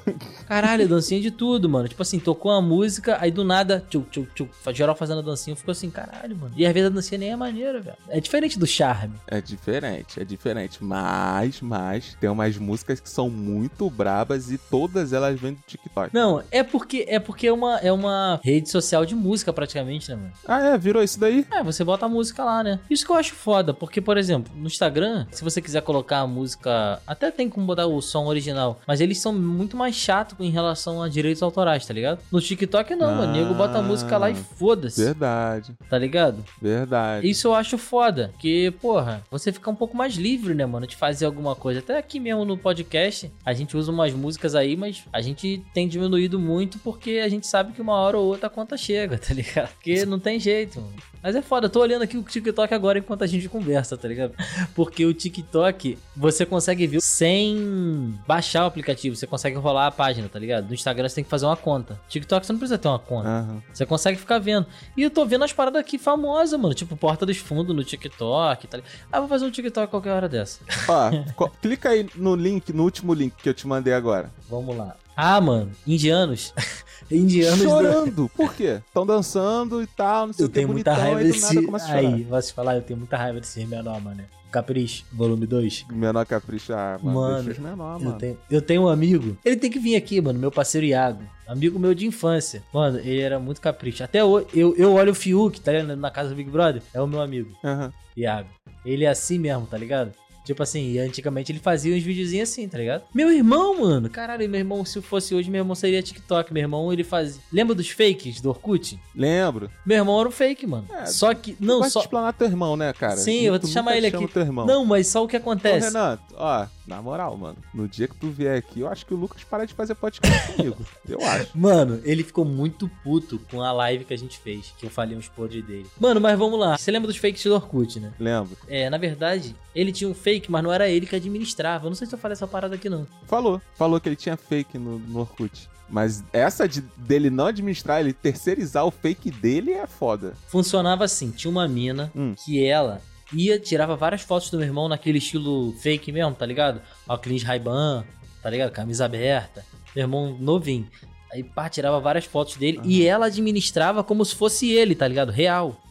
Caralho, 0.47 0.89
dancinha 0.89 1.21
de 1.21 1.30
tudo, 1.30 1.69
mano. 1.69 1.88
Tipo 1.88 2.01
assim, 2.01 2.17
tocou 2.17 2.51
uma 2.51 2.62
música, 2.63 3.17
aí 3.21 3.30
do 3.30 3.43
nada, 3.43 3.86
tchuk, 3.88 4.10
tchuk, 4.10 4.34
tchuk, 4.34 4.51
geral 4.73 4.95
fazendo 4.95 5.19
a 5.19 5.21
dancinha, 5.21 5.56
ficou 5.56 5.71
assim, 5.71 5.91
caralho, 5.91 6.36
mano. 6.36 6.51
E 6.58 6.65
às 6.65 6.73
vezes 6.73 6.89
a 6.89 6.93
dancinha 6.93 7.19
nem 7.19 7.30
é 7.30 7.36
maneira, 7.36 7.80
velho. 7.80 7.95
É 8.10 8.19
diferente 8.19 8.58
do 8.58 8.65
charme. 8.65 9.13
É 9.28 9.39
diferente, 9.39 10.19
é 10.19 10.25
diferente. 10.25 10.84
Mas, 10.84 11.62
mas, 11.62 12.17
tem 12.19 12.28
umas 12.28 12.58
músicas 12.58 12.99
que 12.99 13.10
são 13.10 13.30
muito 13.30 13.88
brabas 13.88 14.51
e 14.51 14.58
todas 14.58 15.13
elas 15.13 15.39
vêm 15.39 15.54
do 15.54 15.62
TikTok. 15.67 16.10
Não, 16.12 16.41
é 16.49 16.63
porque 16.63 17.06
é 17.08 17.19
porque 17.19 17.45
é 17.45 17.54
uma, 17.54 17.78
é 17.78 17.91
uma 17.91 18.39
rede 18.43 18.67
social 18.71 19.06
de 19.06 19.13
música 19.13 19.54
praticamente, 19.54 20.10
né, 20.10 20.15
mano? 20.15 20.32
Ah, 20.47 20.60
é? 20.69 20.78
Virou 20.78 21.04
isso 21.04 21.19
daí? 21.19 21.45
É, 21.51 21.62
você 21.62 21.84
bota 21.84 22.08
a 22.08 22.10
música 22.10 22.43
lá, 22.43 22.63
né? 22.63 22.80
Isso 22.89 23.06
que 23.06 23.12
eu 23.12 23.15
acho 23.15 23.36
foda, 23.36 23.71
porque, 23.71 24.01
por 24.01 24.17
exemplo, 24.17 24.55
no 24.56 24.68
Instagram, 24.68 25.28
se 25.32 25.44
você 25.44 25.62
quiser 25.62 25.82
colocar 25.82 26.20
a 26.20 26.28
música, 26.28 27.02
até 27.06 27.30
tem 27.32 27.50
como 27.50 27.65
botar 27.65 27.86
o 27.86 28.02
som 28.02 28.26
original, 28.26 28.80
mas 28.88 29.02
eles 29.02 29.20
são 29.20 29.34
muito 29.34 29.76
mais 29.78 29.96
chatos 29.96 30.36
em 30.39 30.50
relação 30.50 31.02
a 31.02 31.10
direitos 31.10 31.41
autorais, 31.44 31.86
tá 31.86 31.94
ligado? 31.94 32.20
No 32.32 32.39
TikTok 32.41 32.96
não, 32.96 33.10
Ah. 33.10 33.15
mano. 33.15 33.34
O 33.34 33.36
nego 33.36 33.54
bota 33.54 33.80
a 33.80 33.82
música 33.82 34.18
lá 34.18 34.30
e 34.30 34.36
foda-se, 34.36 35.04
Verdade, 35.04 35.74
tá 35.89 35.98
ligado? 35.98 36.44
verdade. 36.62 37.28
Isso 37.30 37.48
eu 37.48 37.56
acho 37.56 37.78
foda, 37.78 38.30
porque, 38.34 38.74
porra, 38.82 39.24
você 39.30 39.52
fica 39.52 39.70
um 39.70 39.76
pouco 39.76 39.96
mais 39.98 40.15
livre, 40.15 40.54
né, 40.54 40.65
mano, 40.65 40.88
de 40.88 40.96
fazer 40.96 41.26
alguma 41.26 41.56
coisa. 41.56 41.80
Até 41.80 41.98
aqui 41.98 42.20
mesmo 42.20 42.46
no 42.46 42.58
podcast, 42.58 43.32
a 43.46 43.54
gente 43.54 43.76
usa 43.76 43.91
umas 43.91 44.13
músicas 44.13 44.56
aí, 44.56 44.76
mas 44.78 45.04
a 45.12 45.22
gente 45.22 45.63
tem 45.74 45.88
diminuído 45.88 46.39
muito 46.39 46.80
porque 46.80 47.22
a 47.24 47.28
gente 47.30 47.48
sabe 47.48 47.74
que 47.74 47.82
uma 47.82 47.94
hora 47.94 48.18
ou 48.18 48.26
outra 48.28 48.48
a 48.48 48.50
conta 48.50 48.78
chega, 48.78 49.18
tá 49.20 49.34
ligado? 49.34 49.70
Porque 49.74 50.06
não 50.06 50.20
tem 50.20 50.39
jeito, 50.39 50.80
mano. 50.82 50.94
Mas 51.26 51.36
é 51.36 51.42
foda, 51.42 51.66
eu 51.66 51.72
tô 51.72 51.82
olhando 51.82 52.04
aqui 52.04 52.16
o 52.16 52.22
TikTok 52.22 52.72
agora 52.72 53.00
enquanto 53.00 53.24
a 53.24 53.28
gente 53.28 53.50
conversa, 53.50 53.98
tá 53.98 54.08
ligado? 54.08 54.36
Porque 54.76 55.04
o 55.08 55.12
TikTok, 55.12 55.98
você 56.16 56.46
consegue 56.46 56.86
ver 56.86 57.02
sem 57.02 58.16
baixar 58.28 58.64
o 58.64 58.68
aplicativo, 58.68 59.16
você 59.16 59.26
consegue 59.26 59.58
rolar 59.58 59.88
a 59.88 59.92
página, 59.92 60.30
tá 60.30 60.38
ligado? 60.38 60.68
No 60.68 60.76
Instagram 60.76 61.10
você 61.10 61.16
tem 61.16 61.24
que 61.24 61.30
fazer 61.32 61.48
uma 61.48 61.58
conta. 61.58 62.00
TikTok 62.08 62.46
você 62.46 62.54
não 62.54 62.60
precisa 62.60 62.78
ter 62.78 62.88
uma 62.88 63.00
conta. 63.00 63.28
Aham. 63.28 63.64
Você 63.74 63.88
consegue 63.88 64.20
ficar 64.20 64.38
vendo. 64.38 64.68
E 64.96 65.02
eu 65.02 65.10
tô 65.10 65.26
vendo 65.26 65.44
as 65.44 65.52
paradas 65.52 65.82
aqui 65.82 65.98
famosas, 65.98 66.60
mano. 66.60 66.76
Tipo, 66.76 66.96
Porta 66.96 67.26
dos 67.26 67.38
Fundos 67.38 67.76
no 67.76 67.84
TikTok, 67.84 68.68
tá 68.68 68.78
ligado? 68.78 68.92
Ah, 69.12 69.20
vou 69.20 69.28
fazer 69.28 69.46
um 69.46 69.52
TikTok 69.52 69.90
qualquer 69.90 70.12
hora 70.12 70.30
dessa. 70.30 70.60
Ó, 70.88 71.50
clica 71.60 71.90
aí 71.90 72.08
no 72.14 72.36
link, 72.36 72.72
no 72.72 72.84
último 72.84 73.16
link 73.16 73.34
que 73.42 73.50
eu 73.50 73.54
te 73.56 73.66
mandei 73.66 73.96
agora. 73.96 74.30
Vamos 74.48 74.78
lá. 74.78 74.96
Ah, 75.15 75.39
mano, 75.39 75.71
indianos. 75.88 76.54
indianos. 77.10 77.60
do- 77.60 77.63
Chorando. 77.69 78.30
Por 78.36 78.54
quê? 78.54 78.82
Estão 78.86 79.06
dançando 79.06 79.82
e 79.82 79.88
tal, 79.88 80.28
não 80.28 80.34
sei 80.34 80.43
Eu 80.43 80.47
o 80.47 80.49
que, 80.49 80.56
tenho 80.56 80.67
muita 80.69 80.93
raiva 80.93 81.23
desse. 81.23 81.58
Aí, 81.89 82.25
posso 82.25 82.47
te 82.49 82.54
falar, 82.54 82.75
eu 82.75 82.82
tenho 82.82 82.97
muita 82.99 83.17
raiva 83.17 83.39
desse 83.39 83.65
menor, 83.65 84.01
mano. 84.01 84.23
Capricho, 84.51 85.04
volume 85.12 85.45
2. 85.45 85.86
Menor 85.91 86.25
capricho, 86.25 86.71
ah, 86.73 86.97
mano, 87.04 87.19
Mano, 87.19 87.51
os 87.51 87.58
menor, 87.60 87.99
Eu 87.99 88.06
mano. 88.06 88.17
tenho, 88.17 88.38
eu 88.49 88.62
tenho 88.62 88.84
um 88.84 88.88
amigo. 88.88 89.38
Ele 89.43 89.58
tem 89.58 89.69
que 89.69 89.80
vir 89.80 89.97
aqui, 89.97 90.21
mano. 90.21 90.39
Meu 90.39 90.49
parceiro 90.49 90.88
Iago. 90.88 91.23
Amigo 91.45 91.78
meu 91.78 91.93
de 91.93 92.08
infância. 92.08 92.63
Mano, 92.73 92.97
ele 92.99 93.19
era 93.19 93.38
muito 93.38 93.60
capricho. 93.60 94.01
Até 94.04 94.23
hoje, 94.23 94.47
eu, 94.54 94.73
eu 94.78 94.93
olho 94.93 95.12
o 95.12 95.15
Fiuk, 95.15 95.60
tá 95.60 95.73
ligado? 95.73 95.97
Na 95.97 96.10
casa 96.10 96.30
do 96.30 96.36
Big 96.36 96.49
Brother. 96.49 96.82
É 96.93 97.01
o 97.01 97.08
meu 97.08 97.19
amigo. 97.21 97.51
Aham. 97.63 97.91
Iago. 98.15 98.47
Ele 98.86 99.04
é 99.04 99.10
assim 99.10 99.38
mesmo, 99.38 99.65
tá 99.67 99.78
ligado? 99.78 100.13
Tipo 100.45 100.62
assim, 100.62 100.97
antigamente 100.99 101.51
ele 101.51 101.60
fazia 101.60 101.95
uns 101.95 102.03
videozinhos 102.03 102.49
assim, 102.49 102.67
tá 102.67 102.77
ligado? 102.77 103.03
Meu 103.13 103.31
irmão, 103.31 103.81
mano. 103.81 104.10
Caralho, 104.10 104.47
meu 104.47 104.60
irmão, 104.60 104.86
se 104.86 105.01
fosse 105.01 105.34
hoje, 105.34 105.49
meu 105.49 105.62
irmão 105.62 105.75
seria 105.75 106.01
TikTok. 106.01 106.53
Meu 106.53 106.62
irmão, 106.62 106.93
ele 106.93 107.03
fazia. 107.03 107.41
Lembra 107.51 107.73
dos 107.73 107.89
fakes 107.89 108.39
do 108.39 108.49
Orkut? 108.49 108.99
Lembro. 109.15 109.71
Meu 109.86 109.97
irmão 109.97 110.19
era 110.19 110.29
um 110.29 110.31
fake, 110.31 110.67
mano. 110.67 110.88
É, 110.93 111.08
só 111.08 111.34
que. 111.34 111.58
Não, 111.60 111.84
só. 111.89 111.99
de 111.99 112.05
explanar 112.05 112.34
teu 112.34 112.47
irmão, 112.47 112.77
né, 112.77 112.93
cara? 112.93 113.17
Sim, 113.17 113.41
eu 113.41 113.53
vou 113.53 113.60
te 113.60 113.67
chamar 113.67 113.97
ele 113.97 114.08
aqui. 114.08 114.27
Teu 114.27 114.43
irmão. 114.43 114.65
Não, 114.65 114.86
mas 114.86 115.08
só 115.08 115.23
o 115.23 115.27
que 115.27 115.36
Ô, 115.36 115.39
acontece. 115.39 115.88
Renato, 115.88 116.23
ó, 116.38 116.67
na 116.88 117.02
moral, 117.02 117.36
mano, 117.38 117.58
no 117.74 117.88
dia 117.88 118.08
que 118.08 118.15
tu 118.15 118.30
vier 118.30 118.58
aqui, 118.58 118.82
eu 118.82 118.88
acho 118.88 119.06
que 119.06 119.13
o 119.13 119.17
Lucas 119.17 119.43
para 119.43 119.65
de 119.65 119.74
fazer 119.74 119.95
podcast 119.95 120.54
comigo. 120.54 120.78
Eu 121.08 121.19
acho. 121.21 121.58
Mano, 121.58 122.00
ele 122.04 122.24
ficou 122.24 122.45
muito 122.45 122.89
puto 123.04 123.39
com 123.50 123.62
a 123.62 123.71
live 123.71 124.06
que 124.06 124.13
a 124.13 124.17
gente 124.17 124.38
fez, 124.39 124.74
que 124.78 124.86
eu 124.86 124.89
falei 124.89 125.17
uns 125.17 125.28
podres 125.28 125.65
dele. 125.65 125.88
Mano, 126.00 126.21
mas 126.21 126.38
vamos 126.38 126.60
lá. 126.60 126.78
Você 126.78 126.91
lembra 126.91 127.08
dos 127.08 127.17
fakes 127.17 127.43
do 127.43 127.54
Orkut, 127.56 128.00
né? 128.00 128.13
Lembro. 128.19 128.56
É, 128.67 128.89
na 128.89 128.98
verdade, 128.98 129.56
ele 129.74 129.91
tinha 129.91 130.10
um 130.10 130.13
fake, 130.13 130.52
mas 130.52 130.63
não 130.63 130.71
era 130.71 130.88
ele 130.88 131.06
que 131.06 131.15
administrava. 131.15 131.86
Eu 131.86 131.89
não 131.89 131.95
sei 131.95 132.08
se 132.08 132.13
eu 132.13 132.19
falei 132.19 132.34
essa 132.34 132.48
parada 132.48 132.76
aqui, 132.76 132.89
não. 132.89 133.08
Falou. 133.26 133.62
Falou 133.76 134.00
que 134.00 134.08
ele 134.10 134.15
tinha 134.15 134.38
fake 134.38 134.78
no, 134.78 135.00
no 135.00 135.19
Orkut. 135.19 135.67
Mas 135.89 136.24
essa 136.34 136.67
de, 136.67 136.82
dele 136.98 137.30
não 137.30 137.45
administrar, 137.48 138.00
ele 138.00 138.12
terceirizar 138.12 138.86
o 138.86 138.91
fake 138.91 139.30
dele 139.30 139.71
é 139.71 139.86
foda. 139.86 140.34
Funcionava 140.48 141.04
assim: 141.06 141.30
tinha 141.32 141.50
uma 141.52 141.67
mina 141.67 142.12
Hum. 142.15 142.34
que 142.43 142.65
ela 142.65 143.02
ia, 143.34 143.60
tirava 143.60 143.96
várias 143.96 144.22
fotos 144.22 144.50
do 144.50 144.58
meu 144.58 144.68
irmão 144.68 144.88
naquele 144.88 145.18
estilo 145.18 145.74
fake 145.74 146.12
mesmo, 146.12 146.36
tá 146.36 146.46
ligado? 146.46 146.82
Óculos 147.08 147.44
Ray-Ban, 147.44 148.06
tá 148.42 148.50
ligado? 148.50 148.72
Camisa 148.72 149.06
aberta. 149.06 149.66
Meu 149.96 150.04
irmão 150.04 150.38
novinho. 150.40 150.88
Aí, 151.32 151.44
pá, 151.44 151.68
tirava 151.70 152.00
várias 152.00 152.26
fotos 152.26 152.56
dele 152.56 152.80
e 152.84 153.06
ela 153.06 153.26
administrava 153.26 154.04
como 154.04 154.24
se 154.24 154.36
fosse 154.36 154.72
ele, 154.72 154.96
tá 154.96 155.08
ligado? 155.08 155.32
Real. 155.32 155.82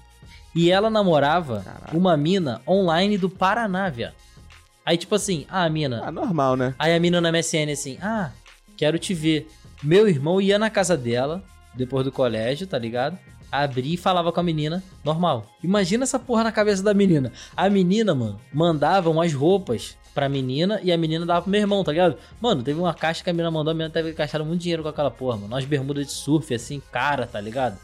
E 0.54 0.70
ela 0.70 0.88
namorava 0.88 1.64
uma 1.92 2.16
mina 2.16 2.62
online 2.66 3.18
do 3.18 3.28
Paraná, 3.28 3.90
viado. 3.90 4.14
Aí, 4.86 4.96
tipo 4.96 5.14
assim, 5.14 5.46
ah, 5.48 5.64
a 5.64 5.70
mina. 5.70 6.02
Ah, 6.04 6.12
normal, 6.12 6.56
né? 6.56 6.74
Aí 6.78 6.94
a 6.94 7.00
mina 7.00 7.20
na 7.20 7.32
MSN 7.32 7.72
assim, 7.72 7.98
ah, 8.00 8.30
quero 8.76 8.98
te 8.98 9.12
ver. 9.14 9.48
Meu 9.82 10.08
irmão 10.08 10.40
ia 10.40 10.58
na 10.58 10.70
casa 10.70 10.96
dela, 10.96 11.42
depois 11.74 12.04
do 12.04 12.12
colégio, 12.12 12.66
tá 12.66 12.78
ligado? 12.78 13.18
Abria 13.50 13.94
e 13.94 13.96
falava 13.96 14.32
com 14.32 14.40
a 14.40 14.42
menina, 14.42 14.82
normal. 15.04 15.46
Imagina 15.62 16.04
essa 16.04 16.18
porra 16.18 16.44
na 16.44 16.52
cabeça 16.52 16.82
da 16.82 16.92
menina. 16.92 17.32
A 17.56 17.68
menina, 17.70 18.14
mano, 18.14 18.40
mandava 18.52 19.10
umas 19.10 19.32
roupas 19.32 19.96
pra 20.14 20.28
menina 20.28 20.80
e 20.82 20.92
a 20.92 20.96
menina 20.96 21.26
dava 21.26 21.42
pro 21.42 21.50
meu 21.50 21.60
irmão, 21.60 21.82
tá 21.82 21.90
ligado? 21.92 22.16
Mano, 22.40 22.62
teve 22.62 22.78
uma 22.78 22.94
caixa 22.94 23.22
que 23.22 23.30
a 23.30 23.32
menina 23.32 23.50
mandou, 23.50 23.72
a 23.72 23.74
menina 23.74 23.90
teve 23.90 24.12
gastado 24.12 24.44
muito 24.44 24.60
dinheiro 24.60 24.82
com 24.82 24.88
aquela 24.88 25.10
porra, 25.10 25.36
mano. 25.36 25.48
Umas 25.48 25.64
bermudas 25.64 26.06
de 26.06 26.12
surf, 26.12 26.54
assim, 26.54 26.80
cara, 26.92 27.26
tá 27.26 27.40
ligado? 27.40 27.78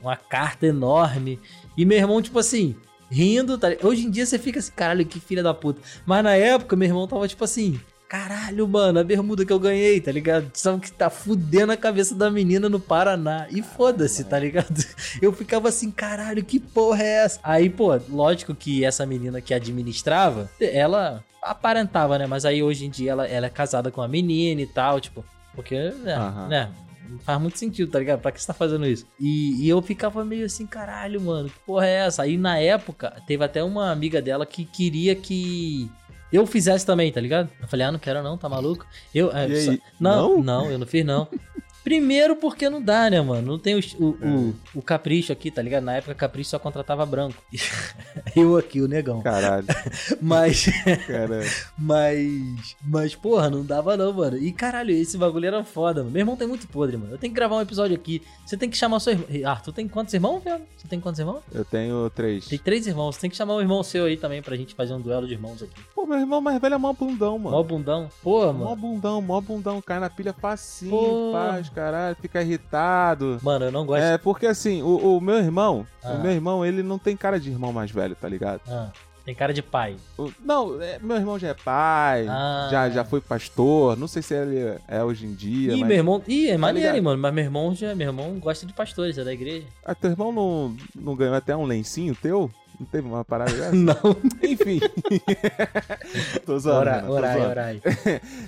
Uma 0.00 0.16
carta 0.16 0.66
enorme. 0.66 1.40
E 1.76 1.84
meu 1.84 1.96
irmão, 1.96 2.20
tipo 2.20 2.38
assim, 2.38 2.76
rindo, 3.10 3.56
tá? 3.56 3.68
Hoje 3.82 4.06
em 4.06 4.10
dia 4.10 4.26
você 4.26 4.38
fica 4.38 4.58
assim, 4.58 4.72
caralho, 4.72 5.06
que 5.06 5.18
filha 5.18 5.42
da 5.42 5.54
puta. 5.54 5.80
Mas 6.04 6.22
na 6.22 6.34
época, 6.34 6.76
meu 6.76 6.88
irmão 6.88 7.06
tava 7.08 7.26
tipo 7.26 7.44
assim, 7.44 7.80
caralho, 8.12 8.68
mano, 8.68 8.98
a 9.00 9.04
bermuda 9.04 9.42
que 9.42 9.50
eu 9.50 9.58
ganhei, 9.58 9.98
tá 9.98 10.12
ligado? 10.12 10.50
Sabe 10.52 10.82
que 10.82 10.92
tá 10.92 11.08
fudendo 11.08 11.72
a 11.72 11.78
cabeça 11.78 12.14
da 12.14 12.30
menina 12.30 12.68
no 12.68 12.78
Paraná. 12.78 13.46
E 13.50 13.62
foda-se, 13.62 14.22
tá 14.24 14.38
ligado? 14.38 14.84
Eu 15.22 15.32
ficava 15.32 15.70
assim, 15.70 15.90
caralho, 15.90 16.44
que 16.44 16.60
porra 16.60 17.02
é 17.02 17.24
essa? 17.24 17.40
Aí, 17.42 17.70
pô, 17.70 17.98
lógico 18.10 18.54
que 18.54 18.84
essa 18.84 19.06
menina 19.06 19.40
que 19.40 19.54
administrava, 19.54 20.50
ela 20.60 21.24
aparentava, 21.40 22.18
né? 22.18 22.26
Mas 22.26 22.44
aí 22.44 22.62
hoje 22.62 22.84
em 22.84 22.90
dia 22.90 23.12
ela, 23.12 23.26
ela 23.26 23.46
é 23.46 23.50
casada 23.50 23.90
com 23.90 24.02
uma 24.02 24.08
menina 24.08 24.60
e 24.60 24.66
tal, 24.66 25.00
tipo, 25.00 25.24
porque, 25.54 25.74
né, 26.02 26.14
Aham. 26.14 26.48
né? 26.48 26.70
Não 27.08 27.18
faz 27.18 27.40
muito 27.40 27.58
sentido, 27.58 27.90
tá 27.90 27.98
ligado? 27.98 28.20
Pra 28.20 28.30
que 28.30 28.40
você 28.40 28.46
tá 28.46 28.54
fazendo 28.54 28.86
isso? 28.86 29.06
E, 29.18 29.64
e 29.64 29.68
eu 29.68 29.80
ficava 29.80 30.22
meio 30.22 30.44
assim, 30.44 30.66
caralho, 30.66 31.20
mano, 31.20 31.48
que 31.48 31.58
porra 31.60 31.86
é 31.86 32.06
essa? 32.06 32.22
Aí 32.22 32.36
na 32.36 32.58
época, 32.58 33.16
teve 33.26 33.42
até 33.42 33.64
uma 33.64 33.90
amiga 33.90 34.20
dela 34.20 34.44
que 34.44 34.66
queria 34.66 35.14
que 35.14 35.90
eu 36.32 36.46
fizesse 36.46 36.84
também, 36.86 37.12
tá 37.12 37.20
ligado? 37.20 37.48
Eu 37.60 37.68
falei, 37.68 37.86
ah, 37.86 37.92
não 37.92 37.98
quero 37.98 38.22
não, 38.22 38.36
tá 38.38 38.48
maluco? 38.48 38.86
Eu, 39.14 39.30
é, 39.30 39.48
só- 39.60 39.72
não, 40.00 40.36
Não? 40.38 40.42
não, 40.42 40.70
eu 40.70 40.78
não 40.78 40.86
fiz 40.86 41.04
não. 41.04 41.28
Primeiro 41.84 42.36
porque 42.36 42.68
não 42.70 42.80
dá, 42.80 43.10
né, 43.10 43.20
mano? 43.20 43.46
Não 43.52 43.58
tem 43.58 43.74
o, 43.74 43.80
o, 43.98 44.04
o, 44.10 44.54
o 44.76 44.82
capricho 44.82 45.32
aqui, 45.32 45.50
tá 45.50 45.60
ligado? 45.60 45.82
Na 45.84 45.94
época, 45.96 46.14
capricho 46.14 46.50
só 46.50 46.58
contratava 46.58 47.04
branco. 47.04 47.42
Eu 48.36 48.56
aqui, 48.56 48.80
o 48.80 48.88
negão. 48.88 49.20
Caralho, 49.22 49.66
Mas, 50.20 50.66
caralho. 51.06 51.42
mas, 51.78 52.76
mas, 52.84 53.14
porra, 53.14 53.50
não 53.50 53.64
dava 53.64 53.96
não, 53.96 54.12
mano. 54.12 54.36
E 54.38 54.52
caralho, 54.52 54.90
esse 54.92 55.16
bagulho 55.18 55.46
era 55.46 55.64
foda, 55.64 56.00
mano. 56.00 56.12
Meu 56.12 56.20
irmão 56.20 56.36
tem 56.36 56.46
muito 56.48 56.66
podre, 56.68 56.96
mano. 56.96 57.12
Eu 57.12 57.18
tenho 57.18 57.32
que 57.32 57.36
gravar 57.36 57.56
um 57.56 57.60
episódio 57.60 57.94
aqui. 57.94 58.22
Você 58.46 58.56
tem 58.56 58.70
que 58.70 58.76
chamar 58.76 59.00
seu 59.00 59.12
irmão. 59.14 59.50
Arthur 59.50 59.72
tem 59.72 59.88
quantos 59.88 60.14
irmãos, 60.14 60.42
velho? 60.42 60.62
Você 60.76 60.88
tem 60.88 61.00
quantos 61.00 61.18
irmãos? 61.18 61.42
Eu 61.52 61.64
tenho 61.64 62.08
três. 62.10 62.46
Tem 62.46 62.58
três 62.58 62.86
irmãos. 62.86 63.16
Você 63.16 63.22
tem 63.22 63.30
que 63.30 63.36
chamar 63.36 63.54
o 63.54 63.60
irmão 63.60 63.82
seu 63.82 64.04
aí 64.06 64.16
também 64.16 64.40
pra 64.42 64.56
gente 64.56 64.74
fazer 64.74 64.94
um 64.94 65.00
duelo 65.00 65.26
de 65.26 65.34
irmãos 65.34 65.62
aqui. 65.62 65.72
Pô, 65.94 66.06
meu 66.06 66.18
irmão 66.18 66.40
mais 66.40 66.60
velho 66.60 66.74
é 66.74 66.78
mó 66.78 66.92
bundão, 66.92 67.38
mano. 67.38 67.56
Mó 67.56 67.62
bundão. 67.62 68.08
Pô, 68.22 68.52
Mó 68.52 68.64
mano. 68.70 68.76
bundão, 68.76 69.20
mó 69.20 69.40
bundão. 69.40 69.80
Cai 69.82 69.98
na 69.98 70.08
pilha 70.10 70.32
facinho, 70.32 70.90
Pô. 70.90 71.32
faz, 71.32 71.68
caralho. 71.74 72.16
Fica 72.20 72.40
irritado. 72.42 73.38
Mano, 73.42 73.66
eu 73.66 73.72
não 73.72 73.84
gosto. 73.86 74.02
É, 74.02 74.18
porque 74.18 74.46
assim, 74.46 74.82
o, 74.82 75.16
o 75.16 75.20
meu 75.20 75.36
irmão, 75.38 75.86
Ah. 76.02 76.12
o 76.12 76.22
meu 76.22 76.30
irmão, 76.32 76.64
ele 76.64 76.82
não 76.82 76.98
tem 76.98 77.16
cara 77.16 77.38
de 77.40 77.50
irmão 77.50 77.72
mais 77.72 77.90
velho, 77.90 78.14
tá 78.14 78.28
ligado? 78.28 78.60
Ah, 78.68 78.90
tem 79.24 79.34
cara 79.34 79.52
de 79.54 79.62
pai. 79.62 79.96
Não, 80.44 80.82
é, 80.82 80.98
meu 81.00 81.16
irmão 81.16 81.38
já 81.38 81.48
é 81.48 81.54
pai, 81.54 82.26
Ah. 82.28 82.68
já, 82.70 82.90
já 82.90 83.04
foi 83.04 83.20
pastor, 83.20 83.96
não 83.96 84.08
sei 84.08 84.20
se 84.22 84.34
ele 84.34 84.76
é 84.88 85.02
hoje 85.04 85.26
em 85.26 85.32
dia, 85.34 85.72
Ih, 85.74 85.78
mas... 85.80 85.88
meu 85.88 85.96
irmão. 85.96 86.22
Ih, 86.26 86.50
é 86.50 86.56
maneiro, 86.58 86.80
ligado? 86.86 86.96
hein, 86.96 87.02
mano. 87.02 87.22
Mas 87.22 87.34
meu 87.34 87.44
irmão 87.44 87.74
já. 87.74 87.94
Meu 87.94 88.08
irmão 88.08 88.38
gosta 88.38 88.66
de 88.66 88.72
pastores, 88.72 89.16
é 89.18 89.24
da 89.24 89.32
igreja. 89.32 89.66
Ah, 89.84 89.94
teu 89.94 90.10
irmão 90.10 90.32
não, 90.32 90.76
não 90.94 91.14
ganhou 91.16 91.34
até 91.34 91.56
um 91.56 91.64
lencinho 91.64 92.14
teu? 92.20 92.50
Não 92.82 92.86
teve 92.86 93.06
uma 93.06 93.24
parada 93.24 93.52
dessa? 93.54 93.72
Não. 93.72 93.94
Enfim. 94.42 94.80
tô 96.44 96.58
zoando, 96.58 96.80
Orai, 96.80 96.94
Renan, 96.96 97.06
tô 97.06 97.12
orai, 97.12 97.34
zoando. 97.36 97.50
orai. 97.50 97.80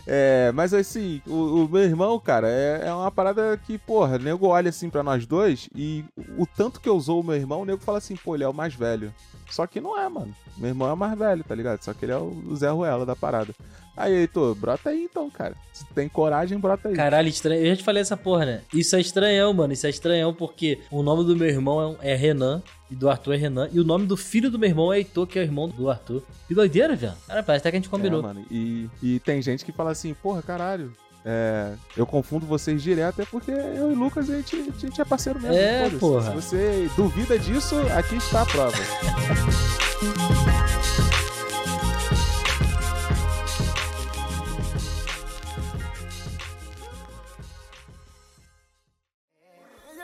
É, 0.07 0.51
mas 0.53 0.75
assim, 0.75 1.23
o, 1.27 1.65
o 1.65 1.69
meu 1.69 1.83
irmão, 1.83 2.19
cara, 2.19 2.49
é, 2.49 2.83
é 2.89 2.93
uma 2.93 3.11
parada 3.13 3.57
que, 3.65 3.79
porra, 3.79 4.17
o 4.17 4.19
nego 4.19 4.49
olha 4.49 4.71
assim 4.71 4.91
pra 4.91 5.05
nós 5.05 5.25
dois 5.25 5.69
e 5.75 6.05
o 6.37 6.47
tanto 6.47 6.81
que 6.81 6.89
eu 6.89 6.97
usou 6.97 7.21
o 7.21 7.25
meu 7.25 7.37
irmão, 7.37 7.63
o 7.63 7.65
nego 7.65 7.81
fala 7.81 7.99
assim, 7.99 8.17
pô, 8.17 8.35
ele 8.35 8.43
é 8.43 8.49
o 8.49 8.53
mais 8.53 8.75
velho. 8.75 9.15
Só 9.51 9.67
que 9.67 9.81
não 9.81 9.99
é, 9.99 10.09
mano. 10.09 10.35
Meu 10.57 10.69
irmão 10.69 10.89
é 10.89 10.93
o 10.93 10.97
mais 10.97 11.19
velho, 11.19 11.45
tá 11.45 11.55
ligado? 11.55 11.83
Só 11.83 11.93
que 11.93 12.05
ele 12.05 12.13
é 12.13 12.17
o 12.17 12.55
Zé 12.57 12.71
Ruela 12.71 13.05
da 13.05 13.17
parada. 13.17 13.55
Aí, 13.97 14.13
Heitor, 14.13 14.55
brota 14.57 14.91
aí 14.91 15.05
então, 15.05 15.31
cara. 15.31 15.55
Se 15.73 15.85
tem 15.95 16.09
coragem, 16.09 16.59
brota 16.59 16.89
aí. 16.89 16.95
Caralho, 16.95 17.29
estranho. 17.29 17.63
Eu 17.63 17.71
já 17.71 17.77
te 17.77 17.85
falei 17.85 18.01
essa 18.01 18.17
porra, 18.17 18.45
né? 18.45 18.63
Isso 18.73 18.97
é 18.97 19.01
estranhão, 19.01 19.53
mano. 19.53 19.73
Isso 19.73 19.87
é 19.87 19.91
estranhão 19.91 20.35
porque 20.35 20.81
o 20.91 21.03
nome 21.03 21.25
do 21.25 21.37
meu 21.37 21.49
irmão 21.49 21.97
é, 22.01 22.13
é 22.13 22.17
Renan 22.17 22.61
e 22.91 22.97
do 22.97 23.09
Arthur 23.09 23.35
é 23.35 23.37
Renan. 23.37 23.69
E 23.73 23.79
o 23.79 23.85
nome 23.85 24.07
do 24.07 24.17
filho 24.17 24.51
do 24.51 24.59
meu 24.59 24.69
irmão 24.69 24.93
é 24.93 24.99
Heitor, 24.99 25.27
que 25.27 25.39
é 25.39 25.43
o 25.43 25.45
irmão 25.45 25.69
do 25.69 25.89
Arthur. 25.89 26.23
Que 26.49 26.55
doideira, 26.55 26.97
velho. 26.97 27.15
Cara, 27.27 27.43
parece 27.43 27.63
até 27.63 27.71
que 27.71 27.77
a 27.77 27.81
gente 27.81 27.89
combinou. 27.89 28.19
É, 28.19 28.23
mano. 28.23 28.45
E, 28.51 28.89
e 29.01 29.21
tem 29.21 29.41
gente 29.41 29.65
que 29.65 29.71
fala 29.71 29.93
assim, 29.93 30.13
porra, 30.15 30.43
caralho. 30.43 30.93
É, 31.27 31.73
eu 31.97 32.07
confundo 32.07 32.45
vocês 32.45 32.83
direto, 32.83 33.23
é 33.23 33.25
porque 33.25 33.51
eu 33.51 33.91
e 33.91 33.95
o 33.95 33.99
Lucas 33.99 34.29
a 34.29 34.37
gente, 34.37 34.57
a 34.57 34.79
gente 34.79 35.01
é 35.01 35.05
parceiro 35.05 35.41
mesmo. 35.41 35.57
É, 35.57 35.89
porra. 35.99 36.31
Se 36.31 36.35
você 36.35 36.91
duvida 36.95 37.39
disso, 37.39 37.77
aqui 37.97 38.17
está 38.17 38.43
a 38.43 38.47
prova. 38.47 38.77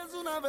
Es 0.02 0.14
una 0.14 0.40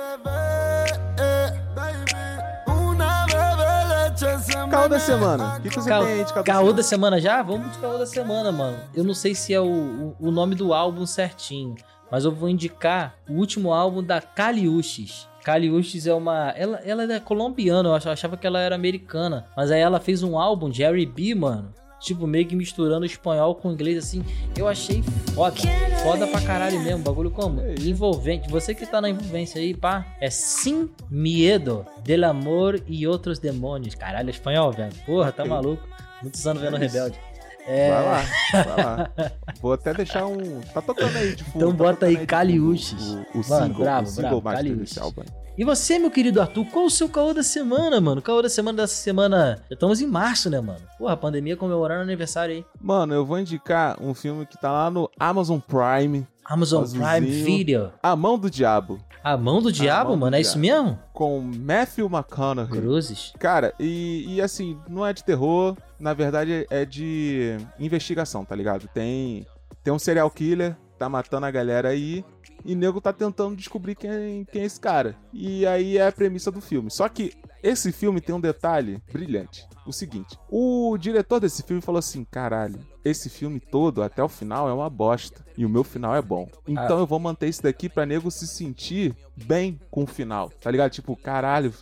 Caô 4.71 4.87
da 4.87 4.99
semana. 4.99 5.57
O 5.57 5.61
que, 5.61 5.69
que 5.69 5.75
você 5.75 5.89
Caô, 5.89 6.03
tem 6.05 6.13
aí 6.13 6.23
de 6.23 6.33
caô, 6.33 6.43
caô 6.43 6.67
da 6.71 6.77
da 6.77 6.83
semana 6.83 7.19
já? 7.19 7.41
Vamos 7.43 7.71
de 7.71 7.77
caô 7.79 7.97
da 7.97 8.05
semana, 8.05 8.51
mano. 8.51 8.77
Eu 8.93 9.03
não 9.03 9.13
sei 9.13 9.35
se 9.35 9.53
é 9.53 9.59
o, 9.59 9.65
o, 9.65 10.15
o 10.27 10.31
nome 10.31 10.55
do 10.55 10.73
álbum 10.73 11.05
certinho, 11.05 11.75
mas 12.09 12.23
eu 12.25 12.31
vou 12.31 12.47
indicar 12.49 13.15
o 13.29 13.33
último 13.33 13.73
álbum 13.73 14.01
da 14.03 14.21
Caliuches. 14.21 15.27
Caliuches 15.43 16.07
é 16.07 16.13
uma. 16.13 16.49
Ela, 16.55 16.77
ela 16.85 17.03
é 17.13 17.19
colombiana, 17.19 17.89
eu 17.89 17.95
ach- 17.95 18.07
achava 18.07 18.37
que 18.37 18.45
ela 18.47 18.59
era 18.59 18.75
americana. 18.75 19.45
Mas 19.57 19.71
aí 19.71 19.81
ela 19.81 19.99
fez 19.99 20.21
um 20.23 20.37
álbum, 20.39 20.71
Jerry 20.71 21.05
B, 21.05 21.33
mano. 21.35 21.73
Tipo, 22.01 22.25
meio 22.25 22.45
que 22.47 22.55
misturando 22.55 23.05
espanhol 23.05 23.53
com 23.55 23.71
inglês, 23.71 23.97
assim. 23.97 24.23
Eu 24.57 24.67
achei 24.67 25.03
foda. 25.35 25.55
Foda 26.03 26.25
pra 26.27 26.41
caralho 26.41 26.79
mesmo. 26.81 27.03
Bagulho 27.03 27.29
como? 27.29 27.61
Envolvente. 27.79 28.49
Você 28.49 28.73
que 28.73 28.85
tá 28.85 28.99
na 28.99 29.09
envolvência 29.09 29.61
aí, 29.61 29.73
pá. 29.75 30.05
É 30.19 30.29
Sin 30.29 30.89
Miedo, 31.09 31.85
Del 32.03 32.25
Amor 32.25 32.81
e 32.87 33.05
Outros 33.07 33.37
Demônios. 33.37 33.93
Caralho, 33.95 34.29
é 34.29 34.31
espanhol, 34.31 34.71
velho. 34.71 34.93
Porra, 35.05 35.31
tá 35.31 35.45
maluco. 35.45 35.87
Muitos 36.21 36.45
anos 36.47 36.61
vendo 36.61 36.77
É. 36.77 36.79
Rebelde. 36.79 37.19
Vai 37.67 37.77
É. 37.77 37.89
lá, 37.91 38.23
vai 38.51 38.83
lá. 38.85 39.11
Vou 39.61 39.73
até 39.73 39.93
deixar 39.93 40.25
um. 40.25 40.59
Tá 40.73 40.81
tocando 40.81 41.15
aí 41.15 41.35
de 41.35 41.43
fundo. 41.43 41.57
Então 41.57 41.71
tá 41.71 41.77
bota 41.77 42.05
aí 42.07 42.25
Caliuches. 42.25 42.99
O, 43.33 43.39
o 43.39 43.49
Mano, 43.49 43.65
single, 43.67 43.83
bravo, 43.83 44.07
o 44.07 44.09
single 44.11 44.41
bravo, 44.41 44.43
master 44.43 44.71
Caliuches. 44.71 44.97
álbum. 44.97 45.21
E 45.61 45.63
você, 45.63 45.99
meu 45.99 46.09
querido 46.09 46.41
Arthur, 46.41 46.65
qual 46.71 46.85
o 46.85 46.89
seu 46.89 47.07
caô 47.07 47.35
da 47.35 47.43
semana, 47.43 48.01
mano? 48.01 48.19
Caô 48.19 48.41
da 48.41 48.49
semana 48.49 48.81
dessa 48.81 48.95
semana. 48.95 49.57
Já 49.69 49.75
estamos 49.75 50.01
em 50.01 50.07
março, 50.07 50.49
né, 50.49 50.59
mano? 50.59 50.81
Porra, 50.97 51.13
a 51.13 51.15
pandemia 51.15 51.55
comemorando 51.55 52.01
aniversário 52.01 52.55
aí. 52.55 52.65
Mano, 52.81 53.13
eu 53.13 53.23
vou 53.23 53.37
indicar 53.37 53.95
um 54.01 54.15
filme 54.15 54.43
que 54.47 54.59
tá 54.59 54.71
lá 54.71 54.89
no 54.89 55.07
Amazon 55.19 55.59
Prime. 55.59 56.25
Amazon 56.43 56.81
Azulzinho. 56.81 57.07
Prime 57.07 57.27
Video. 57.43 57.93
A 58.01 58.15
Mão 58.15 58.39
do 58.39 58.49
Diabo. 58.49 58.99
A 59.23 59.37
mão 59.37 59.61
do 59.61 59.71
diabo, 59.71 60.09
Mão 60.09 60.17
do 60.17 60.21
mano? 60.21 60.35
É 60.35 60.41
isso 60.41 60.59
Diabo. 60.59 60.83
mesmo? 60.83 60.99
Com 61.13 61.39
Matthew 61.41 62.07
McConaughey. 62.07 62.81
Cruzes. 62.81 63.31
Cara, 63.37 63.71
e, 63.79 64.25
e 64.27 64.41
assim, 64.41 64.79
não 64.89 65.05
é 65.05 65.13
de 65.13 65.23
terror, 65.23 65.77
na 65.99 66.11
verdade 66.11 66.65
é 66.71 66.85
de 66.85 67.55
investigação, 67.79 68.43
tá 68.43 68.55
ligado? 68.55 68.87
Tem, 68.91 69.45
tem 69.83 69.93
um 69.93 69.99
serial 69.99 70.31
killer, 70.31 70.75
tá 70.97 71.07
matando 71.07 71.45
a 71.45 71.51
galera 71.51 71.89
aí, 71.89 72.25
e 72.65 72.75
nego 72.75 73.01
tá 73.01 73.11
tentando 73.13 73.55
descobrir 73.55 73.95
quem, 73.95 74.45
quem 74.45 74.61
é 74.61 74.65
esse 74.65 74.79
cara. 74.79 75.15
E 75.33 75.65
aí 75.65 75.97
é 75.97 76.07
a 76.07 76.11
premissa 76.11 76.51
do 76.51 76.61
filme. 76.61 76.89
Só 76.89 77.07
que 77.09 77.33
esse 77.63 77.91
filme 77.91 78.19
tem 78.19 78.33
um 78.33 78.41
detalhe 78.41 79.01
brilhante. 79.11 79.67
O 79.85 79.91
seguinte, 79.91 80.37
o 80.49 80.97
diretor 80.97 81.39
desse 81.39 81.63
filme 81.63 81.81
falou 81.81 81.99
assim: 81.99 82.23
caralho, 82.23 82.79
esse 83.03 83.29
filme 83.29 83.59
todo, 83.59 84.03
até 84.03 84.23
o 84.23 84.29
final, 84.29 84.69
é 84.69 84.73
uma 84.73 84.89
bosta. 84.89 85.45
E 85.57 85.65
o 85.65 85.69
meu 85.69 85.83
final 85.83 86.15
é 86.15 86.21
bom. 86.21 86.47
Então 86.67 86.99
eu 86.99 87.07
vou 87.07 87.19
manter 87.19 87.49
isso 87.49 87.63
daqui 87.63 87.89
pra 87.89 88.05
nego 88.05 88.29
se 88.31 88.47
sentir 88.47 89.15
bem 89.45 89.79
com 89.89 90.03
o 90.03 90.07
final. 90.07 90.49
Tá 90.61 90.69
ligado? 90.69 90.91
Tipo, 90.91 91.15
caralho, 91.15 91.73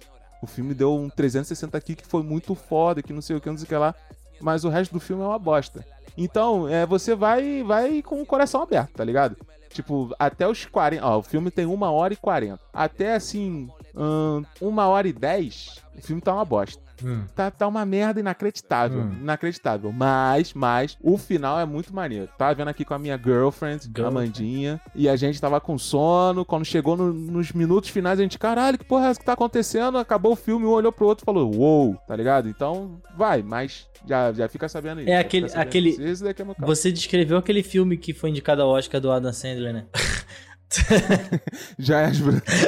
o 0.42 0.48
filme 0.48 0.74
deu 0.74 0.94
um 0.94 1.10
360 1.10 1.78
aqui 1.78 1.96
que 1.96 2.06
foi 2.06 2.24
muito 2.24 2.56
foda, 2.56 3.02
que 3.02 3.14
não 3.14 3.22
sei 3.22 3.36
o 3.36 3.42
que, 3.42 3.50
não 3.50 3.58
sei 3.58 3.66
o 3.66 3.68
que 3.68 3.76
lá. 3.76 3.94
Mas 4.42 4.64
o 4.64 4.70
resto 4.70 4.94
do 4.94 5.00
filme 5.00 5.22
é 5.24 5.26
uma 5.26 5.40
bosta. 5.40 5.86
Então, 6.18 6.68
é, 6.68 6.86
você 6.86 7.16
vai 7.16 7.64
vai 7.64 8.02
com 8.02 8.22
o 8.22 8.26
coração 8.26 8.62
aberto, 8.62 8.94
tá 8.94 9.04
ligado? 9.04 9.38
Tipo, 9.70 10.14
até 10.18 10.48
os 10.48 10.66
40. 10.66 11.06
Ó, 11.06 11.20
o 11.20 11.24
filme 11.24 11.52
tem 11.52 11.66
uma 11.66 11.92
hora 11.92 12.14
e 12.14 12.18
40. 12.18 12.60
Até 12.74 13.16
assim, 13.16 13.70
hum, 13.96 14.44
hora 14.88 15.08
e 15.08 15.14
10, 15.14 15.84
o 15.98 16.02
filme 16.02 16.22
tá 16.22 16.34
uma 16.34 16.46
bosta. 16.46 16.82
Hum. 17.04 17.24
Tá, 17.36 17.50
tá 17.52 17.68
uma 17.68 17.86
merda 17.86 18.20
inacreditável. 18.20 19.02
Hum. 19.02 19.18
Inacreditável. 19.22 19.92
Mas, 19.92 20.54
mas, 20.54 20.98
o 21.02 21.18
final 21.18 21.60
é 21.60 21.66
muito 21.66 21.94
maneiro. 21.96 22.30
Tava 22.38 22.54
vendo 22.56 22.68
aqui 22.70 22.84
com 22.86 22.94
a 22.94 23.00
minha 23.00 23.18
girlfriend, 23.18 23.84
Girlfriend. 23.86 24.08
Amandinha. 24.08 24.82
E 24.96 25.08
a 25.08 25.16
gente 25.16 25.40
tava 25.40 25.60
com 25.62 25.78
sono. 25.78 26.44
Quando 26.46 26.66
chegou 26.66 26.96
no- 26.98 27.14
nos 27.14 27.52
minutos 27.52 27.90
finais, 27.90 28.20
a 28.20 28.24
gente, 28.24 28.38
caralho, 28.38 28.78
que 28.78 28.86
porra 28.86 29.08
é 29.08 29.10
essa 29.10 29.20
que 29.20 29.26
tá 29.26 29.34
acontecendo? 29.34 29.98
Acabou 29.98 30.34
o 30.34 30.36
filme, 30.36 30.66
um 30.66 30.70
olhou 30.70 30.92
pro 30.92 31.06
outro 31.08 31.24
e 31.24 31.26
falou, 31.26 31.54
uou, 31.56 31.96
tá 32.08 32.16
ligado? 32.16 32.48
Então, 32.50 33.00
vai, 33.18 33.42
mas 33.42 33.88
já, 34.08 34.32
já 34.34 34.48
fica 34.48 34.68
sabendo 34.70 35.00
aí. 35.00 35.10
É 35.10 35.18
aquele- 35.20 35.48
aquele- 35.56 35.90
isso. 35.90 36.26
É. 36.28 36.34
Você 36.66 36.92
descreveu 36.92 37.38
aquele 37.38 37.64
filme 37.64 37.98
que 37.98 38.14
foi 38.14 38.30
indicado 38.30 38.62
ao 38.62 38.70
Oscar 38.70 39.00
do 39.02 39.12
Adam 39.12 39.32
Sandler, 39.34 39.74
né? 39.74 39.86
Já 41.78 42.02
é 42.02 42.06
as 42.06 42.18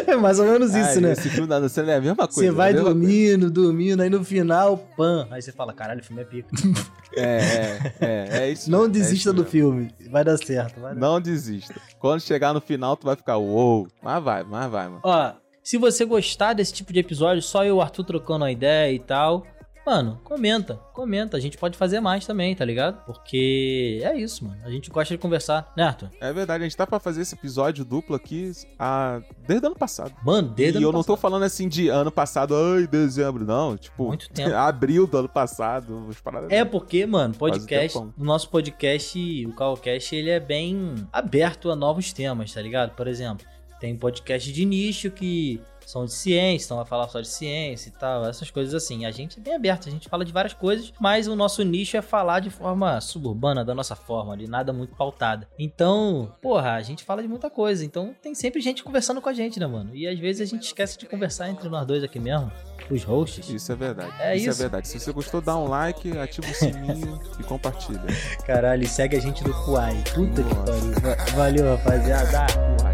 É 0.07 0.15
mais 0.15 0.39
ou 0.39 0.45
menos 0.45 0.73
isso, 0.73 0.89
Ai, 0.89 0.99
né? 0.99 1.11
Esse 1.11 1.29
filme 1.29 1.47
da 1.47 1.57
é 1.57 1.95
a 1.95 2.01
mesma 2.01 2.15
coisa. 2.27 2.33
Você 2.33 2.51
vai 2.51 2.71
é 2.71 2.73
mesma 2.73 2.89
dormindo, 2.89 3.51
dormindo, 3.51 4.01
aí 4.01 4.09
no 4.09 4.23
final, 4.23 4.77
pam. 4.97 5.27
Aí 5.29 5.41
você 5.41 5.51
fala, 5.51 5.73
caralho, 5.73 6.01
o 6.01 6.03
filme 6.03 6.21
é 6.21 6.25
pica. 6.25 6.49
coisa. 6.49 6.91
É, 7.13 7.23
é, 7.25 7.93
é, 7.99 8.27
é 8.43 8.51
isso. 8.51 8.71
Não 8.71 8.83
mesmo, 8.83 8.95
é 8.95 8.99
desista 8.99 9.15
isso 9.15 9.33
do 9.33 9.41
mesmo. 9.41 9.51
filme. 9.51 9.93
Vai 10.09 10.23
dar 10.23 10.37
certo, 10.37 10.79
vai 10.79 10.93
dar. 10.93 10.99
Não 11.01 11.19
desista. 11.19 11.75
Quando 11.99 12.21
chegar 12.21 12.53
no 12.53 12.61
final, 12.61 12.95
tu 12.95 13.05
vai 13.05 13.17
ficar, 13.17 13.35
uou. 13.35 13.85
Mas 14.01 14.23
vai, 14.23 14.45
mas 14.45 14.71
vai, 14.71 14.87
mano. 14.87 15.01
Ó, 15.03 15.33
se 15.61 15.77
você 15.77 16.05
gostar 16.05 16.53
desse 16.53 16.71
tipo 16.71 16.93
de 16.93 16.99
episódio, 16.99 17.41
só 17.41 17.65
eu 17.65 17.67
e 17.67 17.71
o 17.73 17.81
Arthur 17.81 18.05
trocando 18.05 18.45
a 18.45 18.51
ideia 18.51 18.93
e 18.93 18.99
tal, 18.99 19.45
mano, 19.85 20.19
comenta, 20.23 20.75
comenta. 20.93 21.37
A 21.37 21.39
gente 21.39 21.57
pode 21.57 21.77
fazer 21.77 21.99
mais 21.99 22.25
também, 22.25 22.55
tá 22.55 22.63
ligado? 22.65 23.03
Porque 23.05 23.99
é 24.03 24.17
isso, 24.17 24.45
mano. 24.45 24.57
A 24.63 24.69
gente 24.69 24.89
gosta 24.89 25.13
de 25.13 25.17
conversar, 25.17 25.71
né, 25.75 25.83
Arthur? 25.83 26.09
É 26.19 26.31
verdade, 26.31 26.63
a 26.63 26.67
gente 26.67 26.77
tá 26.77 26.85
pra 26.85 26.99
fazer 26.99 27.21
esse 27.21 27.35
episódio 27.35 27.83
duplo 27.83 28.15
aqui 28.15 28.51
há... 28.77 29.21
desde 29.47 29.65
o 29.65 29.69
ano 29.69 29.75
passado. 29.77 30.13
Mano, 30.23 30.49
desde 30.49 30.77
e 30.77 30.81
ano 30.81 30.87
eu 30.87 30.91
não 30.91 31.03
tô 31.03 31.13
passado. 31.13 31.21
falando 31.21 31.43
assim 31.43 31.67
de 31.67 31.89
ano 31.89 32.11
passado, 32.11 32.55
ai, 32.55 32.87
dezembro, 32.87 33.45
não. 33.45 33.77
Tipo, 33.77 34.07
Muito 34.07 34.29
tempo. 34.29 34.53
abril 34.55 35.07
do 35.07 35.17
ano 35.17 35.29
passado. 35.29 36.09
É 36.49 36.63
porque, 36.63 37.05
mano, 37.05 37.33
podcast, 37.33 37.97
o 37.97 38.13
nosso 38.17 38.49
podcast, 38.49 39.45
o 39.45 39.53
Calcast, 39.53 40.15
ele 40.15 40.29
é 40.29 40.39
bem 40.39 40.95
aberto 41.11 41.71
a 41.71 41.75
novos 41.75 42.13
temas, 42.13 42.53
tá 42.53 42.61
ligado? 42.61 42.95
Por 42.95 43.07
exemplo, 43.07 43.45
tem 43.79 43.95
podcast 43.95 44.51
de 44.51 44.63
nicho 44.65 45.09
que 45.09 45.59
são 45.85 46.05
de 46.05 46.13
ciência, 46.13 46.65
então 46.65 46.77
vai 46.77 46.85
falar 46.85 47.07
só 47.09 47.19
de 47.21 47.27
ciência 47.27 47.89
e 47.89 47.91
tal, 47.91 48.25
essas 48.25 48.49
coisas 48.49 48.73
assim. 48.73 49.05
A 49.05 49.11
gente 49.11 49.39
é 49.39 49.41
bem 49.41 49.55
aberto, 49.55 49.87
a 49.87 49.91
gente 49.91 50.07
fala 50.07 50.23
de 50.23 50.31
várias 50.31 50.53
coisas, 50.53 50.93
mas 50.99 51.27
o 51.27 51.35
nosso 51.35 51.63
nicho 51.63 51.97
é 51.97 52.01
falar 52.01 52.39
de 52.39 52.49
forma 52.49 52.99
suburbana, 53.01 53.63
da 53.65 53.73
nossa 53.75 53.95
forma, 53.95 54.37
de 54.37 54.47
nada 54.47 54.71
muito 54.71 54.95
pautada. 54.95 55.47
Então, 55.57 56.31
porra, 56.41 56.73
a 56.73 56.81
gente 56.81 57.03
fala 57.03 57.21
de 57.21 57.27
muita 57.27 57.49
coisa, 57.49 57.83
então 57.85 58.15
tem 58.21 58.33
sempre 58.35 58.61
gente 58.61 58.83
conversando 58.83 59.21
com 59.21 59.29
a 59.29 59.33
gente, 59.33 59.59
né, 59.59 59.67
mano? 59.67 59.95
E 59.95 60.07
às 60.07 60.17
vezes 60.19 60.41
a 60.41 60.45
gente 60.49 60.63
esquece 60.63 60.97
de 60.97 61.05
conversar 61.05 61.49
entre 61.49 61.67
nós 61.69 61.85
dois 61.85 62.03
aqui 62.03 62.19
mesmo, 62.19 62.51
os 62.89 63.03
hosts. 63.03 63.49
Isso 63.49 63.71
é 63.71 63.75
verdade. 63.75 64.13
É 64.19 64.35
isso, 64.35 64.49
isso. 64.49 64.59
é 64.59 64.63
verdade. 64.63 64.87
Se 64.87 64.99
você 64.99 65.11
gostou, 65.11 65.41
dá 65.41 65.55
um 65.57 65.67
like, 65.67 66.17
ativa 66.17 66.47
o 66.47 66.53
sininho 66.53 67.19
e 67.39 67.43
compartilha. 67.43 68.01
Caralho, 68.45 68.87
segue 68.87 69.15
a 69.17 69.19
gente 69.19 69.43
no 69.47 69.53
Kuai. 69.65 70.01
Puta 70.13 70.43
que 70.43 70.53
Nossa. 70.53 70.71
pariu. 70.71 70.91
Va- 71.01 71.25
Valeu, 71.35 71.75
rapaziada. 71.77 72.45
Real 72.81 72.90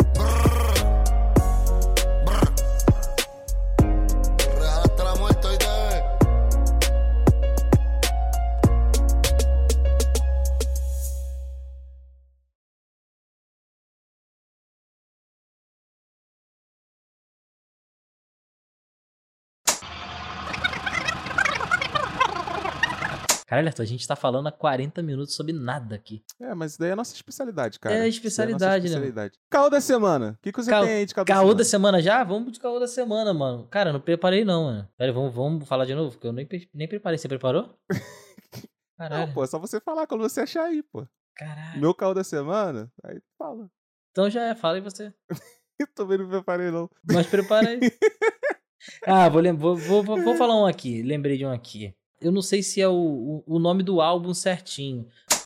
Caralho, 23.58 23.70
Arthur, 23.70 23.82
a 23.82 23.86
gente 23.86 24.08
tá 24.08 24.16
falando 24.16 24.46
há 24.46 24.52
40 24.52 25.02
minutos 25.02 25.34
sobre 25.36 25.52
nada 25.52 25.96
aqui. 25.96 26.24
É, 26.40 26.54
mas 26.54 26.78
daí 26.78 26.90
é 26.90 26.94
a 26.94 26.96
nossa 26.96 27.16
especialidade, 27.16 27.80
cara. 27.80 27.96
É 27.96 28.02
a 28.02 28.08
Isso 28.08 28.18
especialidade, 28.20 28.62
né, 28.62 28.68
nossa 28.68 28.78
especialidade. 28.88 29.40
Caô 29.50 29.68
da 29.68 29.82
semana. 29.82 30.38
O 30.38 30.44
que, 30.44 30.52
que 30.52 30.62
você 30.64 30.70
Caô- 30.70 30.86
tem 30.86 30.94
aí 30.98 31.06
de 31.08 31.16
caô, 31.16 31.26
Caô 31.26 31.48
da 31.54 31.58
da 31.60 31.64
semana 31.64 32.00
já? 32.00 32.24
Vamos 32.24 32.52
de 32.52 32.60
caô 32.60 32.80
da 32.80 32.88
semana, 32.88 33.34
mano. 33.34 33.68
Cara, 33.72 33.92
não 33.92 34.00
preparei 34.00 34.46
não, 34.46 34.66
mano. 34.66 34.88
Pera, 34.96 35.12
vamos, 35.12 35.34
vamos 35.34 35.68
falar 35.68 35.86
de 35.86 35.96
novo, 35.96 36.12
porque 36.12 36.28
eu 36.28 36.34
nem, 36.34 36.48
nem 36.72 36.88
preparei. 36.88 37.18
Você 37.18 37.28
preparou? 37.28 37.76
Caralho. 38.96 39.26
Não, 39.26 39.34
pô, 39.34 39.44
é 39.44 39.48
só 39.48 39.58
você 39.58 39.80
falar 39.80 40.06
quando 40.06 40.22
você 40.22 40.42
achar 40.42 40.66
aí, 40.66 40.84
pô. 40.84 41.08
Caralho. 41.36 41.82
Meu 41.82 41.96
caô 41.96 42.14
da 42.14 42.24
semana, 42.24 42.92
aí 43.04 43.20
fala. 43.40 43.72
Então 44.12 44.30
já 44.30 44.44
é, 44.44 44.54
fala 44.54 44.76
aí 44.76 44.82
você. 44.82 45.12
Eu 45.80 45.88
também 45.96 46.20
não 46.20 46.30
preparei, 46.30 46.70
não. 46.70 46.88
Mas 47.12 47.26
preparei. 47.26 47.80
ah, 49.06 49.28
vou, 49.30 49.42
vou, 49.76 50.04
vou, 50.04 50.24
vou 50.24 50.36
falar 50.36 50.56
um 50.56 50.66
aqui. 50.68 51.02
Lembrei 51.02 51.38
de 51.38 51.46
um 51.46 51.52
aqui. 51.52 51.97
Eu 52.20 52.32
não 52.32 52.42
sei 52.42 52.64
se 52.64 52.82
é 52.82 52.88
o, 52.88 53.44
o, 53.46 53.60
nome 53.60 53.84
do 53.84 54.02
álbum 54.02 54.34
certinho, 54.34 55.08